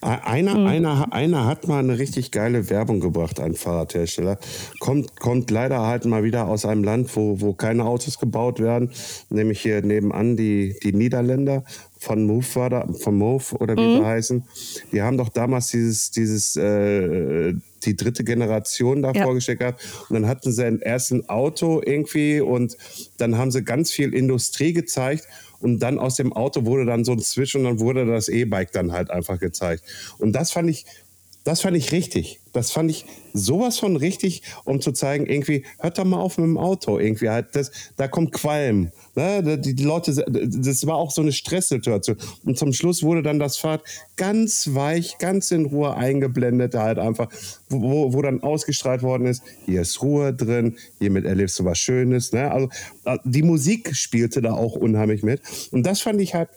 einer, 0.00 0.56
mhm. 0.56 0.66
einer, 0.66 1.12
einer 1.12 1.46
hat 1.46 1.68
mal 1.68 1.78
eine 1.78 1.98
richtig 1.98 2.30
geile 2.30 2.70
Werbung 2.70 3.00
gebracht, 3.00 3.40
ein 3.40 3.54
Fahrradhersteller. 3.54 4.38
Kommt, 4.78 5.18
kommt 5.20 5.50
leider 5.50 5.80
halt 5.86 6.04
mal 6.04 6.24
wieder 6.24 6.46
aus 6.46 6.64
einem 6.64 6.84
Land, 6.84 7.14
wo, 7.16 7.40
wo 7.40 7.52
keine 7.52 7.84
Autos 7.84 8.18
gebaut 8.18 8.60
werden, 8.60 8.90
nämlich 9.30 9.60
hier 9.60 9.82
nebenan 9.82 10.36
die, 10.36 10.76
die 10.82 10.92
Niederländer 10.92 11.64
von 11.98 12.24
Move 12.26 12.46
war 12.54 12.70
da, 12.70 12.86
von 13.00 13.16
Move 13.16 13.44
oder 13.58 13.76
wie 13.76 13.80
mhm. 13.80 13.98
sie 13.98 14.04
heißen. 14.04 14.44
Die 14.92 15.02
haben 15.02 15.16
doch 15.16 15.28
damals 15.28 15.68
dieses, 15.68 16.10
dieses, 16.10 16.56
äh, 16.56 17.54
die 17.84 17.96
dritte 17.96 18.24
Generation 18.24 19.02
da 19.02 19.12
ja. 19.12 19.22
vorgestellt 19.22 19.60
gehabt. 19.60 19.82
Und 20.08 20.14
dann 20.14 20.26
hatten 20.26 20.52
sie 20.52 20.64
ein 20.64 20.80
erstes 20.80 21.28
Auto 21.28 21.80
irgendwie 21.84 22.40
und 22.40 22.76
dann 23.16 23.38
haben 23.38 23.50
sie 23.50 23.64
ganz 23.64 23.90
viel 23.90 24.14
Industrie 24.14 24.72
gezeigt 24.72 25.26
und 25.60 25.78
dann 25.80 25.98
aus 25.98 26.16
dem 26.16 26.32
Auto 26.32 26.64
wurde 26.64 26.86
dann 26.86 27.04
so 27.04 27.12
ein 27.12 27.20
Switch 27.20 27.54
und 27.54 27.64
dann 27.64 27.80
wurde 27.80 28.06
das 28.06 28.28
E-Bike 28.28 28.72
dann 28.72 28.92
halt 28.92 29.10
einfach 29.10 29.38
gezeigt. 29.38 29.82
Und 30.18 30.32
das 30.32 30.52
fand 30.52 30.70
ich, 30.70 30.86
das 31.44 31.60
fand 31.60 31.76
ich 31.76 31.92
richtig. 31.92 32.40
Das 32.52 32.72
fand 32.72 32.90
ich 32.90 33.06
sowas 33.32 33.78
von 33.78 33.96
richtig, 33.96 34.42
um 34.64 34.80
zu 34.80 34.92
zeigen, 34.92 35.26
irgendwie, 35.26 35.64
hört 35.78 35.98
doch 35.98 36.04
mal 36.04 36.18
auf 36.18 36.38
mit 36.38 36.46
dem 36.46 36.58
Auto. 36.58 36.98
Irgendwie 36.98 37.28
halt, 37.28 37.54
das, 37.54 37.70
da 37.96 38.08
kommt 38.08 38.32
Qualm. 38.32 38.90
Ne? 39.16 39.58
Die, 39.58 39.74
die 39.74 39.82
Leute, 39.82 40.12
das 40.14 40.86
war 40.86 40.96
auch 40.96 41.10
so 41.10 41.22
eine 41.22 41.32
Stresssituation. 41.32 42.16
Und 42.44 42.58
zum 42.58 42.72
Schluss 42.72 43.02
wurde 43.02 43.22
dann 43.22 43.38
das 43.38 43.56
Fahrt 43.56 43.82
ganz 44.16 44.74
weich, 44.74 45.18
ganz 45.18 45.50
in 45.50 45.66
Ruhe 45.66 45.94
eingeblendet, 45.96 46.74
halt 46.74 46.98
einfach, 46.98 47.28
wo, 47.68 48.12
wo 48.12 48.22
dann 48.22 48.42
ausgestrahlt 48.42 49.02
worden 49.02 49.26
ist, 49.26 49.42
hier 49.64 49.80
ist 49.80 50.02
Ruhe 50.02 50.34
drin, 50.34 50.76
hiermit 51.00 51.24
erlebst 51.24 51.58
du 51.58 51.64
was 51.64 51.78
Schönes. 51.78 52.32
Ne? 52.32 52.50
Also 52.50 52.68
äh, 53.04 53.18
die 53.24 53.42
Musik 53.42 53.96
spielte 53.96 54.42
da 54.42 54.52
auch 54.52 54.74
unheimlich 54.76 55.22
mit. 55.22 55.40
Und 55.72 55.84
das 55.84 56.00
fand 56.00 56.20
ich 56.20 56.34
halt 56.34 56.50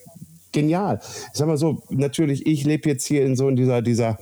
genial. 0.52 1.00
Ich 1.02 1.40
sag 1.40 1.48
mal 1.48 1.58
so, 1.58 1.84
natürlich, 1.90 2.46
ich 2.46 2.66
lebe 2.66 2.90
jetzt 2.90 3.06
hier 3.06 3.26
in 3.26 3.36
so 3.36 3.48
in 3.50 3.56
dieser, 3.56 3.82
dieser 3.82 4.20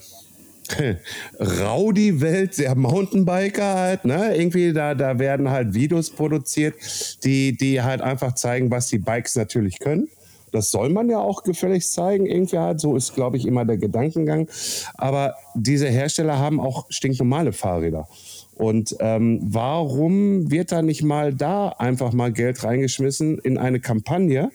Rowdy-Welt 1.40 2.58
der 2.58 2.76
Mountainbiker 2.76 3.76
halt, 3.76 4.06
ne? 4.06 4.36
Irgendwie 4.36 4.74
da, 4.74 4.96
da 4.96 5.20
werden 5.20 5.50
halt 5.50 5.74
Videos 5.74 6.10
produziert, 6.10 6.76
die, 7.24 7.56
die 7.56 7.82
halt 7.82 8.02
einfach 8.02 8.36
zeigen, 8.36 8.72
was 8.72 8.88
die 8.88 9.00
Bikes 9.00 9.36
natürlich 9.36 9.80
können. 9.80 10.10
Das 10.52 10.72
soll 10.72 10.90
man 10.90 11.10
ja 11.10 11.20
auch 11.20 11.44
gefälligst 11.44 11.94
zeigen, 11.94 12.26
irgendwie 12.26 12.58
halt. 12.58 12.80
So 12.80 12.96
ist, 12.96 13.14
glaube 13.14 13.38
ich, 13.38 13.46
immer 13.46 13.66
der 13.66 13.78
Gedankengang. 13.78 14.48
Aber 14.96 15.36
diese 15.56 15.88
Hersteller 15.88 16.40
haben 16.40 16.60
auch 16.60 16.86
stinknormale 16.90 17.54
Fahrräder. 17.54 18.08
Und 18.56 18.96
ähm, 19.00 19.40
warum 19.44 20.50
wird 20.50 20.72
da 20.72 20.82
nicht 20.82 21.04
mal 21.04 21.34
da 21.34 21.70
einfach 21.70 22.12
mal 22.14 22.32
Geld 22.32 22.64
reingeschmissen 22.64 23.38
in 23.40 23.58
eine 23.58 23.80
Kampagne? 23.80 24.50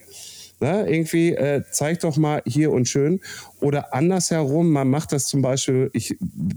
Ne? 0.63 0.85
Irgendwie 0.87 1.31
äh, 1.35 1.61
zeig 1.71 1.99
doch 1.99 2.15
mal 2.15 2.41
hier 2.45 2.71
und 2.71 2.87
schön. 2.87 3.19
Oder 3.59 3.93
andersherum, 3.93 4.71
man 4.71 4.89
macht 4.89 5.11
das 5.11 5.27
zum 5.27 5.41
Beispiel, 5.41 5.89
ich 5.91 6.15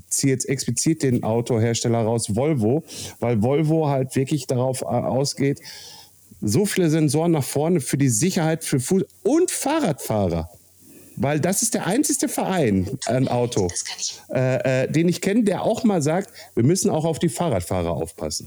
ziehe 0.09 0.33
jetzt 0.33 0.49
explizit 0.49 1.03
den 1.03 1.25
Autohersteller 1.25 2.03
raus, 2.03 2.37
Volvo, 2.37 2.85
weil 3.19 3.43
Volvo 3.43 3.89
halt 3.89 4.15
wirklich 4.15 4.47
darauf 4.47 4.83
äh, 4.83 4.85
ausgeht, 4.85 5.61
so 6.41 6.67
viele 6.67 6.89
Sensoren 6.89 7.33
nach 7.33 7.43
vorne 7.43 7.81
für 7.81 7.99
die 7.99 8.09
Sicherheit 8.09 8.63
für 8.63 8.77
Fuß- 8.77 9.07
und 9.25 9.51
Fahrradfahrer. 9.51 10.51
Weil 11.17 11.41
das 11.41 11.63
ist 11.63 11.75
der 11.75 11.89
einzige 11.89 12.29
Verein, 12.29 12.89
ein 13.07 13.27
Auto, 13.27 13.67
äh, 14.33 14.85
äh, 14.85 14.93
den 14.93 15.09
ich 15.09 15.21
kenne, 15.21 15.43
der 15.43 15.63
auch 15.63 15.83
mal 15.83 16.01
sagt, 16.01 16.31
wir 16.55 16.63
müssen 16.63 16.91
auch 16.91 17.05
auf 17.05 17.19
die 17.19 17.29
Fahrradfahrer 17.29 17.91
aufpassen. 17.91 18.47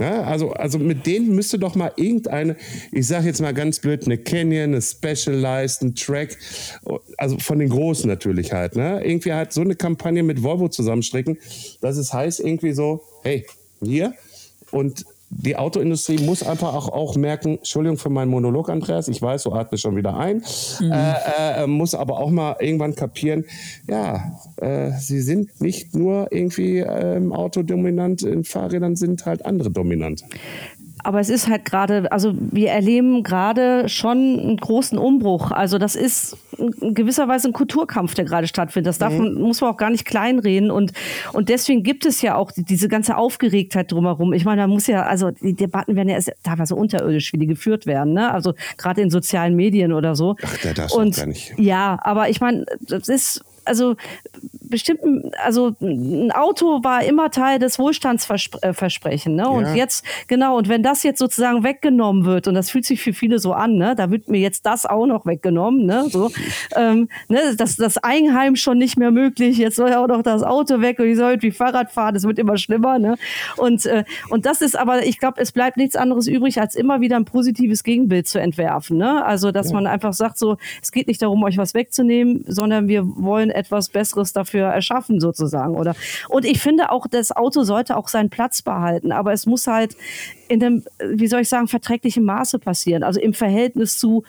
Ja, 0.00 0.22
also, 0.22 0.52
also 0.52 0.78
mit 0.78 1.04
denen 1.04 1.34
müsste 1.34 1.58
doch 1.58 1.74
mal 1.74 1.92
irgendeine, 1.96 2.56
ich 2.90 3.06
sage 3.06 3.26
jetzt 3.26 3.42
mal 3.42 3.52
ganz 3.52 3.80
blöd, 3.80 4.06
eine 4.06 4.16
Canyon, 4.16 4.70
eine 4.70 4.80
Specialized, 4.80 5.82
ein 5.82 5.94
Track, 5.94 6.38
also 7.18 7.38
von 7.38 7.58
den 7.58 7.68
Großen 7.68 8.08
natürlich 8.08 8.50
halt, 8.50 8.76
ne? 8.76 9.04
Irgendwie 9.04 9.34
halt 9.34 9.52
so 9.52 9.60
eine 9.60 9.76
Kampagne 9.76 10.22
mit 10.22 10.42
Volvo 10.42 10.68
zusammenstricken, 10.68 11.36
dass 11.82 11.98
es 11.98 12.14
heißt 12.14 12.40
irgendwie 12.40 12.72
so, 12.72 13.02
hey, 13.22 13.46
hier 13.82 14.14
und 14.70 15.04
die 15.30 15.56
Autoindustrie 15.56 16.18
muss 16.18 16.42
einfach 16.42 16.74
auch, 16.74 16.88
auch 16.88 17.16
merken, 17.16 17.58
Entschuldigung 17.58 17.98
für 17.98 18.10
meinen 18.10 18.30
Monolog, 18.30 18.68
Andreas, 18.68 19.08
ich 19.08 19.22
weiß, 19.22 19.44
du 19.44 19.52
atmest 19.52 19.82
schon 19.82 19.96
wieder 19.96 20.16
ein, 20.16 20.42
mhm. 20.80 20.92
äh, 20.92 21.62
äh, 21.62 21.66
muss 21.66 21.94
aber 21.94 22.18
auch 22.18 22.30
mal 22.30 22.56
irgendwann 22.58 22.96
kapieren, 22.96 23.44
ja, 23.88 24.32
äh, 24.56 24.90
sie 24.98 25.20
sind 25.20 25.60
nicht 25.60 25.94
nur 25.94 26.32
irgendwie 26.32 26.78
ähm, 26.78 27.32
autodominant, 27.32 28.22
in 28.22 28.44
Fahrrädern 28.44 28.96
sind 28.96 29.24
halt 29.24 29.46
andere 29.46 29.70
dominant 29.70 30.24
aber 31.04 31.20
es 31.20 31.28
ist 31.28 31.48
halt 31.48 31.64
gerade, 31.64 32.10
also 32.12 32.32
wir 32.34 32.70
erleben 32.70 33.22
gerade 33.22 33.88
schon 33.88 34.38
einen 34.38 34.56
großen 34.56 34.98
Umbruch. 34.98 35.50
Also 35.50 35.78
das 35.78 35.96
ist 35.96 36.36
in 36.58 36.94
gewisser 36.94 37.28
Weise 37.28 37.48
ein 37.48 37.52
Kulturkampf, 37.52 38.14
der 38.14 38.24
gerade 38.24 38.46
stattfindet. 38.46 38.88
Das 38.88 38.98
darf 38.98 39.12
mhm. 39.12 39.34
muss 39.34 39.60
man 39.60 39.70
auch 39.70 39.76
gar 39.76 39.90
nicht 39.90 40.04
kleinreden. 40.04 40.70
Und, 40.70 40.92
und 41.32 41.48
deswegen 41.48 41.82
gibt 41.82 42.06
es 42.06 42.22
ja 42.22 42.34
auch 42.34 42.52
diese 42.54 42.88
ganze 42.88 43.16
Aufgeregtheit 43.16 43.92
drumherum. 43.92 44.32
Ich 44.32 44.44
meine, 44.44 44.62
da 44.62 44.66
muss 44.66 44.86
ja, 44.86 45.02
also 45.02 45.30
die 45.30 45.54
Debatten 45.54 45.96
werden 45.96 46.08
ja 46.08 46.16
erst 46.16 46.32
teilweise 46.42 46.74
unterirdisch, 46.74 47.32
wie 47.32 47.38
die 47.38 47.46
geführt 47.46 47.86
werden. 47.86 48.12
Ne? 48.12 48.32
Also 48.32 48.54
gerade 48.76 49.00
in 49.00 49.10
sozialen 49.10 49.56
Medien 49.56 49.92
oder 49.92 50.14
so. 50.14 50.36
Ach, 50.42 50.56
der 50.58 50.74
darf 50.74 50.92
und, 50.92 51.16
gar 51.16 51.26
nicht. 51.26 51.54
Ja, 51.58 51.98
aber 52.02 52.28
ich 52.28 52.40
meine, 52.40 52.66
das 52.80 53.08
ist 53.08 53.42
also 53.64 53.96
bestimmt, 54.70 55.00
also 55.42 55.74
ein 55.80 56.30
Auto 56.32 56.82
war 56.82 57.04
immer 57.04 57.30
Teil 57.30 57.58
des 57.58 57.78
Wohlstandsversprechen. 57.78 59.34
Ne? 59.34 59.48
Und 59.48 59.64
ja. 59.64 59.74
jetzt, 59.74 60.04
genau, 60.28 60.56
und 60.56 60.68
wenn 60.68 60.82
das 60.82 61.02
jetzt 61.02 61.18
sozusagen 61.18 61.64
weggenommen 61.64 62.24
wird, 62.24 62.48
und 62.48 62.54
das 62.54 62.70
fühlt 62.70 62.84
sich 62.84 63.02
für 63.02 63.12
viele 63.12 63.38
so 63.38 63.52
an, 63.52 63.76
ne? 63.76 63.94
da 63.96 64.10
wird 64.10 64.28
mir 64.28 64.38
jetzt 64.38 64.64
das 64.66 64.86
auch 64.86 65.06
noch 65.06 65.26
weggenommen, 65.26 65.86
ne? 65.86 66.06
So, 66.08 66.30
ähm, 66.76 67.08
ne? 67.28 67.54
Das, 67.56 67.76
das 67.76 67.98
Eigenheim 67.98 68.56
schon 68.56 68.78
nicht 68.78 68.96
mehr 68.96 69.10
möglich, 69.10 69.58
jetzt 69.58 69.76
soll 69.76 69.90
ja 69.90 70.02
auch 70.02 70.08
noch 70.08 70.22
das 70.22 70.42
Auto 70.42 70.80
weg 70.80 70.98
und 70.98 71.06
ich 71.06 71.16
soll 71.16 71.32
irgendwie 71.32 71.50
Fahrrad 71.50 71.90
fahren, 71.90 72.14
das 72.14 72.24
wird 72.24 72.38
immer 72.38 72.56
schlimmer. 72.56 72.98
Ne? 72.98 73.16
Und, 73.56 73.86
äh, 73.86 74.04
und 74.30 74.46
das 74.46 74.62
ist 74.62 74.78
aber, 74.78 75.04
ich 75.04 75.18
glaube, 75.18 75.40
es 75.40 75.52
bleibt 75.52 75.76
nichts 75.76 75.96
anderes 75.96 76.26
übrig, 76.26 76.60
als 76.60 76.74
immer 76.74 77.00
wieder 77.00 77.16
ein 77.16 77.24
positives 77.24 77.82
Gegenbild 77.82 78.28
zu 78.28 78.40
entwerfen. 78.40 78.98
Ne? 78.98 79.24
Also, 79.24 79.50
dass 79.50 79.68
ja. 79.68 79.74
man 79.74 79.86
einfach 79.86 80.12
sagt, 80.12 80.38
so, 80.38 80.56
es 80.82 80.92
geht 80.92 81.08
nicht 81.08 81.22
darum, 81.22 81.42
euch 81.42 81.58
was 81.58 81.74
wegzunehmen, 81.74 82.44
sondern 82.46 82.88
wir 82.88 83.04
wollen 83.04 83.49
etwas 83.50 83.88
Besseres 83.88 84.32
dafür 84.32 84.66
erschaffen, 84.66 85.20
sozusagen. 85.20 85.76
Oder 85.76 85.94
und 86.28 86.44
ich 86.44 86.60
finde 86.60 86.90
auch, 86.90 87.06
das 87.06 87.32
Auto 87.32 87.62
sollte 87.62 87.96
auch 87.96 88.08
seinen 88.08 88.30
Platz 88.30 88.62
behalten, 88.62 89.12
aber 89.12 89.32
es 89.32 89.46
muss 89.46 89.66
halt 89.66 89.96
in 90.48 90.58
dem, 90.58 90.82
wie 90.98 91.28
soll 91.28 91.42
ich 91.42 91.48
sagen, 91.48 91.68
verträglichen 91.68 92.24
Maße 92.24 92.58
passieren. 92.58 93.04
Also 93.04 93.20
im 93.20 93.34
Verhältnis 93.34 93.98
zu 93.98 94.24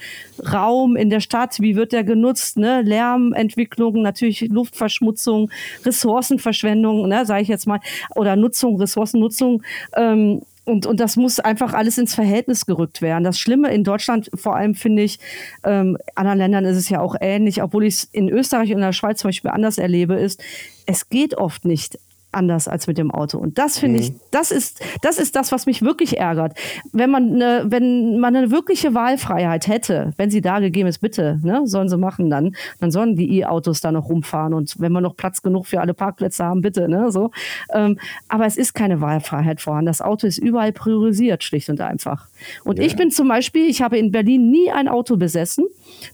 Raum 0.53 0.95
in 0.95 1.09
der 1.09 1.19
Stadt, 1.19 1.59
wie 1.59 1.75
wird 1.75 1.93
der 1.93 2.03
genutzt, 2.03 2.57
ne? 2.57 2.83
Lärmentwicklung, 2.83 4.03
natürlich 4.03 4.41
Luftverschmutzung, 4.41 5.49
Ressourcenverschwendung, 5.83 7.07
ne, 7.07 7.25
sage 7.25 7.41
ich 7.41 7.47
jetzt 7.47 7.65
mal, 7.65 7.79
oder 8.15 8.35
Nutzung, 8.35 8.77
Ressourcennutzung. 8.77 9.63
Ähm, 9.95 10.41
und, 10.63 10.85
und 10.85 10.99
das 10.99 11.15
muss 11.15 11.39
einfach 11.39 11.73
alles 11.73 11.97
ins 11.97 12.13
Verhältnis 12.13 12.65
gerückt 12.65 13.01
werden. 13.01 13.23
Das 13.23 13.39
Schlimme 13.39 13.73
in 13.73 13.83
Deutschland, 13.83 14.29
vor 14.35 14.55
allem 14.55 14.75
finde 14.75 15.03
ich, 15.03 15.19
ähm, 15.63 15.97
anderen 16.15 16.37
Ländern 16.37 16.65
ist 16.65 16.77
es 16.77 16.89
ja 16.89 17.01
auch 17.01 17.15
ähnlich, 17.19 17.63
obwohl 17.63 17.85
ich 17.85 17.95
es 17.95 18.03
in 18.11 18.29
Österreich 18.29 18.69
und 18.69 18.77
in 18.77 18.81
der 18.81 18.93
Schweiz 18.93 19.19
zum 19.19 19.29
Beispiel 19.29 19.51
anders 19.51 19.77
erlebe, 19.77 20.15
ist, 20.15 20.43
es 20.85 21.09
geht 21.09 21.35
oft 21.35 21.65
nicht 21.65 21.97
anders 22.31 22.67
als 22.67 22.87
mit 22.87 22.97
dem 22.97 23.11
Auto. 23.11 23.37
Und 23.37 23.57
das 23.57 23.77
finde 23.77 23.99
mhm. 23.99 24.03
ich, 24.03 24.13
das 24.31 24.51
ist, 24.51 24.81
das 25.01 25.17
ist 25.17 25.35
das, 25.35 25.51
was 25.51 25.65
mich 25.65 25.81
wirklich 25.81 26.17
ärgert. 26.17 26.57
Wenn 26.91 27.09
man 27.09 27.33
eine, 27.33 27.65
wenn 27.67 28.19
man 28.19 28.35
eine 28.35 28.51
wirkliche 28.51 28.93
Wahlfreiheit 28.93 29.67
hätte, 29.67 30.13
wenn 30.17 30.29
sie 30.29 30.41
da 30.41 30.59
gegeben 30.59 30.87
ist, 30.87 30.99
bitte, 30.99 31.39
ne, 31.43 31.61
sollen 31.65 31.89
sie 31.89 31.97
machen 31.97 32.29
dann, 32.29 32.55
dann 32.79 32.91
sollen 32.91 33.15
die 33.15 33.39
E-Autos 33.39 33.81
da 33.81 33.91
noch 33.91 34.09
rumfahren 34.09 34.53
und 34.53 34.79
wenn 34.79 34.91
wir 34.91 35.01
noch 35.01 35.15
Platz 35.15 35.41
genug 35.41 35.67
für 35.67 35.81
alle 35.81 35.93
Parkplätze 35.93 36.43
haben, 36.43 36.61
bitte, 36.61 36.87
ne, 36.87 37.11
so. 37.11 37.31
Ähm, 37.73 37.99
aber 38.29 38.45
es 38.45 38.57
ist 38.57 38.73
keine 38.73 39.01
Wahlfreiheit 39.01 39.61
vorhanden. 39.61 39.87
Das 39.87 40.01
Auto 40.01 40.27
ist 40.27 40.37
überall 40.37 40.71
priorisiert, 40.71 41.43
schlicht 41.43 41.69
und 41.69 41.81
einfach. 41.81 42.27
Und 42.63 42.79
ja. 42.79 42.85
ich 42.85 42.95
bin 42.95 43.11
zum 43.11 43.27
Beispiel, 43.27 43.69
ich 43.69 43.81
habe 43.81 43.97
in 43.97 44.11
Berlin 44.11 44.49
nie 44.49 44.71
ein 44.71 44.87
Auto 44.87 45.17
besessen, 45.17 45.65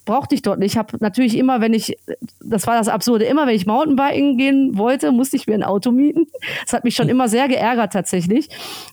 brauchte 0.06 0.36
ich 0.36 0.42
dort 0.42 0.60
nicht. 0.60 0.74
Ich 0.74 0.78
habe 0.78 0.98
natürlich 1.00 1.38
immer, 1.38 1.62
wenn 1.62 1.74
ich, 1.74 1.98
das 2.44 2.68
war 2.68 2.78
das 2.78 2.88
Absurde, 2.90 3.26
immer 3.26 3.48
wenn 3.48 3.56
ich 3.56 3.66
Mountainbiken 3.66 4.38
gehen 4.38 4.78
wollte, 4.78 5.12
musste 5.12 5.38
ich 5.38 5.48
mir 5.48 5.54
ein 5.54 5.64
Auto 5.64 5.92
mieten. 5.92 6.07
Das 6.64 6.74
hat 6.74 6.84
mich 6.84 6.96
schon 6.96 7.10
immer 7.10 7.28
sehr 7.28 7.48
geärgert 7.48 7.94
tatsächlich. 7.94 8.50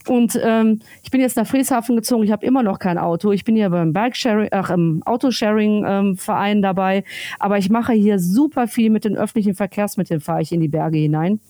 Und 0.09 0.39
ähm, 0.43 0.81
ich 1.03 1.11
bin 1.11 1.21
jetzt 1.21 1.37
nach 1.37 1.47
Frieshafen 1.47 1.97
gezogen, 1.97 2.25
ich 2.25 2.33
habe 2.33 2.45
immer 2.45 2.63
noch 2.63 2.79
kein 2.79 2.99
Auto. 2.99 3.33
Ich 3.33 3.45
bin 3.45 3.57
hier 3.57 3.71
beim 3.71 3.93
Bike-Sharing, 3.93 4.49
ach, 4.53 4.71
im 4.71 5.03
Autosharing-Verein 5.05 6.57
ähm, 6.57 6.63
dabei. 6.63 7.05
Aber 7.39 7.59
ich 7.59 7.71
mache 7.71 7.93
hier 7.93 8.19
super 8.19 8.67
viel 8.67 8.91
mit 8.91 9.05
den 9.05 9.17
öffentlichen 9.17 9.55
Verkehrsmitteln, 9.55 10.21
fahre 10.21 10.43
ich 10.43 10.53
in 10.53 10.61
die 10.61 10.69
Berge 10.69 10.99
hinein. 10.99 11.41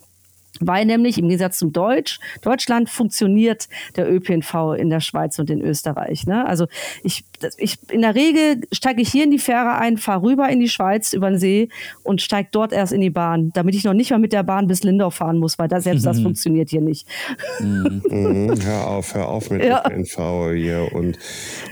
Weil 0.61 0.85
nämlich 0.87 1.19
im 1.19 1.29
Gegensatz 1.29 1.59
zum 1.59 1.73
Deutsch, 1.73 2.21
Deutschland 2.41 2.89
funktioniert 2.89 3.69
der 3.97 4.11
ÖPNV 4.11 4.75
in 4.77 4.89
der 4.89 5.01
Schweiz 5.01 5.39
und 5.39 5.51
in 5.51 5.61
Österreich. 5.61 6.27
Ne? 6.27 6.47
Also 6.47 6.67
ich, 7.03 7.25
ich, 7.59 7.79
in 7.91 8.03
der 8.03 8.15
Regel 8.15 8.61
steige 8.71 9.03
ich 9.03 9.11
hier 9.11 9.25
in 9.25 9.31
die 9.31 9.39
Fähre 9.39 9.77
ein, 9.79 9.97
fahre 9.97 10.23
rüber 10.23 10.49
in 10.49 10.61
die 10.61 10.69
Schweiz 10.69 11.13
über 11.13 11.31
den 11.31 11.39
See 11.39 11.69
und 12.05 12.23
steige 12.23 12.49
dort 12.53 12.73
erst 12.73 12.93
in 12.93 13.01
die 13.01 13.11
Bahn, 13.11 13.51
damit 13.55 13.75
ich 13.75 13.85
noch 13.85 13.95
nicht 13.95 14.11
mal 14.11 14.19
mit 14.19 14.33
der 14.33 14.45
Bahn 14.45 14.69
bis 14.69 14.85
Lindau 14.85 15.11
fahren 15.11 15.39
muss, 15.39 15.59
weil 15.59 15.69
da 15.69 15.81
selbst 15.81 16.07
das 16.07 16.21
funktioniert 16.21 16.71
hier 16.71 16.81
nicht. 16.81 17.09
Mhm. 17.61 18.03
mhm. 18.11 18.63
hör 18.63 18.87
auf, 18.87 19.15
hör 19.15 19.29
auf 19.29 19.51
mit 19.51 19.65
ja. 19.65 19.85
ÖPNV 19.85 20.53
hier. 20.55 20.89
Und, 20.93 21.19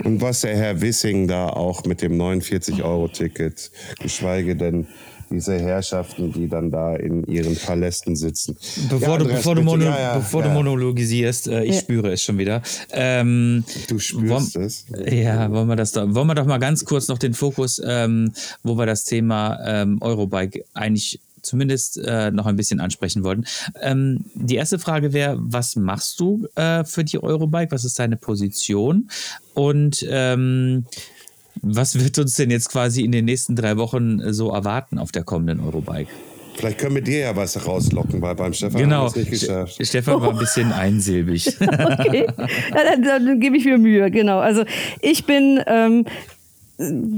und 0.04 0.20
was 0.20 0.40
der 0.40 0.56
Herr 0.56 0.80
Wissing 0.80 1.28
da 1.28 1.48
auch 1.48 1.84
mit 1.84 2.02
dem 2.02 2.20
49-Euro-Ticket, 2.20 3.70
geschweige 4.00 4.56
denn 4.56 4.86
diese 5.32 5.58
Herrschaften, 5.58 6.32
die 6.32 6.48
dann 6.48 6.70
da 6.70 6.94
in 6.94 7.24
ihren 7.24 7.56
Palästen 7.56 8.16
sitzen. 8.16 8.56
Bevor, 8.88 9.08
ja, 9.08 9.18
du, 9.18 9.24
bevor, 9.24 9.54
du, 9.54 9.62
mono, 9.62 9.84
ja, 9.84 9.98
ja, 9.98 10.16
bevor 10.16 10.42
du, 10.42 10.50
monologisierst, 10.50 11.48
äh, 11.48 11.64
ich 11.64 11.78
spüre 11.78 12.12
es 12.12 12.22
schon 12.22 12.38
wieder. 12.38 12.62
Ähm, 12.92 13.64
du 13.88 13.98
spürst 13.98 14.54
wollen, 14.54 14.66
es? 14.66 14.86
Ja, 15.10 15.50
wollen 15.50 15.68
wir 15.68 15.76
das 15.76 15.92
da, 15.92 16.14
wollen 16.14 16.26
wir 16.26 16.34
doch 16.34 16.46
mal 16.46 16.58
ganz 16.58 16.84
kurz 16.84 17.08
noch 17.08 17.18
den 17.18 17.34
Fokus, 17.34 17.80
ähm, 17.84 18.32
wo 18.62 18.76
wir 18.76 18.86
das 18.86 19.04
Thema 19.04 19.58
ähm, 19.64 19.98
Eurobike 20.00 20.64
eigentlich 20.74 21.20
zumindest 21.42 21.98
äh, 21.98 22.30
noch 22.30 22.46
ein 22.46 22.56
bisschen 22.56 22.80
ansprechen 22.80 23.24
wollten. 23.24 23.44
Ähm, 23.80 24.24
die 24.34 24.54
erste 24.54 24.78
Frage 24.78 25.12
wäre, 25.12 25.36
was 25.40 25.76
machst 25.76 26.18
du 26.20 26.46
äh, 26.54 26.84
für 26.84 27.04
die 27.04 27.22
Eurobike? 27.22 27.72
Was 27.72 27.84
ist 27.84 27.98
deine 27.98 28.16
Position? 28.16 29.10
Und 29.54 30.06
ähm, 30.08 30.86
was 31.60 31.98
wird 32.02 32.18
uns 32.18 32.34
denn 32.36 32.50
jetzt 32.50 32.70
quasi 32.70 33.02
in 33.02 33.12
den 33.12 33.24
nächsten 33.24 33.56
drei 33.56 33.76
Wochen 33.76 34.32
so 34.32 34.50
erwarten 34.50 34.98
auf 34.98 35.12
der 35.12 35.24
kommenden 35.24 35.60
Eurobike? 35.60 36.08
Vielleicht 36.54 36.78
können 36.78 36.94
wir 36.96 37.02
dir 37.02 37.18
ja 37.18 37.36
was 37.36 37.66
rauslocken, 37.66 38.20
weil 38.20 38.34
beim 38.34 38.52
Stefan 38.52 38.80
genau. 38.82 38.96
haben 38.96 39.14
wir 39.14 39.22
es 39.22 39.30
nicht 39.30 39.30
geschafft. 39.30 39.86
Stefan 39.86 40.20
war 40.20 40.30
ein 40.30 40.38
bisschen 40.38 40.72
einsilbig. 40.72 41.48
okay, 41.60 42.26
ja, 42.28 42.84
dann, 42.84 43.02
dann 43.02 43.40
gebe 43.40 43.56
ich 43.56 43.64
mir 43.64 43.78
Mühe, 43.78 44.10
genau. 44.10 44.38
Also 44.38 44.64
ich 45.00 45.24
bin 45.24 45.62
ähm, 45.66 46.04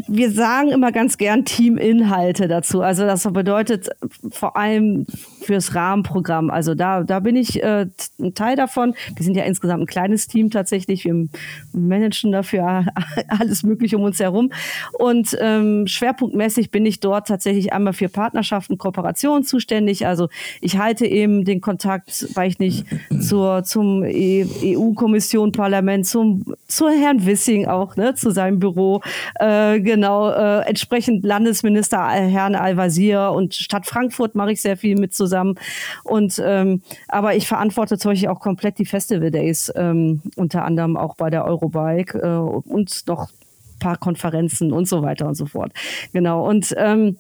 wir 0.08 0.30
sagen 0.30 0.70
immer 0.70 0.92
ganz 0.92 1.16
gern 1.18 1.44
Teaminhalte 1.44 2.48
dazu. 2.48 2.82
Also 2.82 3.04
das 3.04 3.24
bedeutet 3.32 3.88
vor 4.30 4.56
allem 4.56 5.06
fürs 5.42 5.74
Rahmenprogramm. 5.74 6.50
Also 6.50 6.74
da, 6.74 7.02
da 7.02 7.20
bin 7.20 7.36
ich 7.36 7.62
äh, 7.62 7.86
ein 8.20 8.34
Teil 8.34 8.56
davon. 8.56 8.94
Wir 9.14 9.24
sind 9.24 9.36
ja 9.36 9.44
insgesamt 9.44 9.82
ein 9.82 9.86
kleines 9.86 10.26
Team 10.26 10.50
tatsächlich. 10.50 11.04
Wir 11.04 11.28
managen 11.72 12.32
dafür 12.32 12.86
alles 13.28 13.62
Mögliche 13.62 13.96
um 13.96 14.02
uns 14.02 14.20
herum. 14.20 14.50
Und 14.98 15.36
ähm, 15.40 15.86
schwerpunktmäßig 15.86 16.70
bin 16.70 16.86
ich 16.86 17.00
dort 17.00 17.28
tatsächlich 17.28 17.72
einmal 17.72 17.92
für 17.92 18.08
Partnerschaften, 18.08 18.78
Kooperationen 18.78 19.44
zuständig. 19.44 20.06
Also 20.06 20.28
ich 20.60 20.78
halte 20.78 21.06
eben 21.06 21.44
den 21.44 21.60
Kontakt, 21.60 22.28
weil 22.34 22.48
ich 22.48 22.58
nicht 22.58 22.86
zur, 23.20 23.64
zum 23.64 24.02
EU-Kommission, 24.04 25.52
Parlament, 25.52 26.06
zum, 26.06 26.44
zu 26.66 26.88
Herrn 26.88 27.24
Wissing 27.24 27.66
auch, 27.66 27.96
ne, 27.96 28.14
zu 28.14 28.30
seinem 28.30 28.58
Büro. 28.58 29.00
Äh, 29.36 29.53
genau, 29.80 30.30
äh, 30.30 30.60
entsprechend 30.66 31.24
Landesminister 31.24 32.08
Herrn 32.08 32.54
Al-Wazir 32.54 33.32
und 33.34 33.54
Stadt 33.54 33.86
Frankfurt 33.86 34.34
mache 34.34 34.52
ich 34.52 34.62
sehr 34.62 34.76
viel 34.76 34.96
mit 34.96 35.14
zusammen. 35.14 35.58
Und 36.02 36.40
ähm, 36.44 36.82
aber 37.08 37.34
ich 37.34 37.46
verantworte 37.46 37.98
zum 37.98 38.12
Beispiel 38.12 38.28
auch 38.28 38.40
komplett 38.40 38.78
die 38.78 38.86
Festival 38.86 39.30
Days, 39.30 39.72
ähm, 39.76 40.22
unter 40.36 40.64
anderem 40.64 40.96
auch 40.96 41.16
bei 41.16 41.30
der 41.30 41.44
Eurobike 41.44 42.18
äh, 42.18 42.70
und 42.70 43.06
noch 43.06 43.30
ein 43.30 43.78
paar 43.78 43.96
Konferenzen 43.96 44.72
und 44.72 44.88
so 44.88 45.02
weiter 45.02 45.26
und 45.26 45.34
so 45.34 45.46
fort. 45.46 45.72
Genau. 46.12 46.48
Und 46.48 46.74
ähm, 46.76 47.16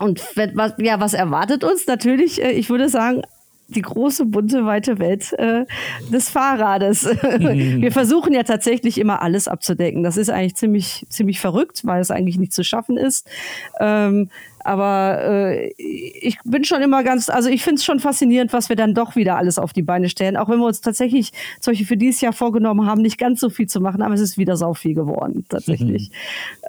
und 0.00 0.20
was, 0.54 0.74
ja, 0.78 0.98
was 0.98 1.14
erwartet 1.14 1.62
uns? 1.62 1.86
Natürlich, 1.86 2.42
äh, 2.42 2.50
ich 2.50 2.68
würde 2.68 2.88
sagen, 2.88 3.22
die 3.68 3.82
große, 3.82 4.26
bunte, 4.26 4.66
weite 4.66 4.98
Welt 4.98 5.32
äh, 5.38 5.64
des 6.12 6.28
Fahrrades. 6.28 7.04
Wir 7.22 7.92
versuchen 7.92 8.32
ja 8.32 8.42
tatsächlich 8.42 8.98
immer 8.98 9.22
alles 9.22 9.48
abzudecken. 9.48 10.02
Das 10.02 10.16
ist 10.16 10.30
eigentlich 10.30 10.56
ziemlich, 10.56 11.06
ziemlich 11.08 11.40
verrückt, 11.40 11.84
weil 11.84 12.00
es 12.00 12.10
eigentlich 12.10 12.38
nicht 12.38 12.52
zu 12.52 12.62
schaffen 12.62 12.96
ist. 12.96 13.28
Ähm, 13.80 14.30
aber 14.64 15.20
äh, 15.22 15.72
ich 15.76 16.38
bin 16.44 16.64
schon 16.64 16.82
immer 16.82 17.04
ganz, 17.04 17.28
also 17.28 17.48
ich 17.50 17.62
finde 17.62 17.78
es 17.78 17.84
schon 17.84 18.00
faszinierend, 18.00 18.52
was 18.52 18.70
wir 18.70 18.76
dann 18.76 18.94
doch 18.94 19.14
wieder 19.14 19.36
alles 19.36 19.58
auf 19.58 19.72
die 19.72 19.82
Beine 19.82 20.08
stellen. 20.08 20.36
Auch 20.36 20.48
wenn 20.48 20.58
wir 20.58 20.66
uns 20.66 20.80
tatsächlich 20.80 21.32
solche 21.60 21.84
für 21.84 21.96
dieses 21.96 22.20
Jahr 22.20 22.32
vorgenommen 22.32 22.86
haben, 22.86 23.02
nicht 23.02 23.18
ganz 23.18 23.40
so 23.40 23.50
viel 23.50 23.68
zu 23.68 23.80
machen, 23.80 24.02
aber 24.02 24.14
es 24.14 24.20
ist 24.20 24.38
wieder 24.38 24.56
sau 24.56 24.74
viel 24.74 24.94
geworden, 24.94 25.44
tatsächlich. 25.48 26.10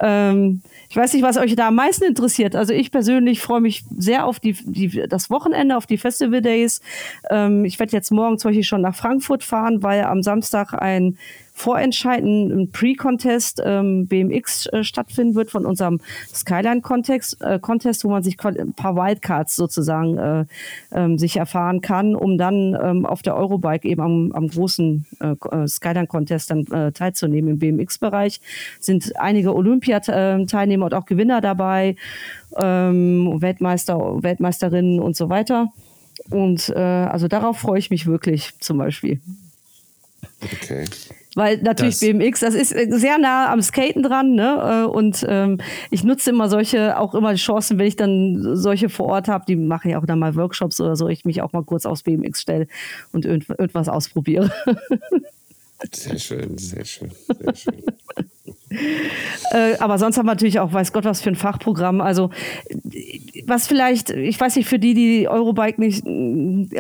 ähm, 0.02 0.62
ich 0.90 0.96
weiß 0.96 1.14
nicht, 1.14 1.24
was 1.24 1.38
euch 1.38 1.56
da 1.56 1.70
am 1.70 1.76
meisten 1.76 2.04
interessiert. 2.04 2.56
Also 2.56 2.74
ich 2.74 2.92
persönlich 2.92 3.40
freue 3.40 3.62
mich 3.62 3.86
sehr 3.98 4.26
auf 4.26 4.40
die, 4.40 4.54
die, 4.54 5.08
das 5.08 5.30
Wochenende, 5.30 5.78
auf 5.78 5.86
die 5.86 5.98
Festival 5.98 6.42
Days. 6.42 6.82
Ähm, 7.30 7.66
ich 7.66 7.80
werde 7.80 7.94
jetzt 7.94 8.12
morgen 8.12 8.38
zum 8.38 8.50
Beispiel 8.50 8.64
schon 8.64 8.82
nach 8.82 8.96
Frankfurt 8.96 9.44
fahren, 9.44 9.82
weil 9.84 10.04
am 10.04 10.22
Samstag 10.22 10.74
ein 10.74 11.18
Vorentscheiden, 11.58 12.52
ein 12.52 12.72
Pre-Contest 12.72 13.62
ähm, 13.64 14.08
BMX 14.08 14.66
äh, 14.68 14.84
stattfinden 14.84 15.36
wird 15.36 15.50
von 15.50 15.66
unserem 15.66 16.02
Skyline-Contest, 16.34 17.42
äh, 17.42 17.60
Contest, 17.60 18.04
wo 18.04 18.10
man 18.10 18.24
sich 18.24 18.38
ein 18.44 18.74
paar 18.74 18.98
Wildcards 18.98 19.56
sozusagen 19.56 20.18
äh, 20.18 20.46
ähm, 20.92 21.18
sich 21.18 21.38
erfahren 21.38 21.80
kann, 21.80 22.14
um 22.14 22.38
dann 22.38 22.78
ähm, 22.84 23.06
auf 23.06 23.22
der 23.22 23.38
Eurobike 23.38 23.88
eben 23.88 24.02
am, 24.02 24.32
am 24.34 24.50
großen 24.50 25.06
äh, 25.22 25.28
äh 25.50 25.66
Skyline-Contest 25.66 26.52
dann 26.52 26.68
äh, 26.68 26.92
teilzunehmen 26.92 27.52
im 27.52 27.60
BMX-Bereich. 27.60 28.42
Sind 28.82 29.14
einige 29.18 29.56
Olympiateilnehmer 29.56 30.86
und 30.88 30.94
auch 30.94 31.06
Gewinner 31.06 31.40
dabei, 31.40 31.96
ähm, 32.58 33.42
Weltmeister, 33.42 34.22
Weltmeisterinnen 34.22 35.00
und 35.00 35.16
so 35.16 35.30
weiter. 35.30 35.72
Und 36.30 36.68
äh, 36.76 36.80
also 36.80 37.30
darauf 37.30 37.60
freue 37.60 37.80
ich 37.80 37.92
mich 37.92 38.08
wirklich 38.08 38.60
zum 38.60 38.78
Beispiel. 38.78 39.22
Okay. 40.44 40.84
Weil 41.36 41.58
natürlich 41.58 42.00
das 42.00 42.10
BMX, 42.10 42.40
das 42.40 42.56
ist 42.56 42.72
äh, 42.72 42.88
sehr 42.90 43.18
nah 43.18 43.52
am 43.52 43.62
Skaten 43.62 44.02
dran, 44.02 44.34
ne? 44.34 44.86
Äh, 44.86 44.90
und 44.90 45.26
ähm, 45.28 45.60
ich 45.92 46.04
nutze 46.04 46.32
immer 46.32 46.50
solche, 46.50 46.98
auch 46.98 47.14
immer 47.14 47.34
die 47.34 47.40
Chancen, 47.40 47.78
wenn 47.78 47.88
ich 47.88 47.98
dann 47.98 48.56
solche 48.56 48.90
vor 48.90 49.08
Ort 49.08 49.28
habe, 49.28 49.46
die 49.46 49.58
mache 49.58 49.90
ich 49.90 49.96
auch 49.98 50.06
dann 50.06 50.20
mal 50.20 50.36
Workshops 50.36 50.80
oder 50.80 50.96
so, 50.96 51.10
ich 51.10 51.26
mich 51.26 51.42
auch 51.42 51.52
mal 51.52 51.64
kurz 51.64 51.86
aufs 51.86 52.04
BMX 52.04 52.42
stelle 52.42 52.68
und 53.12 53.26
irgendwas 53.26 53.90
ausprobiere. 53.90 54.52
Sehr 55.94 56.18
schön, 56.18 56.58
sehr 56.58 56.86
schön, 56.86 57.12
sehr 57.28 57.56
schön. 57.56 57.84
Äh, 59.52 59.78
aber 59.80 59.98
sonst 59.98 60.18
haben 60.18 60.26
wir 60.26 60.32
natürlich 60.32 60.60
auch, 60.60 60.74
weiß 60.74 60.94
Gott, 60.94 61.06
was 61.06 61.22
für 61.22 61.30
ein 61.30 61.36
Fachprogramm. 61.36 62.02
Also, 62.02 62.30
was 63.46 63.68
vielleicht, 63.68 64.10
ich 64.10 64.40
weiß 64.40 64.56
nicht, 64.56 64.68
für 64.68 64.80
die, 64.80 64.94
die 64.94 65.28
Eurobike 65.28 65.80
nicht 65.80 66.06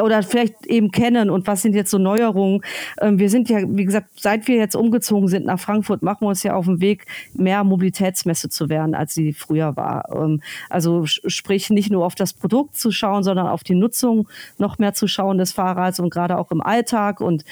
oder 0.01 0.23
vielleicht 0.23 0.65
eben 0.65 0.91
kennen 0.91 1.29
und 1.29 1.47
was 1.47 1.61
sind 1.61 1.75
jetzt 1.75 1.91
so 1.91 1.97
Neuerungen. 1.97 2.61
Ähm, 3.01 3.19
wir 3.19 3.29
sind 3.29 3.49
ja, 3.49 3.59
wie 3.65 3.85
gesagt, 3.85 4.09
seit 4.19 4.47
wir 4.47 4.55
jetzt 4.55 4.75
umgezogen 4.75 5.27
sind 5.27 5.45
nach 5.45 5.59
Frankfurt, 5.59 6.01
machen 6.01 6.21
wir 6.21 6.29
uns 6.29 6.43
ja 6.43 6.55
auf 6.55 6.65
den 6.65 6.81
Weg, 6.81 7.05
mehr 7.33 7.63
Mobilitätsmesse 7.63 8.49
zu 8.49 8.69
werden, 8.69 8.95
als 8.95 9.13
sie 9.13 9.33
früher 9.33 9.75
war. 9.75 10.09
Ähm, 10.13 10.41
also, 10.69 11.05
sprich, 11.05 11.69
nicht 11.69 11.91
nur 11.91 12.05
auf 12.05 12.15
das 12.15 12.33
Produkt 12.33 12.75
zu 12.75 12.91
schauen, 12.91 13.23
sondern 13.23 13.47
auf 13.47 13.63
die 13.63 13.75
Nutzung 13.75 14.27
noch 14.57 14.79
mehr 14.79 14.93
zu 14.93 15.07
schauen 15.07 15.37
des 15.37 15.51
Fahrrads 15.53 15.99
und 15.99 16.09
gerade 16.09 16.37
auch 16.37 16.51
im 16.51 16.61
Alltag 16.61 17.21
und 17.21 17.43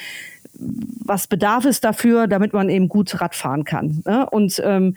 was 0.54 1.28
bedarf 1.28 1.66
es 1.66 1.82
dafür, 1.82 2.28
damit 2.28 2.54
man 2.54 2.70
eben 2.70 2.88
gut 2.90 3.20
Rad 3.20 3.36
fahren 3.36 3.64
kann. 3.64 4.02
Ne? 4.06 4.30
Und 4.30 4.62
ähm, 4.64 4.96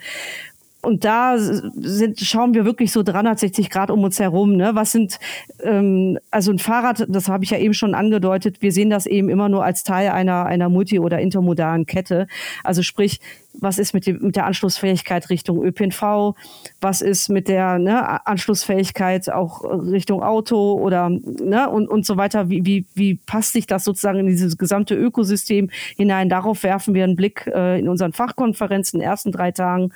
und 0.86 1.04
da 1.04 1.36
sind, 1.36 2.20
schauen 2.20 2.54
wir 2.54 2.64
wirklich 2.64 2.92
so 2.92 3.02
360 3.02 3.70
Grad 3.70 3.90
um 3.90 4.04
uns 4.04 4.20
herum. 4.20 4.54
Ne? 4.57 4.76
Was 4.76 4.92
sind, 4.92 5.18
ähm, 5.64 6.16
also 6.30 6.52
ein 6.52 6.61
Fahrrad, 6.61 7.07
das 7.09 7.28
habe 7.28 7.42
ich 7.42 7.50
ja 7.50 7.59
eben 7.59 7.74
schon 7.74 7.92
angedeutet, 7.92 8.62
wir 8.62 8.70
sehen 8.70 8.88
das 8.88 9.07
eben 9.07 9.28
immer 9.28 9.48
nur 9.48 9.64
als 9.64 9.82
Teil 9.82 10.11
einer, 10.11 10.46
einer 10.46 10.68
multi- 10.68 11.00
oder 11.00 11.18
intermodalen 11.18 11.86
Kette. 11.86 12.28
Also 12.62 12.84
sprich, 12.84 13.18
was 13.61 13.78
ist 13.78 13.94
mit, 13.94 14.07
dem, 14.07 14.18
mit 14.20 14.36
der 14.36 14.46
Anschlussfähigkeit 14.46 15.30
Richtung 15.30 15.62
ÖPNV, 15.62 16.34
was 16.80 17.00
ist 17.00 17.28
mit 17.28 17.48
der 17.48 17.78
ne, 17.78 18.26
Anschlussfähigkeit 18.26 19.30
auch 19.30 19.64
Richtung 19.64 20.22
Auto 20.22 20.74
oder 20.74 21.09
ne, 21.11 21.68
und, 21.70 21.88
und 21.88 22.07
so 22.07 22.16
weiter. 22.16 22.48
Wie, 22.48 22.64
wie, 22.64 22.86
wie 22.94 23.14
passt 23.14 23.52
sich 23.52 23.66
das 23.66 23.84
sozusagen 23.84 24.20
in 24.20 24.26
dieses 24.26 24.59
gesamte 24.59 24.94
Ökosystem 24.94 25.70
hinein? 25.96 26.28
Darauf 26.28 26.62
werfen 26.62 26.94
wir 26.94 27.04
einen 27.04 27.16
Blick 27.16 27.46
äh, 27.46 27.78
in 27.78 27.88
unseren 27.88 28.12
Fachkonferenzen 28.12 28.98
in 28.98 29.02
den 29.02 29.11
ersten 29.11 29.32
drei 29.32 29.52
Tagen. 29.52 29.92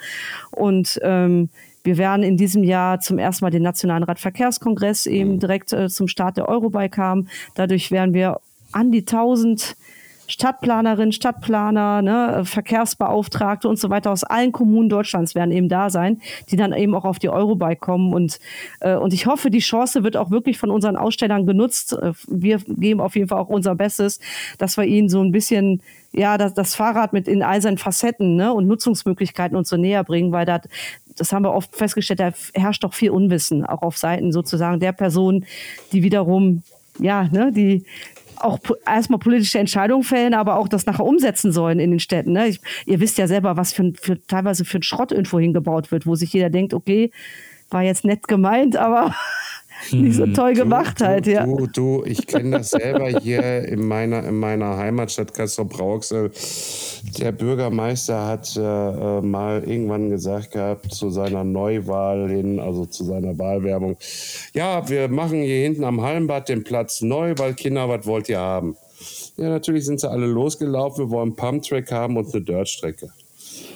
Und 0.50 0.98
ähm, 1.02 1.50
wir 1.82 1.96
werden 1.96 2.22
in 2.22 2.36
diesem 2.36 2.62
Jahr 2.62 3.00
zum 3.00 3.18
ersten 3.18 3.44
Mal 3.44 3.50
den 3.50 3.62
Nationalen 3.62 4.02
Radverkehrskongress 4.02 5.06
eben 5.06 5.38
direkt 5.38 5.72
äh, 5.72 5.88
zum 5.88 6.08
Start 6.08 6.36
der 6.36 6.48
Eurobike 6.48 7.00
haben. 7.00 7.28
Dadurch 7.54 7.90
werden 7.90 8.14
wir 8.14 8.40
an 8.72 8.92
die 8.92 9.00
1000 9.00 9.76
Stadtplanerinnen, 10.30 11.12
Stadtplaner, 11.12 12.02
ne, 12.02 12.44
Verkehrsbeauftragte 12.44 13.68
und 13.68 13.78
so 13.78 13.90
weiter 13.90 14.12
aus 14.12 14.22
allen 14.22 14.52
Kommunen 14.52 14.88
Deutschlands 14.88 15.34
werden 15.34 15.50
eben 15.50 15.68
da 15.68 15.90
sein, 15.90 16.20
die 16.50 16.56
dann 16.56 16.72
eben 16.72 16.94
auch 16.94 17.04
auf 17.04 17.18
die 17.18 17.28
Eurobike 17.28 17.80
kommen. 17.80 18.14
Und, 18.14 18.38
äh, 18.80 18.94
und 18.94 19.12
ich 19.12 19.26
hoffe, 19.26 19.50
die 19.50 19.58
Chance 19.58 20.04
wird 20.04 20.16
auch 20.16 20.30
wirklich 20.30 20.58
von 20.58 20.70
unseren 20.70 20.96
Ausstellern 20.96 21.46
genutzt. 21.46 21.94
Äh, 21.94 22.12
wir 22.28 22.58
geben 22.58 23.00
auf 23.00 23.16
jeden 23.16 23.28
Fall 23.28 23.38
auch 23.38 23.48
unser 23.48 23.74
Bestes, 23.74 24.20
dass 24.58 24.76
wir 24.76 24.84
ihnen 24.84 25.08
so 25.08 25.20
ein 25.20 25.32
bisschen 25.32 25.82
ja, 26.12 26.38
das, 26.38 26.54
das 26.54 26.74
Fahrrad 26.74 27.12
mit 27.12 27.28
in 27.28 27.42
all 27.42 27.60
seinen 27.60 27.78
Facetten 27.78 28.36
ne, 28.36 28.52
und 28.52 28.66
Nutzungsmöglichkeiten 28.66 29.56
uns 29.56 29.68
so 29.68 29.76
näher 29.76 30.04
bringen, 30.04 30.32
weil 30.32 30.46
da, 30.46 30.60
das 31.16 31.32
haben 31.32 31.44
wir 31.44 31.52
oft 31.52 31.74
festgestellt, 31.74 32.20
da 32.20 32.32
herrscht 32.54 32.84
doch 32.84 32.94
viel 32.94 33.10
Unwissen, 33.10 33.64
auch 33.64 33.82
auf 33.82 33.96
Seiten 33.96 34.32
sozusagen 34.32 34.80
der 34.80 34.92
Person, 34.92 35.44
die 35.92 36.02
wiederum 36.02 36.62
ja, 36.98 37.24
ne, 37.30 37.52
die, 37.52 37.84
auch 38.40 38.58
erstmal 38.86 39.18
politische 39.18 39.58
Entscheidungen 39.58 40.02
fällen, 40.02 40.34
aber 40.34 40.56
auch 40.56 40.68
das 40.68 40.86
nachher 40.86 41.04
umsetzen 41.04 41.52
sollen 41.52 41.80
in 41.80 41.90
den 41.90 42.00
Städten. 42.00 42.32
Ne? 42.32 42.48
Ich, 42.48 42.60
ihr 42.86 43.00
wisst 43.00 43.18
ja 43.18 43.26
selber, 43.26 43.56
was 43.56 43.72
für, 43.72 43.92
für 44.00 44.24
teilweise 44.26 44.64
für 44.64 44.78
ein 44.78 44.82
Schrott 44.82 45.12
irgendwo 45.12 45.38
hingebaut 45.38 45.92
wird, 45.92 46.06
wo 46.06 46.14
sich 46.14 46.32
jeder 46.32 46.50
denkt, 46.50 46.74
okay, 46.74 47.10
war 47.70 47.82
jetzt 47.82 48.04
nett 48.04 48.26
gemeint, 48.26 48.76
aber 48.76 49.14
nicht 49.92 50.16
so 50.16 50.26
toll 50.26 50.54
gemacht 50.54 51.00
du, 51.00 51.04
halt, 51.04 51.26
ja. 51.26 51.44
Du, 51.44 51.66
du, 51.66 52.04
ich 52.04 52.26
kenne 52.26 52.58
das 52.58 52.70
selber 52.70 53.08
hier 53.20 53.64
in 53.66 53.86
meiner, 53.86 54.24
in 54.24 54.36
meiner 54.36 54.76
Heimatstadt 54.76 55.34
Kassel-Brauxel. 55.34 56.30
Der 57.18 57.32
Bürgermeister 57.32 58.26
hat 58.26 58.56
äh, 58.56 58.60
äh, 58.60 59.20
mal 59.22 59.64
irgendwann 59.64 60.10
gesagt 60.10 60.52
gehabt 60.52 60.92
zu 60.94 61.10
seiner 61.10 61.44
Neuwahl 61.44 62.28
hin, 62.28 62.60
also 62.60 62.86
zu 62.86 63.04
seiner 63.04 63.38
Wahlwerbung, 63.38 63.96
ja, 64.54 64.88
wir 64.88 65.08
machen 65.08 65.42
hier 65.42 65.62
hinten 65.62 65.84
am 65.84 66.00
Hallenbad 66.00 66.48
den 66.48 66.64
Platz 66.64 67.00
neu, 67.00 67.34
weil 67.36 67.54
Kinder, 67.54 67.88
was 67.88 68.06
wollt 68.06 68.28
ihr 68.28 68.38
haben? 68.38 68.76
Ja, 69.36 69.48
natürlich 69.48 69.86
sind 69.86 70.00
sie 70.00 70.10
alle 70.10 70.26
losgelaufen, 70.26 71.06
wir 71.06 71.10
wollen 71.10 71.34
Pumptrack 71.34 71.90
haben 71.90 72.16
und 72.16 72.34
eine 72.34 72.44
Dirtstrecke. 72.44 73.10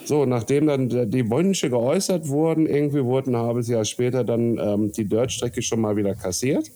So, 0.05 0.27
nachdem 0.27 0.67
dann 0.67 0.89
die 0.89 1.31
Wünsche 1.31 1.71
geäußert 1.71 2.29
wurden, 2.29 2.67
irgendwie 2.67 3.05
wurden 3.05 3.35
ein 3.35 3.43
halbes 3.43 3.69
Jahr 3.69 3.85
später 3.85 4.23
dann 4.23 4.59
ähm, 4.59 4.93
die 4.93 5.07
Dirtstrecke 5.07 5.63
schon 5.63 5.81
mal 5.81 5.97
wieder 5.97 6.15
kassiert. 6.15 6.71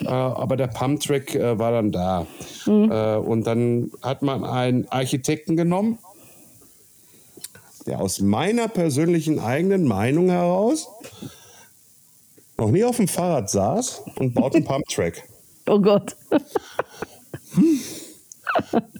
Äh, 0.00 0.08
aber 0.08 0.56
der 0.56 0.68
Pumptrack 0.68 1.34
äh, 1.34 1.58
war 1.58 1.72
dann 1.72 1.90
da. 1.92 2.26
Mhm. 2.66 2.90
Äh, 2.90 3.16
und 3.16 3.46
dann 3.46 3.90
hat 4.02 4.22
man 4.22 4.44
einen 4.44 4.88
Architekten 4.88 5.56
genommen, 5.56 5.98
der 7.86 8.00
aus 8.00 8.20
meiner 8.20 8.68
persönlichen 8.68 9.38
eigenen 9.38 9.84
Meinung 9.84 10.28
heraus 10.28 10.88
noch 12.58 12.70
nie 12.70 12.84
auf 12.84 12.96
dem 12.96 13.08
Fahrrad 13.08 13.50
saß 13.50 14.02
und 14.18 14.34
baut 14.34 14.54
einen 14.54 14.64
Pumptrack. 14.66 15.22
Oh 15.66 15.80
Gott. 15.80 16.16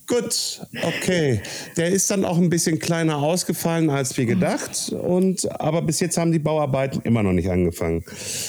Gut, 0.06 0.62
okay. 0.82 1.40
Der 1.76 1.90
ist 1.90 2.10
dann 2.10 2.24
auch 2.24 2.38
ein 2.38 2.50
bisschen 2.50 2.78
kleiner 2.78 3.18
ausgefallen 3.18 3.90
als 3.90 4.16
wir 4.16 4.26
gedacht. 4.26 4.92
Und, 4.92 5.50
aber 5.60 5.82
bis 5.82 6.00
jetzt 6.00 6.16
haben 6.16 6.32
die 6.32 6.38
Bauarbeiten 6.38 7.00
immer 7.02 7.22
noch 7.22 7.32
nicht 7.32 7.50
angefangen. 7.50 8.04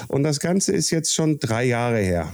Und 0.08 0.24
das 0.24 0.39
Ganze 0.39 0.74
ist 0.74 0.91
jetzt 0.91 1.14
schon 1.14 1.39
drei 1.39 1.66
Jahre 1.66 1.99
her. 1.99 2.32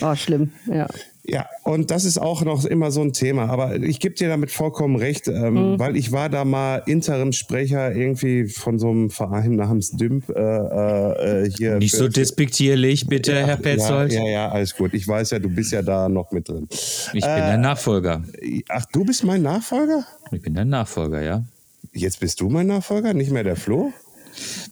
Oh, 0.00 0.14
schlimm, 0.14 0.52
ja. 0.66 0.86
Ja, 1.24 1.46
und 1.64 1.90
das 1.90 2.04
ist 2.04 2.18
auch 2.18 2.42
noch 2.44 2.64
immer 2.64 2.90
so 2.90 3.02
ein 3.02 3.12
Thema. 3.12 3.48
Aber 3.50 3.76
ich 3.76 4.00
gebe 4.00 4.14
dir 4.14 4.28
damit 4.28 4.50
vollkommen 4.50 4.96
recht, 4.96 5.28
ähm, 5.28 5.72
mhm. 5.72 5.78
weil 5.78 5.96
ich 5.96 6.12
war 6.12 6.28
da 6.28 6.44
mal 6.44 6.82
Interimsprecher 6.86 7.94
irgendwie 7.94 8.46
von 8.46 8.78
so 8.78 8.90
einem 8.90 9.10
Verein 9.10 9.56
namens 9.56 9.90
Dümp 9.92 10.28
äh, 10.30 10.32
äh, 10.32 11.50
hier. 11.50 11.76
Nicht 11.76 11.94
so 11.94 12.08
despektierlich, 12.08 13.06
bitte, 13.06 13.32
ja, 13.32 13.46
Herr 13.46 13.56
Petzold. 13.56 14.12
Ja, 14.12 14.24
ja, 14.24 14.30
ja, 14.30 14.48
alles 14.50 14.74
gut. 14.74 14.94
Ich 14.94 15.06
weiß 15.06 15.30
ja, 15.30 15.38
du 15.38 15.50
bist 15.50 15.72
ja 15.72 15.82
da 15.82 16.08
noch 16.08 16.32
mit 16.32 16.48
drin. 16.48 16.66
Ich 16.70 17.10
bin 17.12 17.20
der 17.20 17.54
äh, 17.54 17.58
Nachfolger. 17.58 18.22
Ach, 18.68 18.86
du 18.92 19.04
bist 19.04 19.22
mein 19.24 19.42
Nachfolger? 19.42 20.06
Ich 20.32 20.42
bin 20.42 20.54
der 20.54 20.64
Nachfolger, 20.64 21.22
ja. 21.22 21.44
Jetzt 21.92 22.20
bist 22.20 22.40
du 22.40 22.48
mein 22.48 22.66
Nachfolger, 22.66 23.14
nicht 23.14 23.30
mehr 23.30 23.44
der 23.44 23.56
Flo? 23.56 23.92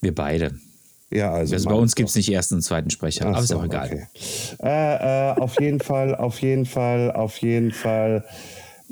Wir 0.00 0.14
beide. 0.14 0.54
Ja, 1.10 1.32
also, 1.32 1.54
also 1.54 1.68
bei 1.68 1.74
uns 1.74 1.94
gibt 1.94 2.10
es 2.10 2.16
nicht 2.16 2.30
ersten 2.30 2.56
und 2.56 2.62
zweiten 2.62 2.90
Sprecher, 2.90 3.26
Ach 3.26 3.36
aber 3.36 3.42
so, 3.42 3.54
ist 3.54 3.60
auch 3.60 3.64
egal. 3.64 3.86
Okay. 3.86 4.06
Äh, 4.62 5.30
äh, 5.30 5.40
auf 5.40 5.58
jeden 5.60 5.80
Fall, 5.80 6.14
auf 6.14 6.40
jeden 6.40 6.66
Fall, 6.66 7.12
auf 7.12 7.38
jeden 7.38 7.72
Fall. 7.72 8.24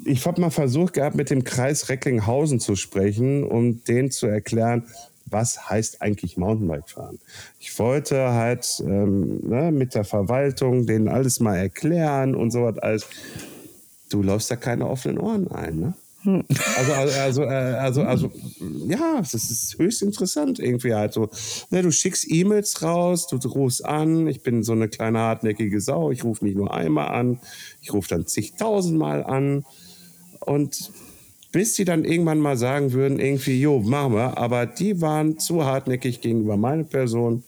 Ich 0.05 0.27
habe 0.27 0.41
mal 0.41 0.51
versucht 0.51 0.95
gehabt, 0.95 1.17
mit 1.17 1.31
dem 1.31 1.45
Kreis 1.45 1.89
Recklinghausen 1.89 2.61
zu 2.61 2.75
sprechen, 2.77 3.45
um 3.45 3.85
denen 3.85 4.11
zu 4.11 4.27
erklären, 4.27 4.85
was 5.27 5.69
heißt 5.69 6.01
eigentlich 6.03 6.37
Mountainbike 6.37 6.89
fahren. 6.89 7.19
Ich 7.59 7.79
wollte 7.79 8.31
halt 8.33 8.83
ähm, 8.87 9.41
ne, 9.43 9.73
mit 9.73 9.95
der 9.95 10.05
Verwaltung 10.05 10.87
denen 10.87 11.09
alles 11.09 11.41
mal 11.41 11.57
erklären 11.57 12.35
und 12.35 12.51
so 12.51 12.62
was 12.62 12.79
alles. 12.79 13.07
Du 14.09 14.23
läufst 14.23 14.51
da 14.51 14.57
keine 14.57 14.87
offenen 14.87 15.19
Ohren 15.19 15.51
ein, 15.51 15.81
ne? 15.81 15.95
Also, 16.27 16.93
also, 16.93 17.43
also, 17.43 17.43
also, 17.45 18.03
also, 18.03 18.33
ja, 18.89 19.18
das 19.18 19.35
ist 19.35 19.79
höchst 19.79 20.03
interessant 20.03 20.59
irgendwie 20.59 20.95
halt 20.95 21.12
so. 21.12 21.31
Ne, 21.70 21.83
du 21.83 21.93
schickst 21.93 22.27
E-Mails 22.29 22.83
raus, 22.83 23.29
du 23.29 23.37
rufst 23.49 23.85
an, 23.85 24.27
ich 24.27 24.43
bin 24.43 24.62
so 24.62 24.72
eine 24.72 24.89
kleine 24.89 25.20
hartnäckige 25.20 25.81
Sau, 25.81 26.11
ich 26.11 26.24
rufe 26.24 26.45
nicht 26.45 26.57
nur 26.57 26.74
einmal 26.74 27.09
an, 27.09 27.41
ich 27.81 27.93
rufe 27.93 28.09
dann 28.09 28.27
zigtausendmal 28.27 29.24
an. 29.24 29.64
Und 30.41 30.93
bis 31.53 31.74
die 31.74 31.85
dann 31.85 32.05
irgendwann 32.05 32.41
mal 32.41 32.57
sagen 32.57 32.93
würden, 32.93 33.18
irgendwie, 33.18 33.61
jo, 33.61 33.81
machen 33.81 34.14
wir, 34.14 34.37
aber 34.37 34.66
die 34.66 35.01
waren 35.01 35.39
zu 35.39 35.64
hartnäckig 35.64 36.20
gegenüber 36.20 36.57
meiner 36.57 36.85
Person 36.85 37.45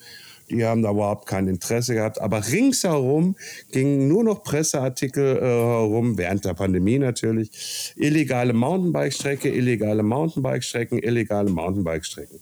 die 0.51 0.64
haben 0.64 0.82
da 0.82 0.90
überhaupt 0.90 1.26
kein 1.26 1.49
Interesse 1.49 1.94
gehabt. 1.94 2.20
Aber 2.20 2.46
ringsherum 2.46 3.36
gingen 3.70 4.09
nur 4.09 4.24
noch 4.24 4.42
Presseartikel 4.42 5.36
äh, 5.36 5.40
herum, 5.40 6.16
während 6.16 6.44
der 6.44 6.55
Pandemie 6.55 6.99
natürlich. 6.99 7.94
Illegale 7.96 8.53
Mountainbike-Strecke, 8.53 9.49
illegale 9.51 10.03
Mountainbike-Strecken, 10.03 10.99
illegale 10.99 11.51
Mountainbike-Strecken. 11.51 12.40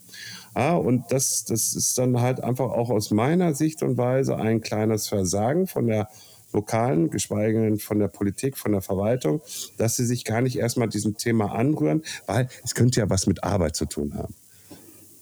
Ja, 0.55 0.75
und 0.75 1.05
das, 1.09 1.45
das 1.45 1.75
ist 1.75 1.97
dann 1.97 2.19
halt 2.21 2.43
einfach 2.43 2.71
auch 2.71 2.89
aus 2.89 3.11
meiner 3.11 3.53
Sicht 3.53 3.83
und 3.83 3.97
Weise 3.97 4.37
ein 4.37 4.61
kleines 4.61 5.07
Versagen 5.07 5.67
von 5.67 5.87
der 5.87 6.09
lokalen, 6.53 7.09
geschweige 7.09 7.61
denn 7.61 7.77
von 7.77 7.99
der 7.99 8.07
Politik, 8.07 8.57
von 8.57 8.71
der 8.71 8.81
Verwaltung, 8.81 9.41
dass 9.77 9.97
sie 9.97 10.05
sich 10.05 10.23
gar 10.23 10.41
nicht 10.41 10.57
erstmal 10.57 10.87
diesem 10.87 11.17
Thema 11.17 11.53
anrühren, 11.53 12.03
weil 12.25 12.47
es 12.63 12.73
könnte 12.73 13.01
ja 13.01 13.09
was 13.09 13.27
mit 13.27 13.43
Arbeit 13.43 13.75
zu 13.75 13.85
tun 13.85 14.15
haben. 14.15 14.33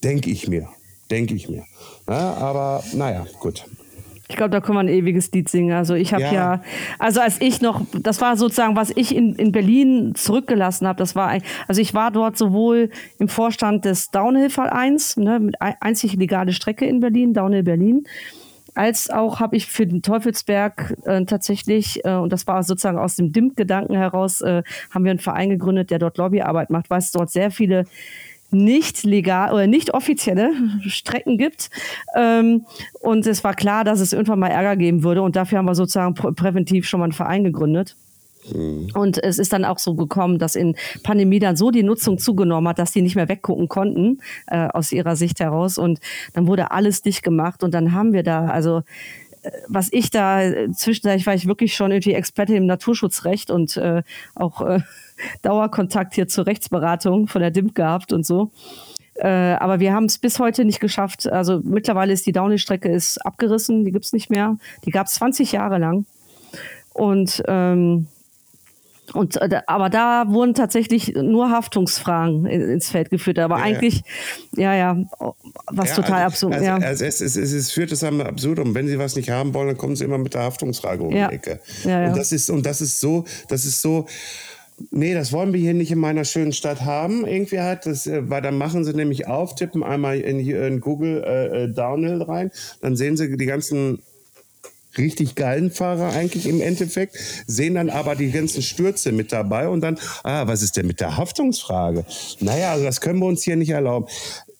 Denke 0.03 0.29
ich 0.29 0.47
mir 0.47 0.69
denke 1.11 1.35
ich 1.35 1.49
mir. 1.49 1.63
Ja, 2.07 2.33
aber 2.35 2.83
naja, 2.93 3.25
gut. 3.39 3.65
Ich 4.27 4.37
glaube, 4.37 4.49
da 4.49 4.59
kann 4.59 4.73
man 4.73 4.87
ein 4.87 4.93
ewiges 4.93 5.31
Lied 5.31 5.49
singen. 5.49 5.73
Also 5.73 5.93
ich 5.93 6.11
habe 6.11 6.23
ja. 6.23 6.33
ja. 6.33 6.63
also 6.97 7.21
als 7.21 7.39
ich 7.41 7.61
noch, 7.61 7.81
das 7.93 8.21
war 8.21 8.37
sozusagen, 8.37 8.75
was 8.75 8.91
ich 8.95 9.15
in, 9.15 9.35
in 9.35 9.51
Berlin 9.51 10.13
zurückgelassen 10.15 10.87
habe, 10.87 10.97
das 10.97 11.15
war, 11.15 11.27
ein, 11.27 11.43
also 11.67 11.79
ich 11.79 11.93
war 11.93 12.09
dort 12.09 12.35
sowohl 12.35 12.89
im 13.19 13.27
Vorstand 13.27 13.85
des 13.85 14.09
Downhill-Vereins, 14.09 15.17
ne, 15.17 15.39
mit 15.39 15.61
einzig 15.61 16.15
legale 16.15 16.53
Strecke 16.53 16.85
in 16.85 17.01
Berlin, 17.01 17.33
Downhill 17.33 17.61
Berlin, 17.61 18.07
als 18.73 19.09
auch 19.09 19.39
habe 19.39 19.55
ich 19.55 19.67
für 19.67 19.85
den 19.85 20.01
Teufelsberg 20.01 20.97
äh, 21.05 21.23
tatsächlich, 21.25 22.03
äh, 22.03 22.15
und 22.15 22.33
das 22.33 22.47
war 22.47 22.63
sozusagen 22.63 22.97
aus 22.97 23.15
dem 23.15 23.31
DIMP-Gedanken 23.31 23.95
heraus, 23.95 24.41
äh, 24.41 24.63
haben 24.89 25.05
wir 25.05 25.11
einen 25.11 25.19
Verein 25.19 25.49
gegründet, 25.49 25.91
der 25.91 25.99
dort 25.99 26.17
Lobbyarbeit 26.17 26.71
macht, 26.71 26.89
weil 26.89 26.99
es 26.99 27.11
dort 27.11 27.29
sehr 27.29 27.51
viele 27.51 27.85
nicht 28.55 29.03
legal 29.03 29.53
oder 29.53 29.67
nicht 29.67 29.93
offizielle 29.93 30.51
Strecken 30.87 31.37
gibt. 31.37 31.69
Ähm, 32.15 32.65
und 33.01 33.27
es 33.27 33.43
war 33.43 33.53
klar, 33.53 33.83
dass 33.83 33.99
es 33.99 34.13
irgendwann 34.13 34.39
mal 34.39 34.47
Ärger 34.47 34.75
geben 34.75 35.03
würde. 35.03 35.21
Und 35.21 35.35
dafür 35.35 35.59
haben 35.59 35.65
wir 35.65 35.75
sozusagen 35.75 36.13
prä 36.13 36.31
präventiv 36.31 36.87
schon 36.87 36.99
mal 36.99 37.05
einen 37.05 37.13
Verein 37.13 37.43
gegründet. 37.43 37.95
Mhm. 38.53 38.89
Und 38.93 39.23
es 39.23 39.39
ist 39.39 39.53
dann 39.53 39.65
auch 39.65 39.79
so 39.79 39.95
gekommen, 39.95 40.39
dass 40.39 40.55
in 40.55 40.75
Pandemie 41.03 41.39
dann 41.39 41.55
so 41.55 41.71
die 41.71 41.83
Nutzung 41.83 42.17
zugenommen 42.17 42.67
hat, 42.67 42.79
dass 42.79 42.91
die 42.91 43.01
nicht 43.01 43.15
mehr 43.15 43.29
weggucken 43.29 43.67
konnten, 43.67 44.19
äh, 44.47 44.67
aus 44.67 44.91
ihrer 44.91 45.15
Sicht 45.15 45.39
heraus. 45.39 45.77
Und 45.77 45.99
dann 46.33 46.47
wurde 46.47 46.71
alles 46.71 47.01
dicht 47.01 47.23
gemacht. 47.23 47.63
Und 47.63 47.73
dann 47.73 47.93
haben 47.93 48.13
wir 48.13 48.23
da, 48.23 48.45
also 48.45 48.81
was 49.67 49.89
ich 49.91 50.09
da 50.09 50.41
zwischendurch 50.73 51.25
war 51.25 51.33
ich 51.33 51.47
wirklich 51.47 51.75
schon 51.75 51.91
irgendwie 51.91 52.13
Experte 52.13 52.55
im 52.55 52.65
Naturschutzrecht 52.65 53.51
und 53.51 53.77
äh, 53.77 54.03
auch 54.35 54.61
äh, 54.61 54.79
Dauerkontakt 55.41 56.15
hier 56.15 56.27
zur 56.27 56.45
Rechtsberatung 56.45 57.27
von 57.27 57.41
der 57.41 57.51
DIMP 57.51 57.75
gehabt 57.75 58.13
und 58.13 58.25
so. 58.25 58.51
Äh, 59.15 59.27
aber 59.27 59.79
wir 59.79 59.93
haben 59.93 60.05
es 60.05 60.17
bis 60.17 60.39
heute 60.39 60.65
nicht 60.65 60.79
geschafft. 60.79 61.27
Also 61.27 61.61
mittlerweile 61.63 62.11
ist 62.11 62.25
die 62.25 62.33
Downhill-Strecke 62.33 62.99
abgerissen, 63.21 63.85
die 63.85 63.91
gibt 63.91 64.05
es 64.05 64.13
nicht 64.13 64.29
mehr. 64.29 64.57
Die 64.85 64.91
gab 64.91 65.07
es 65.07 65.13
20 65.13 65.53
Jahre 65.53 65.77
lang. 65.77 66.05
Und 66.93 67.43
ähm, 67.47 68.07
und, 69.13 69.37
äh, 69.37 69.61
aber 69.67 69.89
da 69.89 70.25
wurden 70.27 70.53
tatsächlich 70.53 71.13
nur 71.13 71.49
Haftungsfragen 71.49 72.45
ins 72.45 72.89
Feld 72.89 73.09
geführt. 73.09 73.39
Aber 73.39 73.57
ja, 73.57 73.63
eigentlich, 73.63 74.03
ja, 74.55 74.75
ja, 74.75 74.97
was 75.71 75.89
ja, 75.89 75.95
total 75.95 76.23
also, 76.23 76.25
absurd. 76.25 76.53
Also, 76.53 76.65
ja. 76.65 76.75
also 76.75 77.05
es, 77.05 77.21
es, 77.21 77.35
es, 77.35 77.53
es, 77.53 77.71
führt 77.71 77.91
es 77.91 78.03
am 78.03 78.21
Absurdum. 78.21 78.73
Wenn 78.73 78.87
sie 78.87 78.99
was 78.99 79.15
nicht 79.15 79.29
haben 79.29 79.53
wollen, 79.53 79.67
dann 79.67 79.77
kommen 79.77 79.95
sie 79.95 80.05
immer 80.05 80.17
mit 80.17 80.33
der 80.33 80.43
Haftungsfrage 80.43 81.03
um 81.03 81.11
die 81.11 81.17
Ecke. 81.17 81.59
Und 81.83 82.17
das 82.17 82.31
ist, 82.31 82.49
und 82.49 82.65
das 82.65 82.81
ist 82.81 82.99
so, 82.99 83.25
das 83.47 83.65
ist 83.65 83.81
so, 83.81 84.07
Nee, 84.91 85.13
das 85.13 85.31
wollen 85.31 85.53
wir 85.53 85.59
hier 85.59 85.73
nicht 85.73 85.91
in 85.91 85.99
meiner 85.99 86.25
schönen 86.25 86.51
Stadt 86.51 86.81
haben. 86.81 87.25
Irgendwie 87.25 87.59
halt, 87.59 87.85
das, 87.85 88.07
äh, 88.07 88.29
weil 88.29 88.41
dann 88.41 88.57
machen 88.57 88.83
sie 88.83 88.93
nämlich 88.93 89.27
auf, 89.27 89.55
tippen 89.55 89.83
einmal 89.83 90.19
in, 90.19 90.39
in 90.39 90.81
Google 90.81 91.23
äh, 91.23 91.63
äh, 91.63 91.73
Downhill 91.73 92.21
rein, 92.21 92.51
dann 92.81 92.95
sehen 92.95 93.15
sie 93.15 93.37
die 93.37 93.45
ganzen 93.45 93.99
richtig 94.97 95.35
geilen 95.35 95.71
Fahrer 95.71 96.13
eigentlich 96.13 96.47
im 96.47 96.61
Endeffekt, 96.61 97.17
sehen 97.47 97.75
dann 97.75 97.89
aber 97.89 98.15
die 98.15 98.31
ganzen 98.31 98.61
Stürze 98.61 99.11
mit 99.11 99.31
dabei 99.31 99.69
und 99.69 99.81
dann, 99.81 99.97
ah, 100.23 100.47
was 100.47 100.61
ist 100.61 100.77
denn 100.77 100.87
mit 100.87 100.99
der 100.99 101.17
Haftungsfrage? 101.17 102.05
Naja, 102.39 102.71
also 102.73 102.85
das 102.85 103.01
können 103.01 103.19
wir 103.19 103.27
uns 103.27 103.43
hier 103.43 103.55
nicht 103.55 103.69
erlauben. 103.69 104.07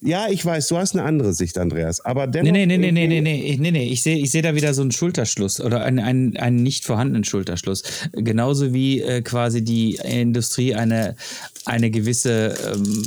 Ja, 0.02 0.28
ich 0.30 0.46
weiß, 0.46 0.68
du 0.68 0.78
hast 0.78 0.94
eine 0.94 1.04
andere 1.04 1.34
Sicht, 1.34 1.58
Andreas. 1.58 2.00
Aber 2.06 2.28
dennoch. 2.28 2.52
Nee, 2.52 2.68
nee, 2.68 2.78
nee, 2.78 2.92
nee, 2.92 3.08
nee, 3.08 3.22
nee, 3.22 3.58
nee, 3.60 3.72
nee. 3.72 3.88
Ich 3.88 4.04
sehe 4.04 4.18
ich 4.18 4.30
seh 4.30 4.44
da 4.44 4.54
wieder 4.54 4.74
so 4.76 4.84
einen 4.84 4.92
Schulterschluss 4.92 5.60
oder 5.60 5.84
einen, 5.84 6.00
einen, 6.00 6.38
einen 6.38 6.62
nicht 6.62 6.86
vorhandenen 6.86 7.24
Schulterschluss. 7.24 7.82
Genauso 8.12 8.72
wie 8.72 9.02
äh, 9.02 9.24
quasi 9.24 9.64
die 9.64 9.96
Industrie 9.96 10.76
eine, 10.76 11.16
eine 11.66 11.90
gewisse 11.90 12.56
ähm, 12.72 13.04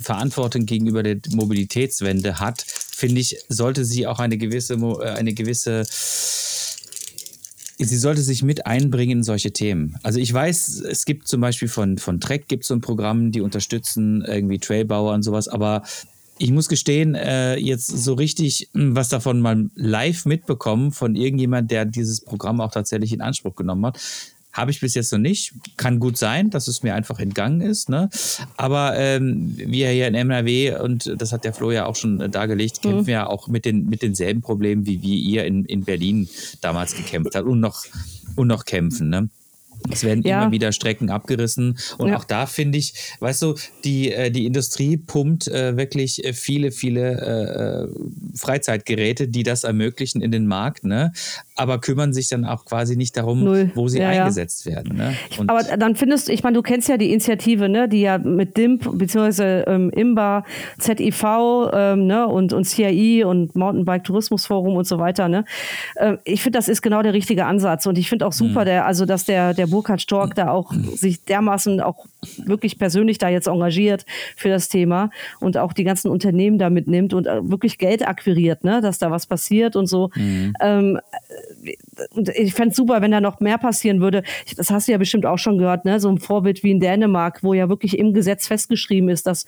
Verantwortung 0.00 0.64
gegenüber 0.64 1.02
der 1.02 1.18
Mobilitätswende 1.30 2.40
hat, 2.40 2.62
finde 2.62 3.20
ich, 3.20 3.36
sollte 3.48 3.84
sie 3.84 4.06
auch 4.06 4.18
eine 4.18 4.38
gewisse, 4.38 4.74
äh, 4.74 5.10
eine 5.10 5.34
gewisse 5.34 5.84
sie 7.88 7.96
sollte 7.96 8.22
sich 8.22 8.42
mit 8.42 8.66
einbringen 8.66 9.18
in 9.18 9.22
solche 9.22 9.52
Themen. 9.52 9.96
Also 10.02 10.18
ich 10.18 10.32
weiß, 10.32 10.82
es 10.88 11.04
gibt 11.04 11.28
zum 11.28 11.40
Beispiel 11.40 11.68
von, 11.68 11.98
von 11.98 12.20
Trek 12.20 12.48
gibt 12.48 12.62
es 12.64 12.68
so 12.68 12.74
ein 12.74 12.80
Programm, 12.80 13.32
die 13.32 13.40
unterstützen 13.40 14.24
irgendwie 14.26 14.58
Trailbauer 14.58 15.14
und 15.14 15.22
sowas, 15.22 15.48
aber 15.48 15.82
ich 16.38 16.50
muss 16.50 16.68
gestehen, 16.68 17.14
äh, 17.14 17.56
jetzt 17.56 17.86
so 17.86 18.14
richtig 18.14 18.70
hm, 18.72 18.96
was 18.96 19.10
davon 19.10 19.40
mal 19.40 19.68
live 19.74 20.24
mitbekommen 20.24 20.90
von 20.90 21.14
irgendjemand, 21.14 21.70
der 21.70 21.84
dieses 21.84 22.22
Programm 22.22 22.60
auch 22.60 22.70
tatsächlich 22.70 23.12
in 23.12 23.20
Anspruch 23.20 23.54
genommen 23.54 23.84
hat. 23.86 24.00
Habe 24.52 24.70
ich 24.70 24.80
bis 24.80 24.94
jetzt 24.94 25.12
noch 25.12 25.18
nicht. 25.18 25.54
Kann 25.76 26.00
gut 26.00 26.16
sein, 26.16 26.50
dass 26.50 26.68
es 26.68 26.82
mir 26.82 26.94
einfach 26.94 27.18
entgangen 27.20 27.60
ist. 27.60 27.88
Ne? 27.88 28.08
Aber 28.56 28.96
ähm, 28.96 29.54
wir 29.56 29.88
hier 29.90 30.08
in 30.08 30.14
NRW, 30.14 30.76
und 30.76 31.14
das 31.16 31.32
hat 31.32 31.44
der 31.44 31.52
Flo 31.52 31.70
ja 31.70 31.86
auch 31.86 31.96
schon 31.96 32.20
äh, 32.20 32.28
dargelegt, 32.28 32.84
mhm. 32.84 32.88
kämpfen 32.88 33.10
ja 33.10 33.26
auch 33.26 33.48
mit, 33.48 33.64
den, 33.64 33.88
mit 33.88 34.02
denselben 34.02 34.40
Problemen, 34.40 34.86
wie 34.86 35.02
wir 35.02 35.16
ihr 35.16 35.44
in, 35.44 35.64
in 35.64 35.84
Berlin 35.84 36.28
damals 36.60 36.94
gekämpft 36.96 37.34
habt 37.34 37.46
und 37.46 37.60
noch, 37.60 37.84
und 38.36 38.48
noch 38.48 38.64
kämpfen. 38.64 39.08
Ne? 39.08 39.28
Es 39.90 40.04
werden 40.04 40.22
Ja. 40.24 40.42
immer 40.42 40.52
wieder 40.52 40.72
Strecken 40.72 41.10
abgerissen. 41.10 41.78
Und 41.98 42.08
Ja. 42.10 42.16
auch 42.16 42.24
da 42.24 42.46
finde 42.46 42.78
ich, 42.78 42.94
weißt 43.20 43.42
du, 43.42 43.54
die, 43.84 44.12
äh, 44.12 44.30
die 44.30 44.46
Industrie 44.46 44.96
pumpt 44.96 45.48
äh, 45.48 45.76
wirklich 45.76 46.24
äh, 46.24 46.32
viele, 46.32 46.72
viele 46.72 47.10
äh, 47.20 47.84
äh, 47.84 47.88
Freizeitgeräte, 48.36 49.28
die 49.28 49.42
das 49.42 49.64
ermöglichen 49.64 50.22
in 50.22 50.30
den 50.30 50.46
Markt, 50.46 50.84
ne? 50.84 51.12
aber 51.56 51.78
kümmern 51.80 52.12
sich 52.12 52.28
dann 52.28 52.44
auch 52.44 52.64
quasi 52.64 52.96
nicht 52.96 53.16
darum, 53.16 53.44
Null. 53.44 53.70
wo 53.74 53.86
sie 53.88 53.98
Ja, 54.00 54.08
eingesetzt 54.08 54.64
werden. 54.66 54.96
Ne? 54.96 55.14
Aber 55.46 55.62
dann 55.62 55.94
findest 55.94 56.28
du, 56.28 56.32
ich 56.32 56.42
meine, 56.42 56.54
du 56.56 56.62
kennst 56.62 56.88
ja 56.88 56.96
die 56.96 57.10
Initiative, 57.10 57.68
ne, 57.68 57.88
die 57.88 58.00
ja 58.00 58.16
mit 58.18 58.56
DIMP 58.56 58.88
bzw. 58.98 59.62
Ähm, 59.66 59.90
IMBA, 59.90 60.44
ZIV 60.78 61.22
ähm, 61.74 62.06
ne, 62.06 62.26
und, 62.26 62.52
und 62.54 62.64
CII 62.64 63.24
und 63.24 63.54
Mountainbike 63.56 64.04
Tourismusforum 64.04 64.76
und 64.76 64.86
so 64.86 64.98
weiter. 64.98 65.28
Ne. 65.28 65.44
Ähm, 65.98 66.18
ich 66.24 66.42
finde, 66.42 66.58
das 66.58 66.68
ist 66.68 66.80
genau 66.80 67.02
der 67.02 67.12
richtige 67.12 67.44
Ansatz. 67.44 67.84
Und 67.86 67.98
ich 67.98 68.08
finde 68.08 68.26
auch 68.26 68.32
super, 68.32 68.64
der, 68.64 68.86
also 68.86 69.04
dass 69.04 69.24
der, 69.26 69.52
der 69.52 69.69
Burkhard 69.70 70.02
Stork 70.02 70.34
da 70.34 70.50
auch 70.50 70.72
sich 70.72 71.24
dermaßen 71.24 71.80
auch 71.80 72.06
wirklich 72.44 72.78
persönlich 72.78 73.18
da 73.18 73.28
jetzt 73.28 73.46
engagiert 73.46 74.04
für 74.36 74.48
das 74.48 74.68
Thema 74.68 75.10
und 75.40 75.56
auch 75.56 75.72
die 75.72 75.84
ganzen 75.84 76.10
Unternehmen 76.10 76.58
da 76.58 76.70
mitnimmt 76.70 77.14
und 77.14 77.26
äh, 77.26 77.48
wirklich 77.48 77.78
Geld 77.78 78.06
akquiriert, 78.06 78.64
ne, 78.64 78.80
dass 78.80 78.98
da 78.98 79.10
was 79.10 79.26
passiert 79.26 79.76
und 79.76 79.86
so. 79.86 80.10
Ähm, 80.60 81.00
und 82.14 82.28
ich 82.30 82.54
fände 82.54 82.70
es 82.70 82.76
super, 82.76 83.02
wenn 83.02 83.10
da 83.10 83.20
noch 83.20 83.40
mehr 83.40 83.58
passieren 83.58 84.00
würde. 84.00 84.22
Das 84.56 84.70
hast 84.70 84.88
du 84.88 84.92
ja 84.92 84.98
bestimmt 84.98 85.26
auch 85.26 85.38
schon 85.38 85.58
gehört, 85.58 85.84
ne? 85.84 86.00
So 86.00 86.08
ein 86.08 86.18
Vorbild 86.18 86.62
wie 86.62 86.70
in 86.70 86.80
Dänemark, 86.80 87.42
wo 87.42 87.54
ja 87.54 87.68
wirklich 87.68 87.98
im 87.98 88.14
Gesetz 88.14 88.46
festgeschrieben 88.46 89.08
ist, 89.08 89.26
dass 89.26 89.46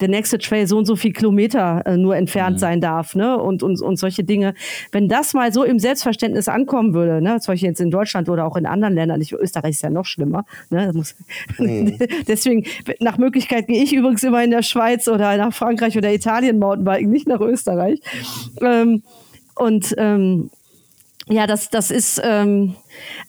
der 0.00 0.08
nächste 0.08 0.38
Trail 0.38 0.66
so 0.66 0.78
und 0.78 0.86
so 0.86 0.96
viel 0.96 1.12
Kilometer 1.12 1.82
äh, 1.86 1.96
nur 1.96 2.16
entfernt 2.16 2.60
sein 2.60 2.80
darf, 2.80 3.14
ne? 3.14 3.38
Und, 3.38 3.62
und, 3.62 3.80
und 3.80 3.96
solche 3.96 4.24
Dinge. 4.24 4.54
Wenn 4.92 5.08
das 5.08 5.34
mal 5.34 5.52
so 5.52 5.64
im 5.64 5.78
Selbstverständnis 5.78 6.48
ankommen 6.48 6.94
würde, 6.94 7.20
ne? 7.20 7.40
Zum 7.40 7.52
Beispiel 7.52 7.68
jetzt 7.68 7.80
in 7.80 7.90
Deutschland 7.90 8.28
oder 8.28 8.44
auch 8.46 8.56
in 8.56 8.66
anderen 8.66 8.94
Ländern, 8.94 9.20
ich, 9.20 9.32
Österreich 9.32 9.70
ist 9.70 9.82
ja 9.82 9.90
noch 9.90 10.04
schlimmer, 10.04 10.44
ne? 10.70 10.92
Muss, 10.94 11.14
Deswegen, 12.28 12.64
nach 13.00 13.18
Möglichkeit 13.18 13.66
gehe 13.66 13.82
ich 13.82 13.92
übrigens 13.92 14.22
immer 14.22 14.42
in 14.42 14.50
der 14.50 14.62
Schweiz 14.62 15.08
oder 15.08 15.36
nach 15.36 15.52
Frankreich 15.52 15.96
oder 15.96 16.12
Italien 16.12 16.58
Mountainbiken, 16.58 17.10
nicht 17.10 17.26
nach 17.26 17.40
Österreich. 17.40 18.00
Ähm, 18.60 19.02
und 19.54 19.94
ähm, 19.98 20.50
ja, 21.28 21.46
das, 21.46 21.68
das 21.68 21.90
ist, 21.90 22.20
ähm, 22.24 22.74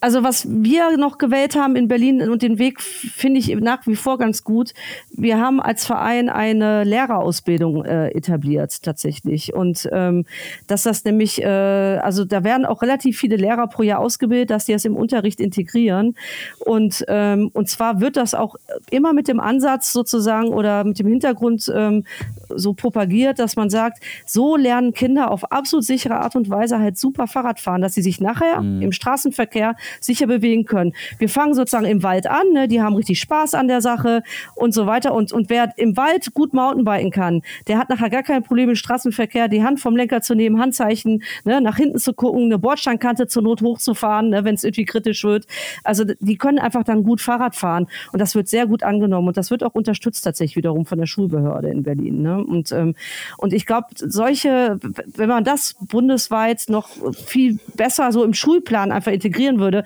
also 0.02 0.24
was 0.24 0.48
wir 0.50 0.98
noch 0.98 1.18
gewählt 1.18 1.56
haben 1.56 1.76
in 1.76 1.88
Berlin 1.88 2.30
und 2.30 2.42
den 2.42 2.60
Weg 2.60 2.82
finde 2.82 3.40
ich 3.40 3.48
nach 3.56 3.86
wie 3.88 3.96
vor 3.96 4.18
ganz 4.18 4.44
gut. 4.44 4.74
Wir 5.12 5.40
haben 5.40 5.60
als 5.62 5.86
Verein 5.86 6.30
eine 6.30 6.84
Lehrerausbildung 6.84 7.86
äh, 7.86 8.10
etabliert 8.10 8.84
tatsächlich. 8.84 9.54
Und 9.54 9.90
ähm, 9.92 10.26
dass 10.68 10.84
das 10.84 11.04
nämlich, 11.04 11.42
äh, 11.42 11.48
also 11.48 12.26
da 12.26 12.44
werden 12.44 12.66
auch 12.66 12.82
relativ 12.82 13.18
viele 13.18 13.36
Lehrer 13.36 13.68
pro 13.68 13.84
Jahr 13.84 14.00
ausgebildet, 14.00 14.50
dass 14.50 14.66
die 14.66 14.74
das 14.74 14.86
im 14.86 14.96
Unterricht 14.96 15.40
integrieren. 15.40 16.16
Und 16.60 17.06
ähm, 17.08 17.50
und 17.54 17.70
zwar 17.70 18.00
wird 18.00 18.18
das 18.18 18.34
auch 18.34 18.56
immer 18.90 19.14
mit 19.14 19.28
dem 19.28 19.40
Ansatz 19.40 19.94
sozusagen 19.94 20.50
oder 20.50 20.84
mit 20.84 21.00
dem 21.00 21.08
Hintergrund 21.08 21.72
ähm, 21.76 22.06
so 22.50 22.74
propagiert, 22.74 23.40
dass 23.40 23.56
man 23.56 23.70
sagt, 23.70 24.04
so 24.26 24.56
lernen 24.56 24.94
Kinder 24.94 25.32
auf 25.32 25.52
absolut 25.52 25.86
sichere 25.86 26.16
Art 26.16 26.36
und 26.36 26.50
Weise 26.50 26.80
halt 26.80 26.98
super 26.98 27.28
Fahrrad 27.28 27.60
fahren, 27.60 27.82
dass 27.82 27.94
sie 27.94 28.02
sich 28.02 28.20
nachher 28.20 28.60
im 28.60 28.92
Straßenverkehr 28.92 29.59
sicher 30.00 30.28
bewegen 30.28 30.66
können. 30.66 30.94
Wir 31.18 31.30
fangen 31.30 31.54
sozusagen 31.54 31.86
im 31.86 32.04
Wald 32.04 32.28
an, 32.28 32.52
ne? 32.54 32.68
die 32.68 32.82
haben 32.82 32.96
richtig 32.96 33.20
Spaß 33.20 33.54
an 33.54 33.68
der 33.68 33.82
Sache 33.82 34.24
und 34.56 34.74
so 34.74 34.86
weiter. 34.86 35.14
Und, 35.14 35.32
und 35.32 35.50
wer 35.50 35.74
im 35.78 35.98
Wald 35.98 36.34
gut 36.34 36.54
Mountainbiken 36.54 37.12
kann, 37.12 37.42
der 37.68 37.78
hat 37.78 37.90
nachher 37.90 38.10
gar 38.10 38.24
kein 38.24 38.44
Problem 38.44 38.70
im 38.70 38.76
Straßenverkehr, 38.76 39.48
die 39.48 39.64
Hand 39.64 39.80
vom 39.80 39.96
Lenker 39.96 40.22
zu 40.22 40.36
nehmen, 40.36 40.60
Handzeichen, 40.60 41.24
ne? 41.44 41.62
nach 41.62 41.78
hinten 41.78 42.00
zu 42.00 42.14
gucken, 42.14 42.46
eine 42.46 42.60
Bordsteinkante 42.60 43.28
zur 43.28 43.44
Not 43.44 43.62
hochzufahren, 43.62 44.30
ne? 44.30 44.44
wenn 44.44 44.56
es 44.56 44.64
irgendwie 44.64 44.86
kritisch 44.86 45.24
wird. 45.24 45.46
Also 45.84 46.04
die 46.20 46.38
können 46.38 46.60
einfach 46.60 46.84
dann 46.84 47.04
gut 47.04 47.22
Fahrrad 47.22 47.56
fahren 47.56 47.88
und 48.14 48.20
das 48.20 48.36
wird 48.36 48.48
sehr 48.48 48.68
gut 48.68 48.84
angenommen 48.84 49.28
und 49.28 49.38
das 49.38 49.52
wird 49.52 49.64
auch 49.64 49.76
unterstützt 49.76 50.24
tatsächlich 50.24 50.56
wiederum 50.56 50.86
von 50.86 50.98
der 50.98 51.06
Schulbehörde 51.06 51.70
in 51.70 51.84
Berlin. 51.84 52.22
Ne? 52.22 52.44
Und, 52.44 52.72
ähm, 52.72 52.96
und 53.38 53.54
ich 53.54 53.66
glaube, 53.66 53.88
solche, 53.96 54.80
wenn 55.16 55.30
man 55.30 55.44
das 55.44 55.76
bundesweit 55.80 56.66
noch 56.68 56.90
viel 57.14 57.60
besser 57.76 58.12
so 58.12 58.24
im 58.24 58.34
Schulplan 58.34 58.92
einfach 58.92 59.12
integrieren 59.40 59.60
würde, 59.60 59.84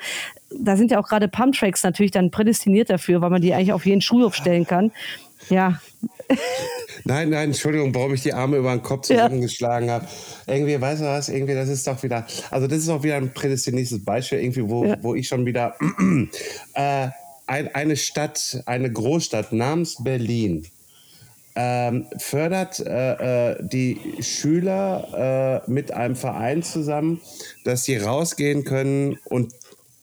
da 0.50 0.76
sind 0.76 0.92
ja 0.92 1.00
auch 1.00 1.08
gerade 1.08 1.28
Pumptracks 1.28 1.84
natürlich 1.84 2.12
dann 2.12 2.32
prädestiniert 2.32 2.90
dafür, 2.90 3.22
weil 3.22 3.30
man 3.30 3.42
die 3.42 3.54
eigentlich 3.54 3.74
auf 3.74 3.86
jeden 3.86 4.02
Schulhof 4.02 4.36
stellen 4.36 4.66
kann. 4.66 4.92
Ja, 5.50 5.80
Nein, 7.06 7.30
nein, 7.30 7.50
Entschuldigung, 7.50 7.94
warum 7.96 8.14
ich 8.14 8.22
die 8.24 8.34
Arme 8.34 8.58
über 8.58 8.72
den 8.72 8.82
Kopf 8.82 9.10
Ja. 9.10 9.24
zusammengeschlagen 9.24 9.90
habe. 9.90 10.08
Irgendwie, 10.48 10.80
weißt 10.80 11.02
du 11.02 11.06
was, 11.06 11.30
irgendwie, 11.30 11.54
das 11.54 11.70
ist 11.70 11.86
doch 11.86 12.02
wieder, 12.04 12.26
also 12.50 12.68
das 12.68 12.80
ist 12.80 12.90
auch 12.90 13.04
wieder 13.04 13.16
ein 13.16 13.34
prädestiniertes 13.34 14.04
Beispiel, 14.04 14.40
irgendwie, 14.40 14.68
wo, 14.70 14.86
Ja. 14.86 14.98
wo 15.02 15.16
ich 15.16 15.28
schon 15.28 15.46
wieder, 15.46 15.76
äh, 16.74 17.08
ein, 17.46 17.76
eine 17.76 17.96
Stadt, 17.98 18.64
eine 18.66 18.92
Großstadt 18.92 19.52
namens 19.52 20.02
Berlin, 20.02 20.66
ähm, 21.56 22.08
fördert 22.18 22.80
äh, 22.80 23.52
äh, 23.52 23.58
die 23.62 23.98
Schüler 24.22 25.62
äh, 25.68 25.72
mit 25.72 25.92
einem 25.94 26.16
Verein 26.16 26.64
zusammen, 26.64 27.22
dass 27.64 27.84
sie 27.86 27.98
rausgehen 27.98 28.64
können 28.64 29.18
und 29.26 29.54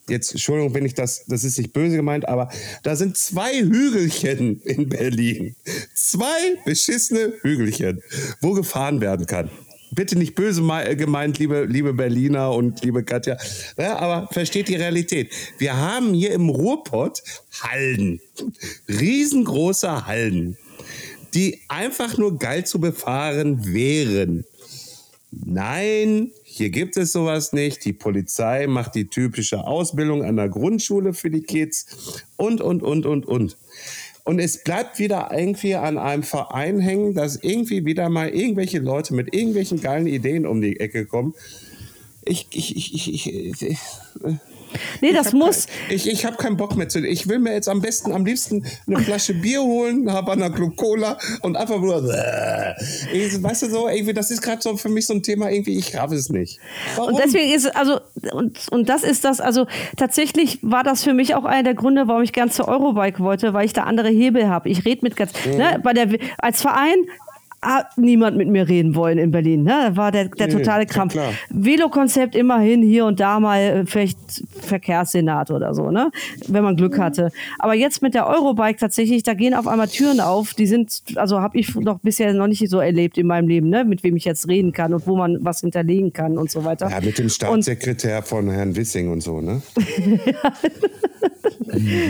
jetzt, 0.09 0.33
Entschuldigung, 0.33 0.75
wenn 0.75 0.87
ich 0.87 0.95
das, 0.95 1.25
das 1.27 1.45
ist 1.45 1.57
nicht 1.59 1.73
böse 1.73 1.97
gemeint, 1.97 2.29
aber 2.29 2.51
da 2.83 2.97
sind 2.97 3.17
zwei 3.17 3.61
Hügelchen 3.61 4.61
in 4.63 4.89
Berlin. 4.89 5.55
Zwei 5.95 6.57
beschissene 6.65 7.33
Hügelchen, 7.43 8.03
wo 8.41 8.53
gefahren 8.53 9.01
werden 9.01 9.27
kann. 9.27 9.51
Bitte 9.93 10.17
nicht 10.17 10.37
böse 10.37 10.63
mei- 10.63 10.95
gemeint, 10.95 11.39
liebe, 11.39 11.65
liebe 11.65 11.93
Berliner 11.93 12.53
und 12.53 12.85
liebe 12.85 13.03
Katja. 13.03 13.37
Ja, 13.77 13.99
aber 13.99 14.29
versteht 14.33 14.69
die 14.69 14.77
Realität. 14.77 15.33
Wir 15.59 15.77
haben 15.77 16.15
hier 16.15 16.33
im 16.33 16.49
Ruhrpott 16.49 17.23
Hallen. 17.61 18.21
Riesengroße 18.89 20.07
Hallen, 20.07 20.57
die 21.35 21.61
einfach 21.68 22.18
nur 22.18 22.39
geil 22.39 22.64
zu 22.66 22.81
befahren 22.81 23.72
wären. 23.72 24.45
Nein, 25.33 26.33
hier 26.43 26.70
gibt 26.70 26.97
es 26.97 27.12
sowas 27.12 27.53
nicht. 27.53 27.85
Die 27.85 27.93
Polizei 27.93 28.66
macht 28.66 28.97
die 28.97 29.07
typische 29.07 29.64
Ausbildung 29.64 30.24
an 30.24 30.37
der 30.37 30.49
Grundschule 30.49 31.14
für 31.14 31.31
die 31.31 31.43
Kids 31.43 32.24
und, 32.37 32.61
und, 32.61 32.83
und, 32.83 33.07
und, 33.07 33.26
und. 33.26 33.57
Und 34.24 34.39
es 34.39 34.62
bleibt 34.62 34.99
wieder 34.99 35.31
irgendwie 35.33 35.76
an 35.76 35.99
einem 35.99 36.22
Verein 36.22 36.81
hängen, 36.81 37.14
dass 37.14 37.37
irgendwie 37.37 37.85
wieder 37.85 38.09
mal 38.09 38.28
irgendwelche 38.28 38.81
Leute 38.81 39.14
mit 39.14 39.35
irgendwelchen 39.35 39.81
geilen 39.81 40.07
Ideen 40.07 40.47
um 40.47 40.61
die 40.61 40.78
Ecke 40.81 41.07
kommen. 41.07 41.35
Ich, 42.24 42.49
ich, 42.53 42.76
ich, 42.76 42.95
ich, 42.95 43.09
ich, 43.09 43.62
ich 43.62 43.78
nee, 45.01 45.12
das 45.12 45.29
hab 45.29 45.35
muss. 45.35 45.66
Kein, 45.66 45.97
ich 45.97 46.09
ich 46.09 46.25
habe 46.25 46.37
keinen 46.37 46.57
Bock 46.57 46.77
mehr 46.77 46.89
zu. 46.89 47.01
Ich 47.07 47.29
will 47.29 47.39
mir 47.39 47.53
jetzt 47.53 47.68
am 47.68 47.81
besten, 47.81 48.12
am 48.12 48.25
liebsten 48.25 48.64
eine 48.87 48.99
Flasche 49.01 49.35
Bier 49.35 49.62
holen, 49.62 50.12
Havana 50.12 50.51
Club 50.51 50.77
Cola 50.77 51.18
und 51.43 51.57
einfach 51.57 51.81
nur. 51.81 52.01
Ich, 53.12 53.43
weißt 53.43 53.62
du 53.62 53.71
so, 53.71 53.89
irgendwie, 53.89 54.14
das 54.14 54.31
ist 54.31 54.43
gerade 54.43 54.62
so 54.62 54.77
für 54.77 54.89
mich 54.89 55.07
so 55.07 55.14
ein 55.14 55.23
Thema, 55.23 55.51
irgendwie, 55.51 55.77
ich 55.77 55.97
raff 55.97 56.12
es 56.12 56.29
nicht. 56.31 56.59
Warum? 56.97 57.14
Und 57.14 57.23
deswegen 57.25 57.53
ist 57.53 57.75
also 57.77 58.01
und, 58.33 58.68
und 58.71 58.89
das 58.89 59.03
ist 59.03 59.25
das 59.25 59.41
also 59.41 59.66
tatsächlich 59.97 60.59
war 60.62 60.85
das 60.85 61.03
für 61.03 61.14
mich 61.14 61.35
auch 61.35 61.45
einer 61.45 61.62
der 61.62 61.75
Gründe, 61.75 62.09
warum 62.09 62.23
ich 62.23 62.33
gern 62.33 62.51
zur 62.51 62.68
Eurobike 62.68 63.21
wollte, 63.21 63.53
weil 63.53 63.66
ich 63.66 63.73
da 63.73 63.85
andere 63.85 64.09
Hebel 64.09 64.49
habe. 64.49 64.68
Ich 64.68 64.85
rede 64.85 65.01
mit 65.03 65.16
ganz 65.16 65.33
ne, 65.47 65.81
bei 65.83 65.93
der 65.93 66.09
als 66.39 66.62
Verein 66.62 67.07
hat 67.63 67.99
niemand 67.99 68.37
mit 68.37 68.49
mir 68.49 68.69
reden 68.69 68.95
wollen 68.95 69.19
in 69.19 69.31
Berlin. 69.31 69.65
Ne? 69.65 69.91
War 69.95 70.11
der, 70.13 70.29
der 70.29 70.49
totale 70.49 70.87
Krampf. 70.87 71.15
Velo-Konzept 71.51 72.35
immerhin 72.35 72.83
hier 72.83 73.05
und 73.05 73.21
da 73.21 73.39
mal 73.39 73.59
äh, 73.61 73.87
vielleicht 73.87 74.19
Verkehrssenat 74.61 75.51
oder 75.51 75.75
so, 75.75 75.91
ne? 75.91 76.11
wenn 76.49 76.63
man 76.65 76.77
Glück 76.77 76.99
hatte. 76.99 77.31
Aber 77.59 77.75
jetzt 77.75 78.01
mit 78.03 78.15
der 78.15 78.27
Eurobike 78.27 78.79
tatsächlich, 78.79 79.23
da 79.23 79.35
gehen 79.35 79.53
auf 79.55 79.67
einmal 79.69 79.89
Türen 79.89 80.21
auf, 80.21 80.55
die 80.55 80.67
sind, 80.67 81.03
also 81.17 81.41
habe 81.41 81.59
ich 81.59 81.75
noch 81.75 81.99
bisher 82.01 82.33
noch 82.33 82.47
nicht 82.47 82.67
so 82.71 82.81
erlebt 82.81 83.19
in 83.19 83.27
meinem 83.27 83.49
Leben, 83.49 83.69
ne? 83.69 83.85
mit 83.85 84.03
wem 84.05 84.17
ich 84.17 84.25
jetzt 84.25 84.49
reden 84.49 84.73
kann 84.73 84.95
und 84.95 85.07
wo 85.07 85.17
man 85.17 85.39
was 85.45 85.61
hinterlegen 85.61 86.13
kann 86.13 86.39
und 86.39 86.51
so 86.51 86.65
weiter. 86.65 86.89
ja, 86.91 87.01
mit 87.01 87.19
dem 87.19 87.25
Und- 87.25 87.31
Staatssekretär 87.31 88.23
von 88.23 88.49
Herrn 88.51 88.75
Wissing 88.75 89.11
und 89.11 89.21
so, 89.23 89.41
ne? 89.41 89.61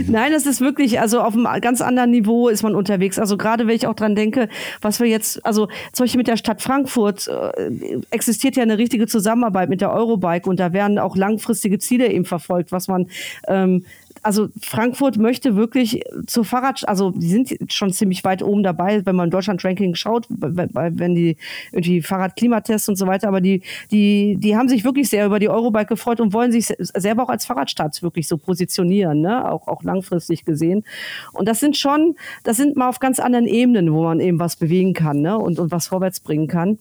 Nein, 0.09 0.33
es 0.33 0.47
ist 0.47 0.61
wirklich, 0.61 1.01
also 1.01 1.21
auf 1.21 1.35
einem 1.35 1.47
ganz 1.61 1.81
anderen 1.81 2.11
Niveau 2.11 2.49
ist 2.49 2.63
man 2.63 2.75
unterwegs. 2.75 3.19
Also 3.19 3.37
gerade 3.37 3.67
wenn 3.67 3.77
ich 3.77 3.87
auch 3.87 3.95
dran 3.95 4.15
denke, 4.15 4.49
was 4.81 5.01
wir 5.01 5.07
jetzt, 5.07 5.40
also 5.43 5.69
zum 5.93 6.05
Beispiel 6.05 6.19
mit 6.19 6.29
der 6.29 6.37
Stadt 6.37 6.63
Frankfurt 6.63 7.29
äh, 7.29 8.01
existiert 8.11 8.57
ja 8.57 8.63
eine 8.63 8.79
richtige 8.79 9.07
Zusammenarbeit 9.07 9.69
mit 9.69 9.81
der 9.81 9.93
Eurobike 9.93 10.49
und 10.49 10.61
da 10.61 10.73
werden 10.73 10.99
auch 10.99 11.17
langfristige 11.17 11.79
Ziele 11.79 12.11
eben 12.11 12.25
verfolgt, 12.25 12.73
was 12.73 12.89
man 12.89 13.09
ähm, 13.49 13.85
also 14.23 14.49
Frankfurt 14.63 15.17
möchte 15.17 15.57
wirklich 15.57 16.03
zur 16.27 16.45
Fahrrad, 16.45 16.87
also 16.89 17.11
die 17.11 17.29
sind 17.29 17.57
schon 17.73 17.93
ziemlich 17.93 18.25
weit 18.25 18.43
oben 18.43 18.63
dabei, 18.63 19.05
wenn 19.07 19.17
man 19.17 19.31
Deutschland-Ranking 19.31 19.95
schaut, 19.95 20.27
wenn 20.29 21.15
die 21.15 21.37
irgendwie 21.73 22.03
Fahrradklimatests 22.03 22.89
und 22.89 22.97
so 22.97 23.07
weiter, 23.07 23.29
aber 23.29 23.41
die, 23.41 23.63
die, 23.91 24.37
die 24.39 24.57
haben 24.57 24.69
sich 24.69 24.85
wirklich 24.85 25.09
sehr 25.09 25.27
über 25.27 25.39
die 25.39 25.49
Eurobike 25.49 25.87
gefreut 25.87 26.21
und 26.21 26.33
wollen 26.33 26.53
sich 26.53 26.67
se- 26.67 26.77
selber 26.79 27.25
auch 27.25 27.29
als 27.29 27.47
Fahrradstadt 27.47 28.03
wirklich 28.03 28.29
so 28.29 28.37
positionieren, 28.37 29.21
ne? 29.21 29.51
auch, 29.51 29.69
auch 29.69 29.83
langfristig 29.83 30.45
gesehen. 30.45 30.85
Und 31.33 31.49
das 31.49 31.61
sind 31.61 31.77
schon, 31.77 32.15
das 32.45 32.57
sind 32.57 32.77
mal 32.77 32.89
auf 32.89 32.99
ganz 32.99 33.19
anderen 33.21 33.47
Ebenen, 33.47 33.93
wo 33.93 34.05
man 34.05 34.21
eben 34.21 34.39
was 34.39 34.57
bewegen 34.57 34.93
kann 34.93 35.21
ne? 35.21 35.39
und, 35.39 35.59
und 35.59 35.71
was 35.71 35.89
vorwärts 35.89 36.21
bringen 36.21 36.47
kann. 36.47 36.79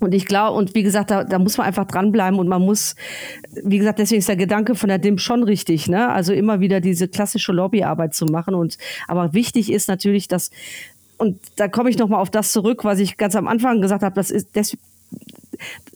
Und 0.00 0.14
ich 0.14 0.26
glaube, 0.26 0.56
und 0.56 0.74
wie 0.74 0.82
gesagt, 0.82 1.10
da, 1.10 1.24
da 1.24 1.38
muss 1.38 1.56
man 1.56 1.66
einfach 1.66 1.86
dranbleiben 1.86 2.38
und 2.38 2.48
man 2.48 2.62
muss, 2.62 2.94
wie 3.62 3.78
gesagt, 3.78 3.98
deswegen 3.98 4.18
ist 4.18 4.28
der 4.28 4.36
Gedanke 4.36 4.74
von 4.74 4.88
der 4.88 4.98
DIM 4.98 5.18
schon 5.18 5.42
richtig, 5.42 5.88
ne? 5.88 6.10
Also 6.10 6.32
immer 6.32 6.60
wieder 6.60 6.80
diese 6.80 7.08
klassische 7.08 7.52
Lobbyarbeit 7.52 8.14
zu 8.14 8.26
machen. 8.26 8.54
Und 8.54 8.76
aber 9.08 9.32
wichtig 9.32 9.72
ist 9.72 9.88
natürlich, 9.88 10.28
dass, 10.28 10.50
und 11.16 11.38
da 11.56 11.68
komme 11.68 11.90
ich 11.90 11.98
nochmal 11.98 12.20
auf 12.20 12.30
das 12.30 12.52
zurück, 12.52 12.84
was 12.84 12.98
ich 12.98 13.16
ganz 13.16 13.36
am 13.36 13.48
Anfang 13.48 13.80
gesagt 13.80 14.02
habe, 14.02 14.14
das 14.14 14.30
ist 14.30 14.54
des, 14.54 14.76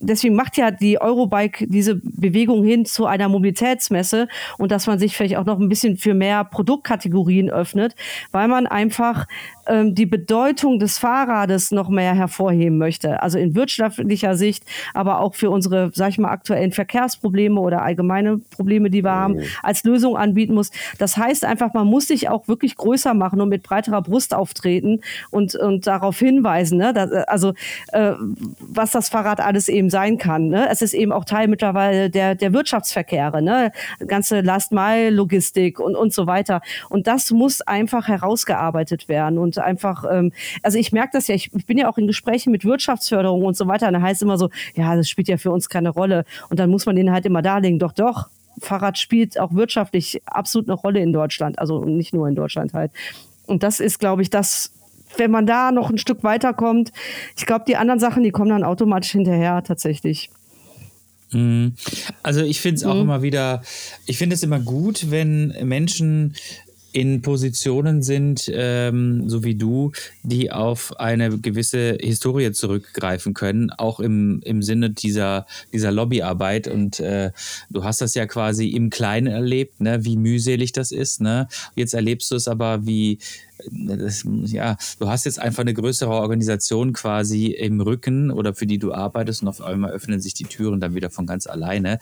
deswegen 0.01 0.35
macht 0.35 0.57
ja 0.57 0.71
die 0.71 1.01
Eurobike 1.01 1.67
diese 1.67 1.97
Bewegung 1.97 2.65
hin 2.65 2.85
zu 2.85 3.07
einer 3.07 3.29
Mobilitätsmesse 3.29 4.29
und 4.59 4.73
dass 4.73 4.87
man 4.87 4.99
sich 4.99 5.17
vielleicht 5.17 5.37
auch 5.37 5.45
noch 5.45 5.59
ein 5.59 5.69
bisschen 5.69 5.97
für 5.97 6.15
mehr 6.15 6.45
Produktkategorien 6.45 7.51
öffnet, 7.51 7.95
weil 8.33 8.49
man 8.49 8.67
einfach 8.67 9.27
ähm, 9.71 9.95
die 9.95 10.07
Bedeutung 10.07 10.79
des 10.79 10.99
Fahrrades 10.99 11.71
noch 11.71 11.89
mehr 11.89 12.15
hervorheben 12.15 12.79
möchte. 12.79 13.23
Also 13.23 13.39
in 13.39 13.55
wirtschaftlicher 13.55 14.35
Sicht, 14.37 14.65
aber 14.95 15.21
auch 15.21 15.35
für 15.35 15.51
unsere, 15.51 15.91
sag 15.95 16.11
ich 16.11 16.19
mal, 16.19 16.31
aktuellen 16.31 16.73
Verkehrsprobleme 16.73 17.61
oder 17.61 17.83
allgemeine 17.83 18.39
Probleme, 18.39 18.91
die 18.91 19.05
wir 19.05 19.13
haben, 19.13 19.35
mhm. 19.35 19.43
als 19.63 19.85
Lösung 19.85 20.17
anbieten 20.17 20.55
muss. 20.55 20.71
Das 20.99 21.17
heißt 21.17 21.45
einfach, 21.45 21.73
man 21.73 21.87
muss 21.87 22.09
sich 22.09 22.29
auch 22.29 22.49
wirklich 22.49 22.77
größer 22.77 23.15
machen 23.15 23.41
und 23.41 23.49
mit 23.49 23.63
breiterer 23.63 24.03
Brust 24.03 24.35
auftreten 24.35 25.01
und, 25.31 25.55
und 25.55 25.87
darauf 25.87 26.19
hinweisen, 26.19 26.79
ne? 26.79 26.93
Das, 26.93 27.13
also 27.29 27.53
äh, 27.93 28.13
was 28.59 28.91
das 28.91 29.09
Fahrrad 29.09 29.41
alles 29.51 29.67
eben 29.67 29.91
sein 29.91 30.17
kann. 30.17 30.47
Ne? 30.47 30.69
Es 30.71 30.81
ist 30.81 30.95
eben 30.95 31.11
auch 31.11 31.25
Teil 31.25 31.49
mittlerweile 31.49 32.09
der, 32.09 32.37
der 32.37 32.53
Wirtschaftsverkehre, 32.53 33.43
ne? 33.43 33.73
ganze 34.07 34.43
Last-Mile-Logistik 34.43 35.81
und, 35.81 35.97
und 35.97 36.13
so 36.15 36.29
weiter. 36.29 36.61
Und 36.89 37.09
das 37.09 37.33
muss 37.33 37.61
einfach 37.61 38.07
herausgearbeitet 38.07 39.09
werden. 39.09 39.39
Und 39.39 39.59
einfach, 39.59 40.05
ähm, 40.09 40.31
also 40.63 40.79
ich 40.79 40.93
merke 40.93 41.11
das 41.15 41.27
ja, 41.27 41.35
ich, 41.35 41.51
bin 41.51 41.79
ja 41.79 41.91
auch 41.91 41.99
in 41.99 42.07
Gesprächen 42.07 42.53
mit 42.53 42.65
Wirtschaftsförderung 42.65 43.45
und 43.45 43.57
so 43.57 43.67
weiter. 43.67 43.89
Und 43.89 43.95
da 43.95 44.03
heißt 44.03 44.23
immer 44.23 44.39
so, 44.39 44.51
ja, 44.77 44.95
das 44.95 45.09
spielt 45.11 45.27
ja 45.27 45.37
für 45.37 45.51
uns 45.51 45.69
keine 45.69 45.89
Rolle. 45.89 46.25
Und 46.49 46.61
dann 46.61 46.71
muss 46.71 46.87
man 46.87 46.95
denen 46.95 47.11
halt 47.11 47.27
immer 47.27 47.43
darlegen, 47.43 47.81
doch, 47.81 47.93
doch, 47.93 48.29
Fahrrad 48.61 48.99
spielt 48.99 49.41
auch 49.41 49.53
wirtschaftlich 49.53 50.23
absolut 50.27 50.69
eine 50.69 50.77
Rolle 50.77 51.01
in 51.01 51.13
Deutschland, 51.13 51.59
also 51.59 51.85
nicht 51.85 52.15
nur 52.15 52.29
in 52.29 52.37
Deutschland 52.37 52.73
halt. 52.73 52.93
Und 53.47 53.65
das 53.65 53.81
ist, 53.81 53.99
glaube 53.99 54.23
ich, 54.23 54.31
das, 54.31 54.73
wenn 55.17 55.31
man 55.31 55.47
da 55.47 55.73
noch 55.73 55.91
ein 55.91 55.99
Stück 55.99 56.23
weiterkommt, 56.23 56.93
ich 57.37 57.47
glaube, 57.47 57.65
die 57.67 57.77
anderen 57.77 58.01
Sachen, 58.01 58.23
die 58.23 58.31
kommen 58.31 58.51
dann 58.51 58.65
automatisch 58.65 59.13
hinterher 59.13 59.63
tatsächlich. 59.63 60.31
Mhm. 61.33 61.75
Also 62.23 62.43
ich 62.43 62.61
finde 62.61 62.77
es 62.77 62.85
auch 62.85 62.95
mhm. 62.95 63.03
immer 63.03 63.23
wieder, 63.23 63.63
ich 64.07 64.19
finde 64.19 64.35
es 64.35 64.43
immer 64.43 64.61
gut, 64.61 65.11
wenn 65.11 65.55
Menschen 65.63 66.35
in 66.93 67.23
Positionen 67.23 68.03
sind, 68.03 68.51
ähm, 68.53 69.29
so 69.29 69.45
wie 69.45 69.55
du, 69.55 69.93
die 70.23 70.51
auf 70.51 70.99
eine 70.99 71.39
gewisse 71.39 71.97
Historie 72.01 72.51
zurückgreifen 72.53 73.33
können, 73.35 73.71
auch 73.71 74.01
im, 74.01 74.41
im 74.45 74.63
Sinne 74.63 74.91
dieser, 74.91 75.47
dieser 75.73 75.93
Lobbyarbeit. 75.93 76.67
Und 76.67 76.99
äh, 77.01 77.31
du 77.71 77.85
hast 77.85 78.01
das 78.01 78.15
ja 78.15 78.27
quasi 78.27 78.69
im 78.71 78.91
Kleinen 78.91 79.29
erlebt, 79.29 79.81
ne, 79.81 80.05
wie 80.05 80.17
mühselig 80.17 80.73
das 80.73 80.91
ist. 80.91 81.21
Ne? 81.21 81.47
Jetzt 81.77 81.95
erlebst 81.95 82.31
du 82.33 82.37
es 82.37 82.49
aber, 82.49 82.85
wie, 82.87 83.19
das, 83.71 84.25
ja, 84.47 84.77
du 84.99 85.09
hast 85.09 85.25
jetzt 85.25 85.39
einfach 85.39 85.61
eine 85.61 85.75
größere 85.75 86.11
Organisation 86.11 86.93
quasi 86.93 87.47
im 87.47 87.81
Rücken 87.81 88.31
oder 88.31 88.55
für 88.55 88.67
die 88.67 88.79
du 88.79 88.93
arbeitest 88.93 89.43
und 89.43 89.49
auf 89.49 89.61
einmal 89.61 89.91
öffnen 89.93 90.21
sich 90.21 90.35
die 90.35 90.45
Türen 90.45 90.81
dann 90.81 90.95
wieder 90.95 91.11
von 91.11 91.27
ganz 91.27 91.47
alleine. 91.47 91.99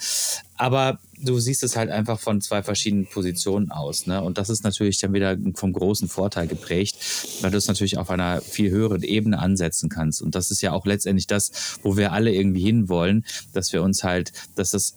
Aber 0.56 0.98
du 1.22 1.38
siehst 1.38 1.62
es 1.62 1.76
halt 1.76 1.90
einfach 1.90 2.18
von 2.18 2.40
zwei 2.40 2.62
verschiedenen 2.62 3.06
Positionen 3.06 3.70
aus. 3.70 4.06
Ne? 4.06 4.22
Und 4.22 4.38
das 4.38 4.50
ist 4.50 4.64
natürlich 4.64 4.98
dann 4.98 5.12
wieder 5.12 5.36
vom 5.54 5.72
großen 5.72 6.08
Vorteil 6.08 6.46
geprägt, 6.46 6.96
weil 7.40 7.50
du 7.50 7.56
es 7.56 7.68
natürlich 7.68 7.98
auf 7.98 8.10
einer 8.10 8.40
viel 8.40 8.70
höheren 8.70 9.02
Ebene 9.02 9.38
ansetzen 9.38 9.88
kannst. 9.88 10.22
Und 10.22 10.34
das 10.34 10.50
ist 10.50 10.60
ja 10.62 10.72
auch 10.72 10.86
letztendlich 10.86 11.26
das, 11.26 11.78
wo 11.82 11.96
wir 11.96 12.12
alle 12.12 12.32
irgendwie 12.32 12.62
hinwollen, 12.62 13.24
dass 13.52 13.72
wir 13.72 13.82
uns 13.82 14.02
halt, 14.04 14.32
dass 14.56 14.70
das 14.70 14.96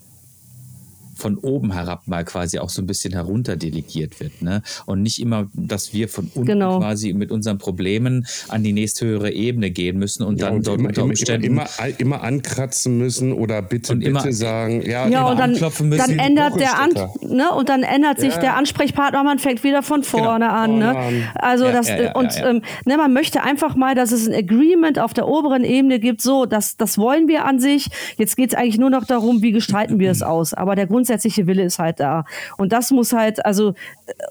von 1.21 1.37
oben 1.37 1.71
herab 1.71 2.07
mal 2.07 2.25
quasi 2.25 2.57
auch 2.57 2.69
so 2.69 2.81
ein 2.81 2.87
bisschen 2.87 3.13
herunter 3.13 3.55
delegiert 3.55 4.19
wird. 4.19 4.41
Ne? 4.41 4.63
Und 4.85 5.03
nicht 5.03 5.21
immer, 5.21 5.47
dass 5.53 5.93
wir 5.93 6.09
von 6.09 6.31
unten 6.33 6.47
genau. 6.47 6.79
quasi 6.79 7.13
mit 7.13 7.31
unseren 7.31 7.59
Problemen 7.59 8.25
an 8.47 8.63
die 8.63 8.73
nächsthöhere 8.73 9.31
Ebene 9.31 9.69
gehen 9.69 9.99
müssen 9.99 10.23
und 10.23 10.39
ja, 10.39 10.47
dann 10.47 10.57
und 10.57 10.67
dort 10.67 10.79
immer, 10.79 10.89
unter 10.89 11.03
Umständen 11.03 11.45
immer, 11.45 11.67
immer, 11.77 11.99
immer, 11.99 12.23
ankratzen 12.23 12.97
müssen 12.97 13.33
oder 13.33 13.61
bitte, 13.61 13.95
bitte 13.95 14.09
immer, 14.09 14.31
sagen. 14.31 14.81
Ja, 14.81 15.07
ja 15.07 15.29
und 15.29 15.39
dann, 15.39 15.53
dann 15.55 16.19
ändert 16.19 16.59
der 16.59 16.79
An 16.79 16.89
ne? 17.21 17.51
und 17.51 17.69
dann 17.69 17.83
ändert 17.83 18.19
sich 18.19 18.33
ja. 18.33 18.39
der 18.39 18.57
Ansprechpartner, 18.57 19.23
man 19.23 19.37
fängt 19.37 19.63
wieder 19.63 19.83
von 19.83 20.01
genau. 20.01 20.23
vorne 20.23 20.45
genau. 20.45 20.57
an. 20.57 20.79
Ne? 20.79 21.31
Also 21.35 21.65
ja, 21.65 21.71
das 21.71 21.89
und 22.15 22.31
ähm, 22.43 22.61
ne, 22.85 22.97
man 22.97 23.13
möchte 23.13 23.43
einfach 23.43 23.75
mal, 23.75 23.93
dass 23.93 24.11
es 24.11 24.27
ein 24.27 24.33
Agreement 24.33 24.97
auf 24.97 25.13
der 25.13 25.27
oberen 25.27 25.63
Ebene 25.63 25.99
gibt, 25.99 26.21
so, 26.21 26.45
das, 26.45 26.77
das 26.77 26.97
wollen 26.97 27.27
wir 27.27 27.45
an 27.45 27.59
sich. 27.59 27.87
Jetzt 28.17 28.35
geht 28.37 28.53
es 28.53 28.57
eigentlich 28.57 28.79
nur 28.79 28.89
noch 28.89 29.05
darum, 29.05 29.41
wie 29.43 29.51
gestalten 29.51 29.99
wir 29.99 30.09
es 30.09 30.21
aus. 30.31 30.53
Aber 30.53 30.75
der 30.75 30.87
Grundsatz 30.87 31.10
grundsätzliche 31.11 31.45
Wille 31.47 31.63
ist 31.63 31.77
halt 31.77 31.99
da. 31.99 32.23
Und 32.57 32.71
das 32.71 32.91
muss 32.91 33.11
halt, 33.11 33.45
also, 33.45 33.73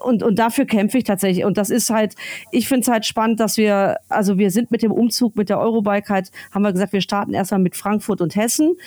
und, 0.01 0.23
und 0.23 0.39
dafür 0.39 0.65
kämpfe 0.65 0.97
ich 0.97 1.03
tatsächlich. 1.03 1.45
Und 1.45 1.57
das 1.57 1.69
ist 1.69 1.89
halt, 1.91 2.15
ich 2.51 2.67
finde 2.67 2.81
es 2.81 2.87
halt 2.87 3.05
spannend, 3.05 3.39
dass 3.39 3.57
wir, 3.57 3.97
also 4.09 4.37
wir 4.37 4.49
sind 4.49 4.71
mit 4.71 4.81
dem 4.81 4.91
Umzug 4.91 5.35
mit 5.35 5.49
der 5.49 5.59
Eurobike 5.59 6.09
halt, 6.09 6.31
haben 6.51 6.63
wir 6.63 6.71
gesagt, 6.71 6.93
wir 6.93 7.01
starten 7.01 7.33
erstmal 7.33 7.59
mit 7.59 7.75
Frankfurt 7.75 8.21
und 8.21 8.35
Hessen 8.35 8.77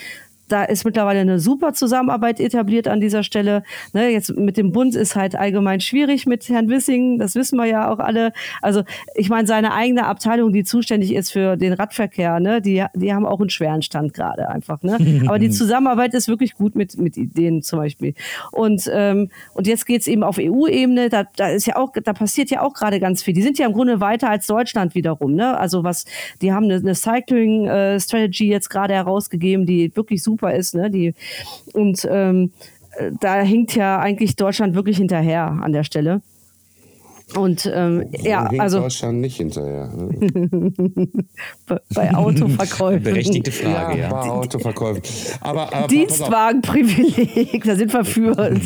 da 0.48 0.64
ist 0.64 0.84
mittlerweile 0.84 1.20
eine 1.20 1.38
super 1.38 1.72
Zusammenarbeit 1.72 2.40
etabliert 2.40 2.88
an 2.88 3.00
dieser 3.00 3.22
Stelle. 3.22 3.62
Ne, 3.92 4.08
jetzt 4.08 4.36
mit 4.36 4.56
dem 4.56 4.72
Bund 4.72 4.94
ist 4.94 5.16
halt 5.16 5.36
allgemein 5.36 5.80
schwierig 5.80 6.26
mit 6.26 6.48
Herrn 6.48 6.68
Wissing, 6.68 7.18
das 7.18 7.34
wissen 7.34 7.56
wir 7.56 7.66
ja 7.66 7.90
auch 7.90 7.98
alle. 7.98 8.32
Also 8.62 8.82
ich 9.14 9.28
meine, 9.28 9.46
seine 9.46 9.72
eigene 9.72 10.06
Abteilung, 10.06 10.52
die 10.52 10.64
zuständig 10.64 11.14
ist 11.14 11.30
für 11.30 11.56
den 11.56 11.72
Radverkehr, 11.72 12.40
ne, 12.40 12.60
die, 12.60 12.84
die 12.94 13.12
haben 13.12 13.26
auch 13.26 13.40
einen 13.40 13.50
schweren 13.50 13.82
Stand 13.82 14.14
gerade 14.14 14.48
einfach. 14.48 14.82
Ne? 14.82 14.98
Aber 15.26 15.38
die 15.38 15.50
Zusammenarbeit 15.50 16.14
ist 16.14 16.28
wirklich 16.28 16.54
gut 16.54 16.74
mit, 16.74 16.98
mit 16.98 17.16
Ideen 17.16 17.62
zum 17.62 17.78
Beispiel. 17.78 18.14
Und, 18.52 18.90
ähm, 18.92 19.30
und 19.54 19.66
jetzt 19.66 19.86
geht's 19.86 20.06
eben 20.06 20.22
auf 20.22 20.38
EU-Ebene, 20.38 21.08
da, 21.08 21.24
da 21.36 21.48
ist 21.48 21.66
ja 21.66 21.76
auch, 21.76 21.92
da 21.92 22.12
passiert 22.12 22.50
ja 22.50 22.62
auch 22.62 22.74
gerade 22.74 23.00
ganz 23.00 23.22
viel. 23.22 23.34
Die 23.34 23.42
sind 23.42 23.58
ja 23.58 23.66
im 23.66 23.72
Grunde 23.72 24.00
weiter 24.00 24.30
als 24.30 24.46
Deutschland 24.46 24.94
wiederum. 24.94 25.34
Ne? 25.34 25.56
Also 25.58 25.84
was, 25.84 26.04
die 26.42 26.52
haben 26.52 26.64
eine, 26.64 26.76
eine 26.76 26.94
Cycling-Strategy 26.94 28.48
äh, 28.48 28.50
jetzt 28.50 28.68
gerade 28.68 28.94
herausgegeben, 28.94 29.66
die 29.66 29.94
wirklich 29.96 30.22
super 30.22 30.33
super 30.34 30.54
ist. 30.54 30.74
Ne? 30.74 30.90
Die, 30.90 31.14
und 31.72 32.06
ähm, 32.10 32.50
da 33.20 33.40
hinkt 33.42 33.74
ja 33.74 33.98
eigentlich 33.98 34.36
Deutschland 34.36 34.74
wirklich 34.74 34.98
hinterher 34.98 35.46
an 35.46 35.72
der 35.72 35.84
Stelle. 35.84 36.22
Und 37.36 37.70
ähm, 37.72 38.10
ja, 38.22 38.44
also 38.58 38.80
Deutschland 38.80 39.20
nicht 39.20 39.38
hinterher. 39.38 39.88
Ne? 39.88 41.08
bei 41.94 42.14
Autoverkäufen. 42.14 43.02
Berechtigte 43.02 43.50
Frage, 43.50 43.98
ja. 43.98 44.04
ja. 44.04 44.10
Bei 44.10 44.28
Autoverkäufen. 44.28 45.02
Aber, 45.40 45.72
aber 45.74 45.88
Dienstwagenprivileg, 45.88 47.64
da 47.64 47.76
sind 47.76 47.92
wir 47.92 48.04
für. 48.04 48.60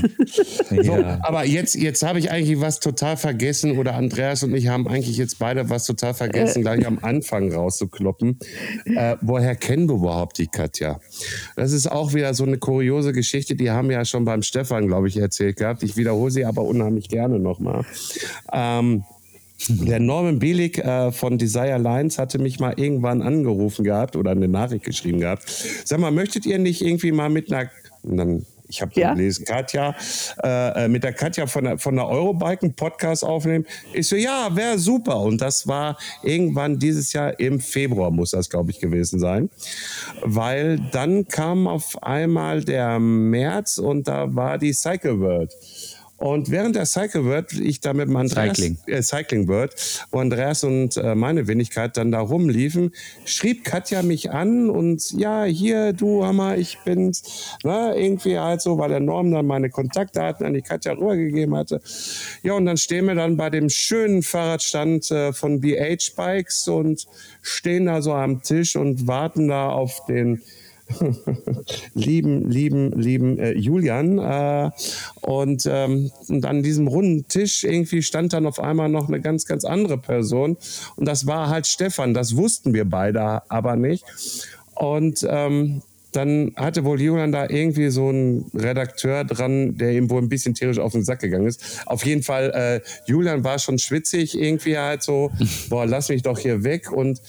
so, 0.82 0.92
aber 1.22 1.44
jetzt, 1.44 1.76
jetzt 1.76 2.02
habe 2.02 2.18
ich 2.18 2.30
eigentlich 2.30 2.60
was 2.60 2.80
total 2.80 3.16
vergessen 3.16 3.78
oder 3.78 3.94
Andreas 3.94 4.42
und 4.42 4.54
ich 4.54 4.68
haben 4.68 4.88
eigentlich 4.88 5.16
jetzt 5.16 5.38
beide 5.38 5.70
was 5.70 5.86
total 5.86 6.12
vergessen, 6.12 6.58
äh. 6.58 6.62
gleich 6.62 6.86
am 6.86 6.98
Anfang 7.00 7.52
rauszukloppen. 7.52 8.38
Äh, 8.84 9.16
woher 9.20 9.54
kennen 9.54 9.88
wir 9.88 9.96
überhaupt 9.96 10.38
die 10.38 10.48
Katja? 10.48 11.00
Das 11.56 11.72
ist 11.72 11.90
auch 11.90 12.12
wieder 12.12 12.34
so 12.34 12.44
eine 12.44 12.58
kuriose 12.58 13.12
Geschichte, 13.12 13.54
die 13.54 13.70
haben 13.70 13.88
wir 13.88 13.98
ja 13.98 14.04
schon 14.04 14.24
beim 14.24 14.42
Stefan, 14.42 14.88
glaube 14.88 15.08
ich, 15.08 15.16
erzählt 15.16 15.56
gehabt. 15.56 15.84
Ich 15.84 15.96
wiederhole 15.96 16.30
sie 16.30 16.44
aber 16.44 16.62
unheimlich 16.62 17.08
gerne 17.08 17.38
nochmal. 17.38 17.84
Ähm, 18.52 19.04
der 19.68 19.98
Norman 19.98 20.38
Bielik 20.38 20.78
äh, 20.78 21.10
von 21.10 21.36
Desire 21.36 21.78
Lines 21.78 22.18
hatte 22.18 22.38
mich 22.38 22.60
mal 22.60 22.74
irgendwann 22.76 23.22
angerufen 23.22 23.84
gehabt 23.84 24.14
oder 24.14 24.30
eine 24.30 24.46
Nachricht 24.46 24.84
geschrieben 24.84 25.20
gehabt. 25.20 25.42
Sag 25.84 25.98
mal, 25.98 26.12
möchtet 26.12 26.46
ihr 26.46 26.58
nicht 26.58 26.80
irgendwie 26.80 27.10
mal 27.10 27.28
mit 27.28 27.52
einer, 27.52 27.68
dann 28.04 28.46
ich 28.68 28.82
habe 28.82 28.92
ja? 28.94 29.14
gelesen, 29.14 29.44
Katja, 29.46 29.94
äh, 30.42 30.84
äh, 30.84 30.88
mit 30.88 31.02
der 31.02 31.14
Katja 31.14 31.46
von 31.46 31.64
der, 31.64 31.78
von 31.78 31.96
der 31.96 32.06
Eurobike 32.06 32.62
einen 32.62 32.74
Podcast 32.74 33.24
aufnehmen. 33.24 33.66
Ich 33.94 34.06
so, 34.08 34.16
ja, 34.16 34.54
wäre 34.54 34.78
super. 34.78 35.20
Und 35.20 35.40
das 35.40 35.66
war 35.66 35.96
irgendwann 36.22 36.78
dieses 36.78 37.12
Jahr 37.12 37.38
im 37.40 37.60
Februar, 37.60 38.10
muss 38.10 38.32
das, 38.32 38.50
glaube 38.50 38.70
ich, 38.70 38.78
gewesen 38.78 39.18
sein. 39.18 39.48
Weil 40.22 40.78
dann 40.92 41.26
kam 41.28 41.66
auf 41.66 42.02
einmal 42.02 42.62
der 42.62 42.98
März 42.98 43.78
und 43.78 44.06
da 44.06 44.34
war 44.34 44.58
die 44.58 44.74
Cycle 44.74 45.18
World. 45.18 45.54
Und 46.18 46.50
während 46.50 46.74
der 46.74 46.84
Cycle 46.84 47.24
World, 47.24 47.52
ich 47.52 47.80
da 47.80 47.92
mit 47.94 48.08
Andreas, 48.08 48.56
Cycling, 48.56 48.76
äh, 48.86 49.02
Cycling 49.02 49.46
World, 49.46 49.74
wo 50.10 50.18
Andreas 50.18 50.64
und 50.64 50.96
äh, 50.96 51.14
meine 51.14 51.46
Wenigkeit 51.46 51.96
dann 51.96 52.10
da 52.10 52.18
rumliefen, 52.18 52.92
schrieb 53.24 53.64
Katja 53.64 54.02
mich 54.02 54.32
an 54.32 54.68
und 54.68 55.12
ja, 55.12 55.44
hier, 55.44 55.92
du 55.92 56.24
Hammer, 56.24 56.56
ich 56.56 56.78
bin's. 56.84 57.56
Ne, 57.62 57.94
irgendwie 57.96 58.36
halt 58.36 58.60
so, 58.60 58.78
weil 58.78 58.88
der 58.88 59.00
Norm 59.00 59.30
dann 59.30 59.46
meine 59.46 59.70
Kontaktdaten 59.70 60.44
an 60.44 60.54
die 60.54 60.62
Katja 60.62 60.92
rübergegeben 60.92 61.56
hatte. 61.56 61.80
Ja, 62.42 62.54
und 62.54 62.66
dann 62.66 62.78
stehen 62.78 63.06
wir 63.06 63.14
dann 63.14 63.36
bei 63.36 63.48
dem 63.48 63.68
schönen 63.68 64.22
Fahrradstand 64.22 65.10
äh, 65.12 65.32
von 65.32 65.60
BH 65.60 66.16
Bikes 66.16 66.66
und 66.66 67.06
stehen 67.42 67.86
da 67.86 68.02
so 68.02 68.12
am 68.12 68.42
Tisch 68.42 68.74
und 68.74 69.06
warten 69.06 69.46
da 69.46 69.68
auf 69.68 70.04
den 70.06 70.42
lieben, 71.94 72.50
lieben, 72.50 72.92
lieben 72.92 73.38
äh, 73.38 73.52
Julian. 73.52 74.18
Äh, 74.18 74.70
und, 75.20 75.68
ähm, 75.70 76.10
und 76.28 76.46
an 76.46 76.62
diesem 76.62 76.88
runden 76.88 77.28
Tisch 77.28 77.64
irgendwie 77.64 78.02
stand 78.02 78.32
dann 78.32 78.46
auf 78.46 78.60
einmal 78.60 78.88
noch 78.88 79.08
eine 79.08 79.20
ganz, 79.20 79.46
ganz 79.46 79.64
andere 79.64 79.98
Person. 79.98 80.56
Und 80.96 81.06
das 81.06 81.26
war 81.26 81.48
halt 81.48 81.66
Stefan. 81.66 82.14
Das 82.14 82.36
wussten 82.36 82.74
wir 82.74 82.84
beide 82.84 83.42
aber 83.50 83.76
nicht. 83.76 84.04
Und 84.74 85.26
ähm, 85.28 85.82
dann 86.12 86.52
hatte 86.56 86.84
wohl 86.84 87.00
Julian 87.00 87.32
da 87.32 87.48
irgendwie 87.48 87.90
so 87.90 88.08
einen 88.08 88.50
Redakteur 88.54 89.24
dran, 89.24 89.76
der 89.76 89.92
ihm 89.92 90.08
wohl 90.08 90.22
ein 90.22 90.28
bisschen 90.28 90.54
tierisch 90.54 90.78
auf 90.78 90.92
den 90.92 91.04
Sack 91.04 91.20
gegangen 91.20 91.46
ist. 91.46 91.82
Auf 91.86 92.04
jeden 92.04 92.22
Fall, 92.22 92.50
äh, 92.50 92.80
Julian 93.06 93.44
war 93.44 93.58
schon 93.58 93.78
schwitzig, 93.78 94.38
irgendwie 94.38 94.78
halt 94.78 95.02
so, 95.02 95.30
boah, 95.68 95.86
lass 95.86 96.08
mich 96.08 96.22
doch 96.22 96.38
hier 96.38 96.64
weg 96.64 96.90
und 96.90 97.20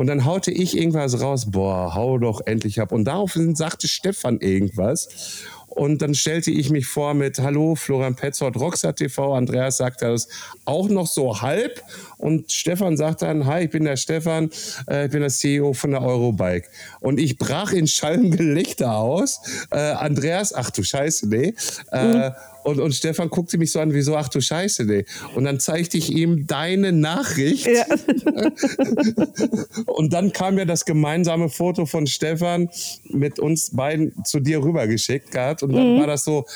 und 0.00 0.06
dann 0.06 0.24
haute 0.24 0.50
ich 0.50 0.78
irgendwas 0.78 1.20
raus, 1.20 1.50
boah, 1.50 1.94
hau 1.94 2.16
doch 2.16 2.40
endlich 2.46 2.80
ab. 2.80 2.90
Und 2.90 3.04
daraufhin 3.04 3.54
sagte 3.54 3.86
Stefan 3.86 4.40
irgendwas. 4.40 5.44
Und 5.68 6.00
dann 6.00 6.14
stellte 6.14 6.50
ich 6.50 6.70
mich 6.70 6.86
vor 6.86 7.12
mit 7.12 7.38
Hallo, 7.38 7.74
Florian 7.74 8.14
Petzold, 8.14 8.56
Rockstar 8.56 8.94
TV. 8.94 9.34
Andreas 9.34 9.76
sagte 9.76 10.06
das 10.06 10.26
auch 10.64 10.88
noch 10.88 11.06
so 11.06 11.42
halb. 11.42 11.82
Und 12.16 12.50
Stefan 12.50 12.96
sagt 12.96 13.20
dann, 13.20 13.44
hi, 13.44 13.64
ich 13.64 13.70
bin 13.70 13.84
der 13.84 13.98
Stefan, 13.98 14.48
äh, 14.88 15.04
ich 15.04 15.10
bin 15.10 15.20
der 15.20 15.28
CEO 15.28 15.74
von 15.74 15.90
der 15.90 16.00
Eurobike. 16.00 16.66
Und 17.00 17.20
ich 17.20 17.36
brach 17.36 17.74
in 17.74 17.86
schallem 17.86 18.30
Gelächter 18.30 18.96
aus. 18.96 19.42
Äh, 19.70 19.76
Andreas, 19.76 20.54
ach 20.54 20.70
du 20.70 20.82
Scheiße, 20.82 21.28
nee. 21.28 21.52
Äh, 21.92 22.04
mhm. 22.04 22.32
Und, 22.64 22.80
und 22.80 22.94
Stefan 22.94 23.30
guckte 23.30 23.58
mich 23.58 23.72
so 23.72 23.80
an, 23.80 23.94
wieso, 23.94 24.16
ach 24.16 24.28
du 24.28 24.40
Scheiße, 24.40 24.84
nee. 24.84 25.04
Und 25.34 25.44
dann 25.44 25.60
zeigte 25.60 25.96
ich 25.96 26.10
ihm 26.10 26.46
deine 26.46 26.92
Nachricht. 26.92 27.66
Ja. 27.66 27.84
und 29.86 30.12
dann 30.12 30.32
kam 30.32 30.58
ja 30.58 30.64
das 30.64 30.84
gemeinsame 30.84 31.48
Foto 31.48 31.86
von 31.86 32.06
Stefan 32.06 32.68
mit 33.08 33.38
uns 33.38 33.70
beiden 33.70 34.24
zu 34.24 34.40
dir 34.40 34.62
rübergeschickt 34.62 35.30
gehabt. 35.30 35.62
Und 35.62 35.72
dann 35.72 35.94
mhm. 35.94 36.00
war 36.00 36.06
das 36.06 36.24
so, 36.24 36.46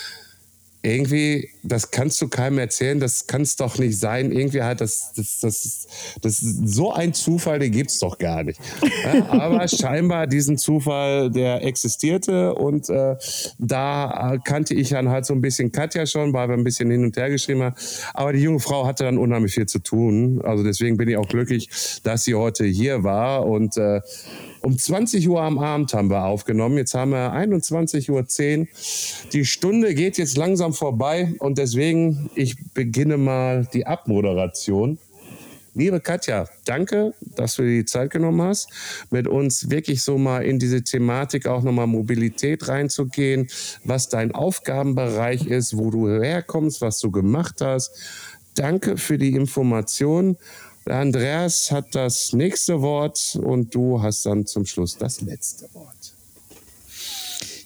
irgendwie, 0.83 1.49
das 1.65 1.91
kannst 1.91 2.21
du 2.21 2.29
keinem 2.29 2.59
erzählen, 2.59 3.01
das 3.01 3.27
kann 3.27 3.43
es 3.43 3.57
doch 3.57 3.79
nicht 3.79 3.99
sein. 3.99 4.31
Irgendwie 4.31 4.63
halt, 4.63 4.81
das, 4.81 5.13
das, 5.17 5.41
das, 5.41 5.87
das 6.21 6.39
so 6.39 6.93
ein 6.93 7.15
Zufall, 7.15 7.59
den 7.59 7.73
gibt 7.73 7.91
es 7.91 7.99
doch 7.99 8.19
gar 8.19 8.45
nicht. 8.45 8.61
Ja, 8.83 9.31
aber 9.31 9.67
scheinbar 9.69 10.27
diesen 10.27 10.59
Zufall, 10.59 11.31
der 11.31 11.63
existierte 11.65 12.55
und 12.55 12.89
äh, 12.91 13.17
da 13.59 14.39
kannte 14.45 14.75
ich 14.75 14.91
dann 14.91 15.09
halt 15.09 15.27
so 15.27 15.35
ein 15.35 15.41
bisschen 15.41 15.73
Katja 15.73 16.07
schon, 16.07 16.33
weil 16.33 16.49
wir 16.49 16.55
ein 16.55 16.65
bisschen 16.65 16.91
hin 16.91 17.05
und 17.05 17.17
her 17.17 17.31
geschrieben 17.31 17.63
haben. 17.63 17.77
Aber 18.13 18.33
die 18.33 18.41
junge 18.41 18.61
Frau 18.61 18.87
hatte 18.87 19.05
dann 19.05 19.19
unheimlich 19.19 19.55
viel 19.55 19.67
zu 19.67 19.79
tun. 19.79 20.41
Also 20.45 20.63
deswegen 20.63 20.97
bin 20.97 21.09
ich 21.09 21.17
auch 21.17 21.29
glücklich, 21.29 21.69
dass 22.03 22.25
sie 22.25 22.35
heute 22.35 22.65
hier 22.65 23.03
war 23.05 23.47
und 23.47 23.77
äh, 23.77 24.01
um 24.65 24.79
20 24.79 25.29
Uhr 25.29 25.43
am 25.43 25.59
Abend 25.59 25.93
haben 25.93 26.09
wir 26.09 26.25
aufgenommen. 26.25 26.79
Jetzt 26.79 26.95
haben 26.95 27.11
wir 27.11 27.35
21.10 27.35 28.11
Uhr. 28.61 28.67
Die 29.33 29.45
Stunde 29.45 29.95
geht 29.95 30.17
jetzt 30.17 30.39
langsam 30.39 30.73
vorbei 30.73 31.35
und 31.39 31.54
deswegen, 31.59 32.31
ich 32.35 32.57
beginne 32.73 33.17
mal 33.17 33.67
die 33.73 33.87
Abmoderation. 33.87 34.99
Liebe 35.77 35.99
Katja, 35.99 36.49
danke, 36.65 37.15
dass 37.21 37.57
du 37.57 37.63
dir 37.63 37.83
die 37.83 37.85
Zeit 37.85 38.11
genommen 38.11 38.43
hast, 38.43 38.69
mit 39.11 39.27
uns 39.27 39.71
wirklich 39.71 40.03
so 40.03 40.19
mal 40.19 40.45
in 40.45 40.61
diese 40.61 40.85
Thematik 40.85 41.49
auch 41.49 41.65
nochmal 41.65 41.89
Mobilität 41.89 42.69
reinzugehen, 42.69 43.49
was 43.83 44.09
dein 44.09 44.33
Aufgabenbereich 44.33 45.47
ist, 45.49 45.77
wo 45.77 45.91
du 45.91 46.09
herkommst, 46.09 46.81
was 46.81 47.01
du 47.01 47.11
gemacht 47.11 47.61
hast. 47.61 47.91
Danke 48.55 48.97
für 48.97 49.19
die 49.19 49.35
Information. 49.35 50.37
Andreas 50.85 51.73
hat 51.73 51.95
das 51.95 52.33
nächste 52.33 52.81
Wort 52.81 53.37
und 53.43 53.75
du 53.75 54.01
hast 54.01 54.27
dann 54.27 54.47
zum 54.47 54.67
Schluss 54.67 54.97
das 54.97 55.23
letzte 55.23 55.67
Wort. 55.75 56.04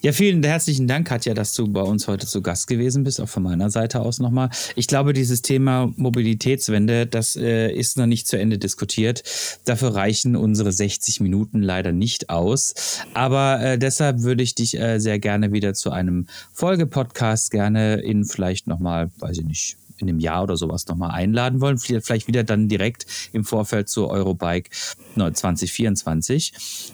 Ja, 0.00 0.12
vielen 0.12 0.44
herzlichen 0.44 0.86
Dank, 0.86 1.08
Katja, 1.08 1.34
dass 1.34 1.54
du 1.54 1.66
bei 1.66 1.80
uns 1.80 2.06
heute 2.06 2.24
zu 2.24 2.40
Gast 2.40 2.68
gewesen 2.68 3.02
bist, 3.02 3.20
auch 3.20 3.28
von 3.28 3.42
meiner 3.42 3.68
Seite 3.68 4.00
aus 4.00 4.20
nochmal. 4.20 4.48
Ich 4.76 4.86
glaube, 4.86 5.12
dieses 5.12 5.42
Thema 5.42 5.92
Mobilitätswende, 5.96 7.04
das 7.04 7.34
äh, 7.34 7.72
ist 7.72 7.96
noch 7.96 8.06
nicht 8.06 8.28
zu 8.28 8.38
Ende 8.38 8.58
diskutiert. 8.58 9.24
Dafür 9.64 9.96
reichen 9.96 10.36
unsere 10.36 10.70
60 10.70 11.20
Minuten 11.20 11.62
leider 11.62 11.90
nicht 11.90 12.30
aus. 12.30 12.74
Aber 13.12 13.60
äh, 13.60 13.76
deshalb 13.76 14.22
würde 14.22 14.44
ich 14.44 14.54
dich 14.54 14.78
äh, 14.78 15.00
sehr 15.00 15.18
gerne 15.18 15.52
wieder 15.52 15.74
zu 15.74 15.90
einem 15.90 16.28
Folgepodcast 16.52 17.50
gerne 17.50 17.96
in 17.96 18.24
vielleicht 18.24 18.68
nochmal, 18.68 19.10
weiß 19.18 19.38
ich 19.38 19.44
nicht, 19.44 19.78
in 19.98 20.08
einem 20.08 20.20
Jahr 20.20 20.44
oder 20.44 20.56
sowas 20.56 20.86
nochmal 20.86 21.10
einladen 21.10 21.60
wollen. 21.60 21.78
Vielleicht 21.78 22.28
wieder 22.28 22.44
dann 22.44 22.68
direkt 22.68 23.06
im 23.32 23.44
Vorfeld 23.44 23.88
zur 23.88 24.10
Eurobike 24.10 24.70
2024. 25.16 26.52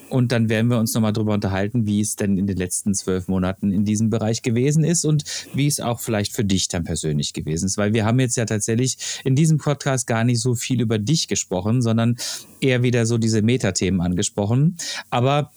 Und 0.09 0.33
dann 0.33 0.49
werden 0.49 0.71
wir 0.71 0.79
uns 0.79 0.95
nochmal 0.95 1.13
darüber 1.13 1.35
unterhalten, 1.35 1.87
wie 1.87 2.01
es 2.01 2.17
denn 2.17 2.39
in 2.39 2.47
den 2.47 2.57
letzten 2.57 2.94
zwölf 2.95 3.29
Monaten 3.29 3.73
in 3.73 3.85
diesem 3.85 4.11
Bereich 4.11 4.43
gewesen 4.43 4.85
ist 4.85 5.05
und 5.05 5.25
wie 5.55 5.67
es 5.67 5.81
auch 5.81 6.01
vielleicht 6.01 6.33
für 6.33 6.45
dich 6.45 6.69
dann 6.69 6.85
persönlich 6.85 7.33
gewesen 7.33 7.67
ist. 7.67 7.79
Weil 7.79 7.93
wir 7.93 8.05
haben 8.05 8.21
jetzt 8.21 8.37
ja 8.37 8.45
tatsächlich 8.45 8.97
in 9.25 9.37
diesem 9.37 9.59
Podcast 9.59 10.07
gar 10.07 10.25
nicht 10.25 10.41
so 10.41 10.55
viel 10.55 10.81
über 10.81 10.99
dich 10.99 11.29
gesprochen, 11.29 11.83
sondern 11.83 12.17
eher 12.61 12.83
wieder 12.83 13.07
so 13.07 13.19
diese 13.19 13.43
Metathemen 13.43 14.01
angesprochen. 14.01 14.77
Aber 15.11 15.53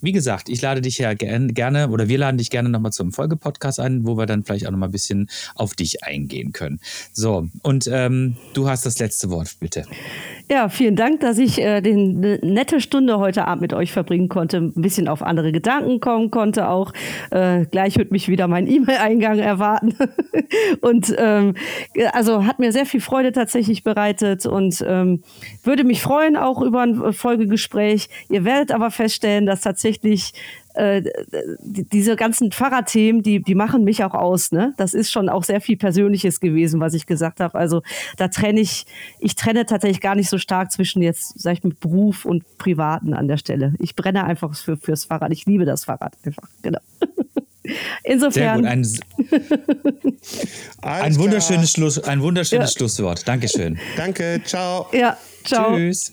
wie 0.00 0.12
gesagt, 0.12 0.48
ich 0.48 0.62
lade 0.62 0.80
dich 0.80 0.98
ja 0.98 1.14
gerne 1.14 1.88
oder 1.90 2.08
wir 2.08 2.18
laden 2.18 2.38
dich 2.38 2.50
gerne 2.50 2.68
nochmal 2.68 2.92
zum 2.92 3.12
Folgepodcast 3.12 3.80
ein, 3.80 4.06
wo 4.06 4.16
wir 4.16 4.26
dann 4.26 4.44
vielleicht 4.44 4.66
auch 4.66 4.70
nochmal 4.70 4.88
ein 4.88 4.92
bisschen 4.92 5.28
auf 5.54 5.74
dich 5.74 6.04
eingehen 6.04 6.52
können. 6.52 6.80
So, 7.12 7.48
und 7.62 7.88
ähm, 7.92 8.36
du 8.54 8.68
hast 8.68 8.86
das 8.86 8.98
letzte 8.98 9.30
Wort, 9.30 9.56
bitte. 9.60 9.84
Ja, 10.50 10.68
vielen 10.68 10.94
Dank, 10.94 11.20
dass 11.20 11.38
ich 11.38 11.58
äh, 11.60 11.76
eine 11.76 12.38
nette 12.42 12.80
Stunde 12.80 13.18
heute 13.18 13.46
Abend 13.46 13.62
mit 13.62 13.72
euch 13.72 13.92
verbringen 13.92 14.28
konnte, 14.28 14.58
ein 14.58 14.72
bisschen 14.74 15.08
auf 15.08 15.22
andere 15.22 15.50
Gedanken 15.50 16.00
kommen 16.00 16.30
konnte 16.30 16.68
auch. 16.68 16.92
Äh, 17.30 17.66
gleich 17.66 17.96
wird 17.96 18.12
mich 18.12 18.28
wieder 18.28 18.46
mein 18.46 18.66
E-Mail-Eingang 18.70 19.38
erwarten. 19.38 19.94
und 20.82 21.14
ähm, 21.18 21.54
also 22.12 22.44
hat 22.44 22.58
mir 22.58 22.72
sehr 22.72 22.86
viel 22.86 23.00
Freude 23.00 23.32
tatsächlich 23.32 23.82
bereitet 23.82 24.46
und 24.46 24.84
ähm, 24.86 25.22
würde 25.64 25.84
mich 25.84 26.00
freuen 26.00 26.36
auch 26.36 26.62
über 26.62 26.82
ein 26.82 27.12
Folgegespräch. 27.12 28.08
Ihr 28.28 28.44
werdet 28.44 28.72
aber 28.72 28.90
feststellen, 28.90 29.46
dass 29.46 29.62
tatsächlich 29.62 29.75
äh, 30.76 31.02
diese 31.64 32.16
ganzen 32.16 32.52
Fahrradthemen, 32.52 33.22
die, 33.22 33.42
die 33.42 33.54
machen 33.54 33.84
mich 33.84 34.04
auch 34.04 34.14
aus. 34.14 34.52
Ne? 34.52 34.74
Das 34.76 34.94
ist 34.94 35.10
schon 35.10 35.28
auch 35.28 35.44
sehr 35.44 35.60
viel 35.60 35.76
Persönliches 35.76 36.40
gewesen, 36.40 36.80
was 36.80 36.94
ich 36.94 37.06
gesagt 37.06 37.40
habe. 37.40 37.58
Also 37.58 37.82
da 38.16 38.28
trenne 38.28 38.60
ich, 38.60 38.86
ich 39.18 39.36
trenne 39.36 39.66
tatsächlich 39.66 40.00
gar 40.00 40.14
nicht 40.14 40.28
so 40.28 40.38
stark 40.38 40.70
zwischen 40.70 41.02
jetzt, 41.02 41.40
sag 41.40 41.54
ich 41.54 41.64
mal, 41.64 41.72
Beruf 41.80 42.24
und 42.24 42.58
Privaten 42.58 43.14
an 43.14 43.26
der 43.26 43.38
Stelle. 43.38 43.74
Ich 43.78 43.96
brenne 43.96 44.24
einfach 44.24 44.54
für, 44.54 44.76
fürs 44.76 45.06
Fahrrad. 45.06 45.32
Ich 45.32 45.46
liebe 45.46 45.64
das 45.64 45.84
Fahrrad 45.84 46.14
einfach. 46.24 46.48
Genau. 46.62 46.80
Insofern. 48.04 48.84
Sehr 48.84 49.40
gut. 49.40 50.14
Ein, 50.82 51.02
ein 51.02 51.16
wunderschönes, 51.16 51.72
Schluss, 51.72 51.98
ein 51.98 52.20
wunderschönes 52.20 52.74
ja. 52.74 52.78
Schlusswort. 52.78 53.26
Dankeschön. 53.26 53.78
Danke. 53.96 54.40
Ciao. 54.44 54.86
Ja, 54.92 55.16
ciao. 55.44 55.74
Tschüss. 55.74 56.12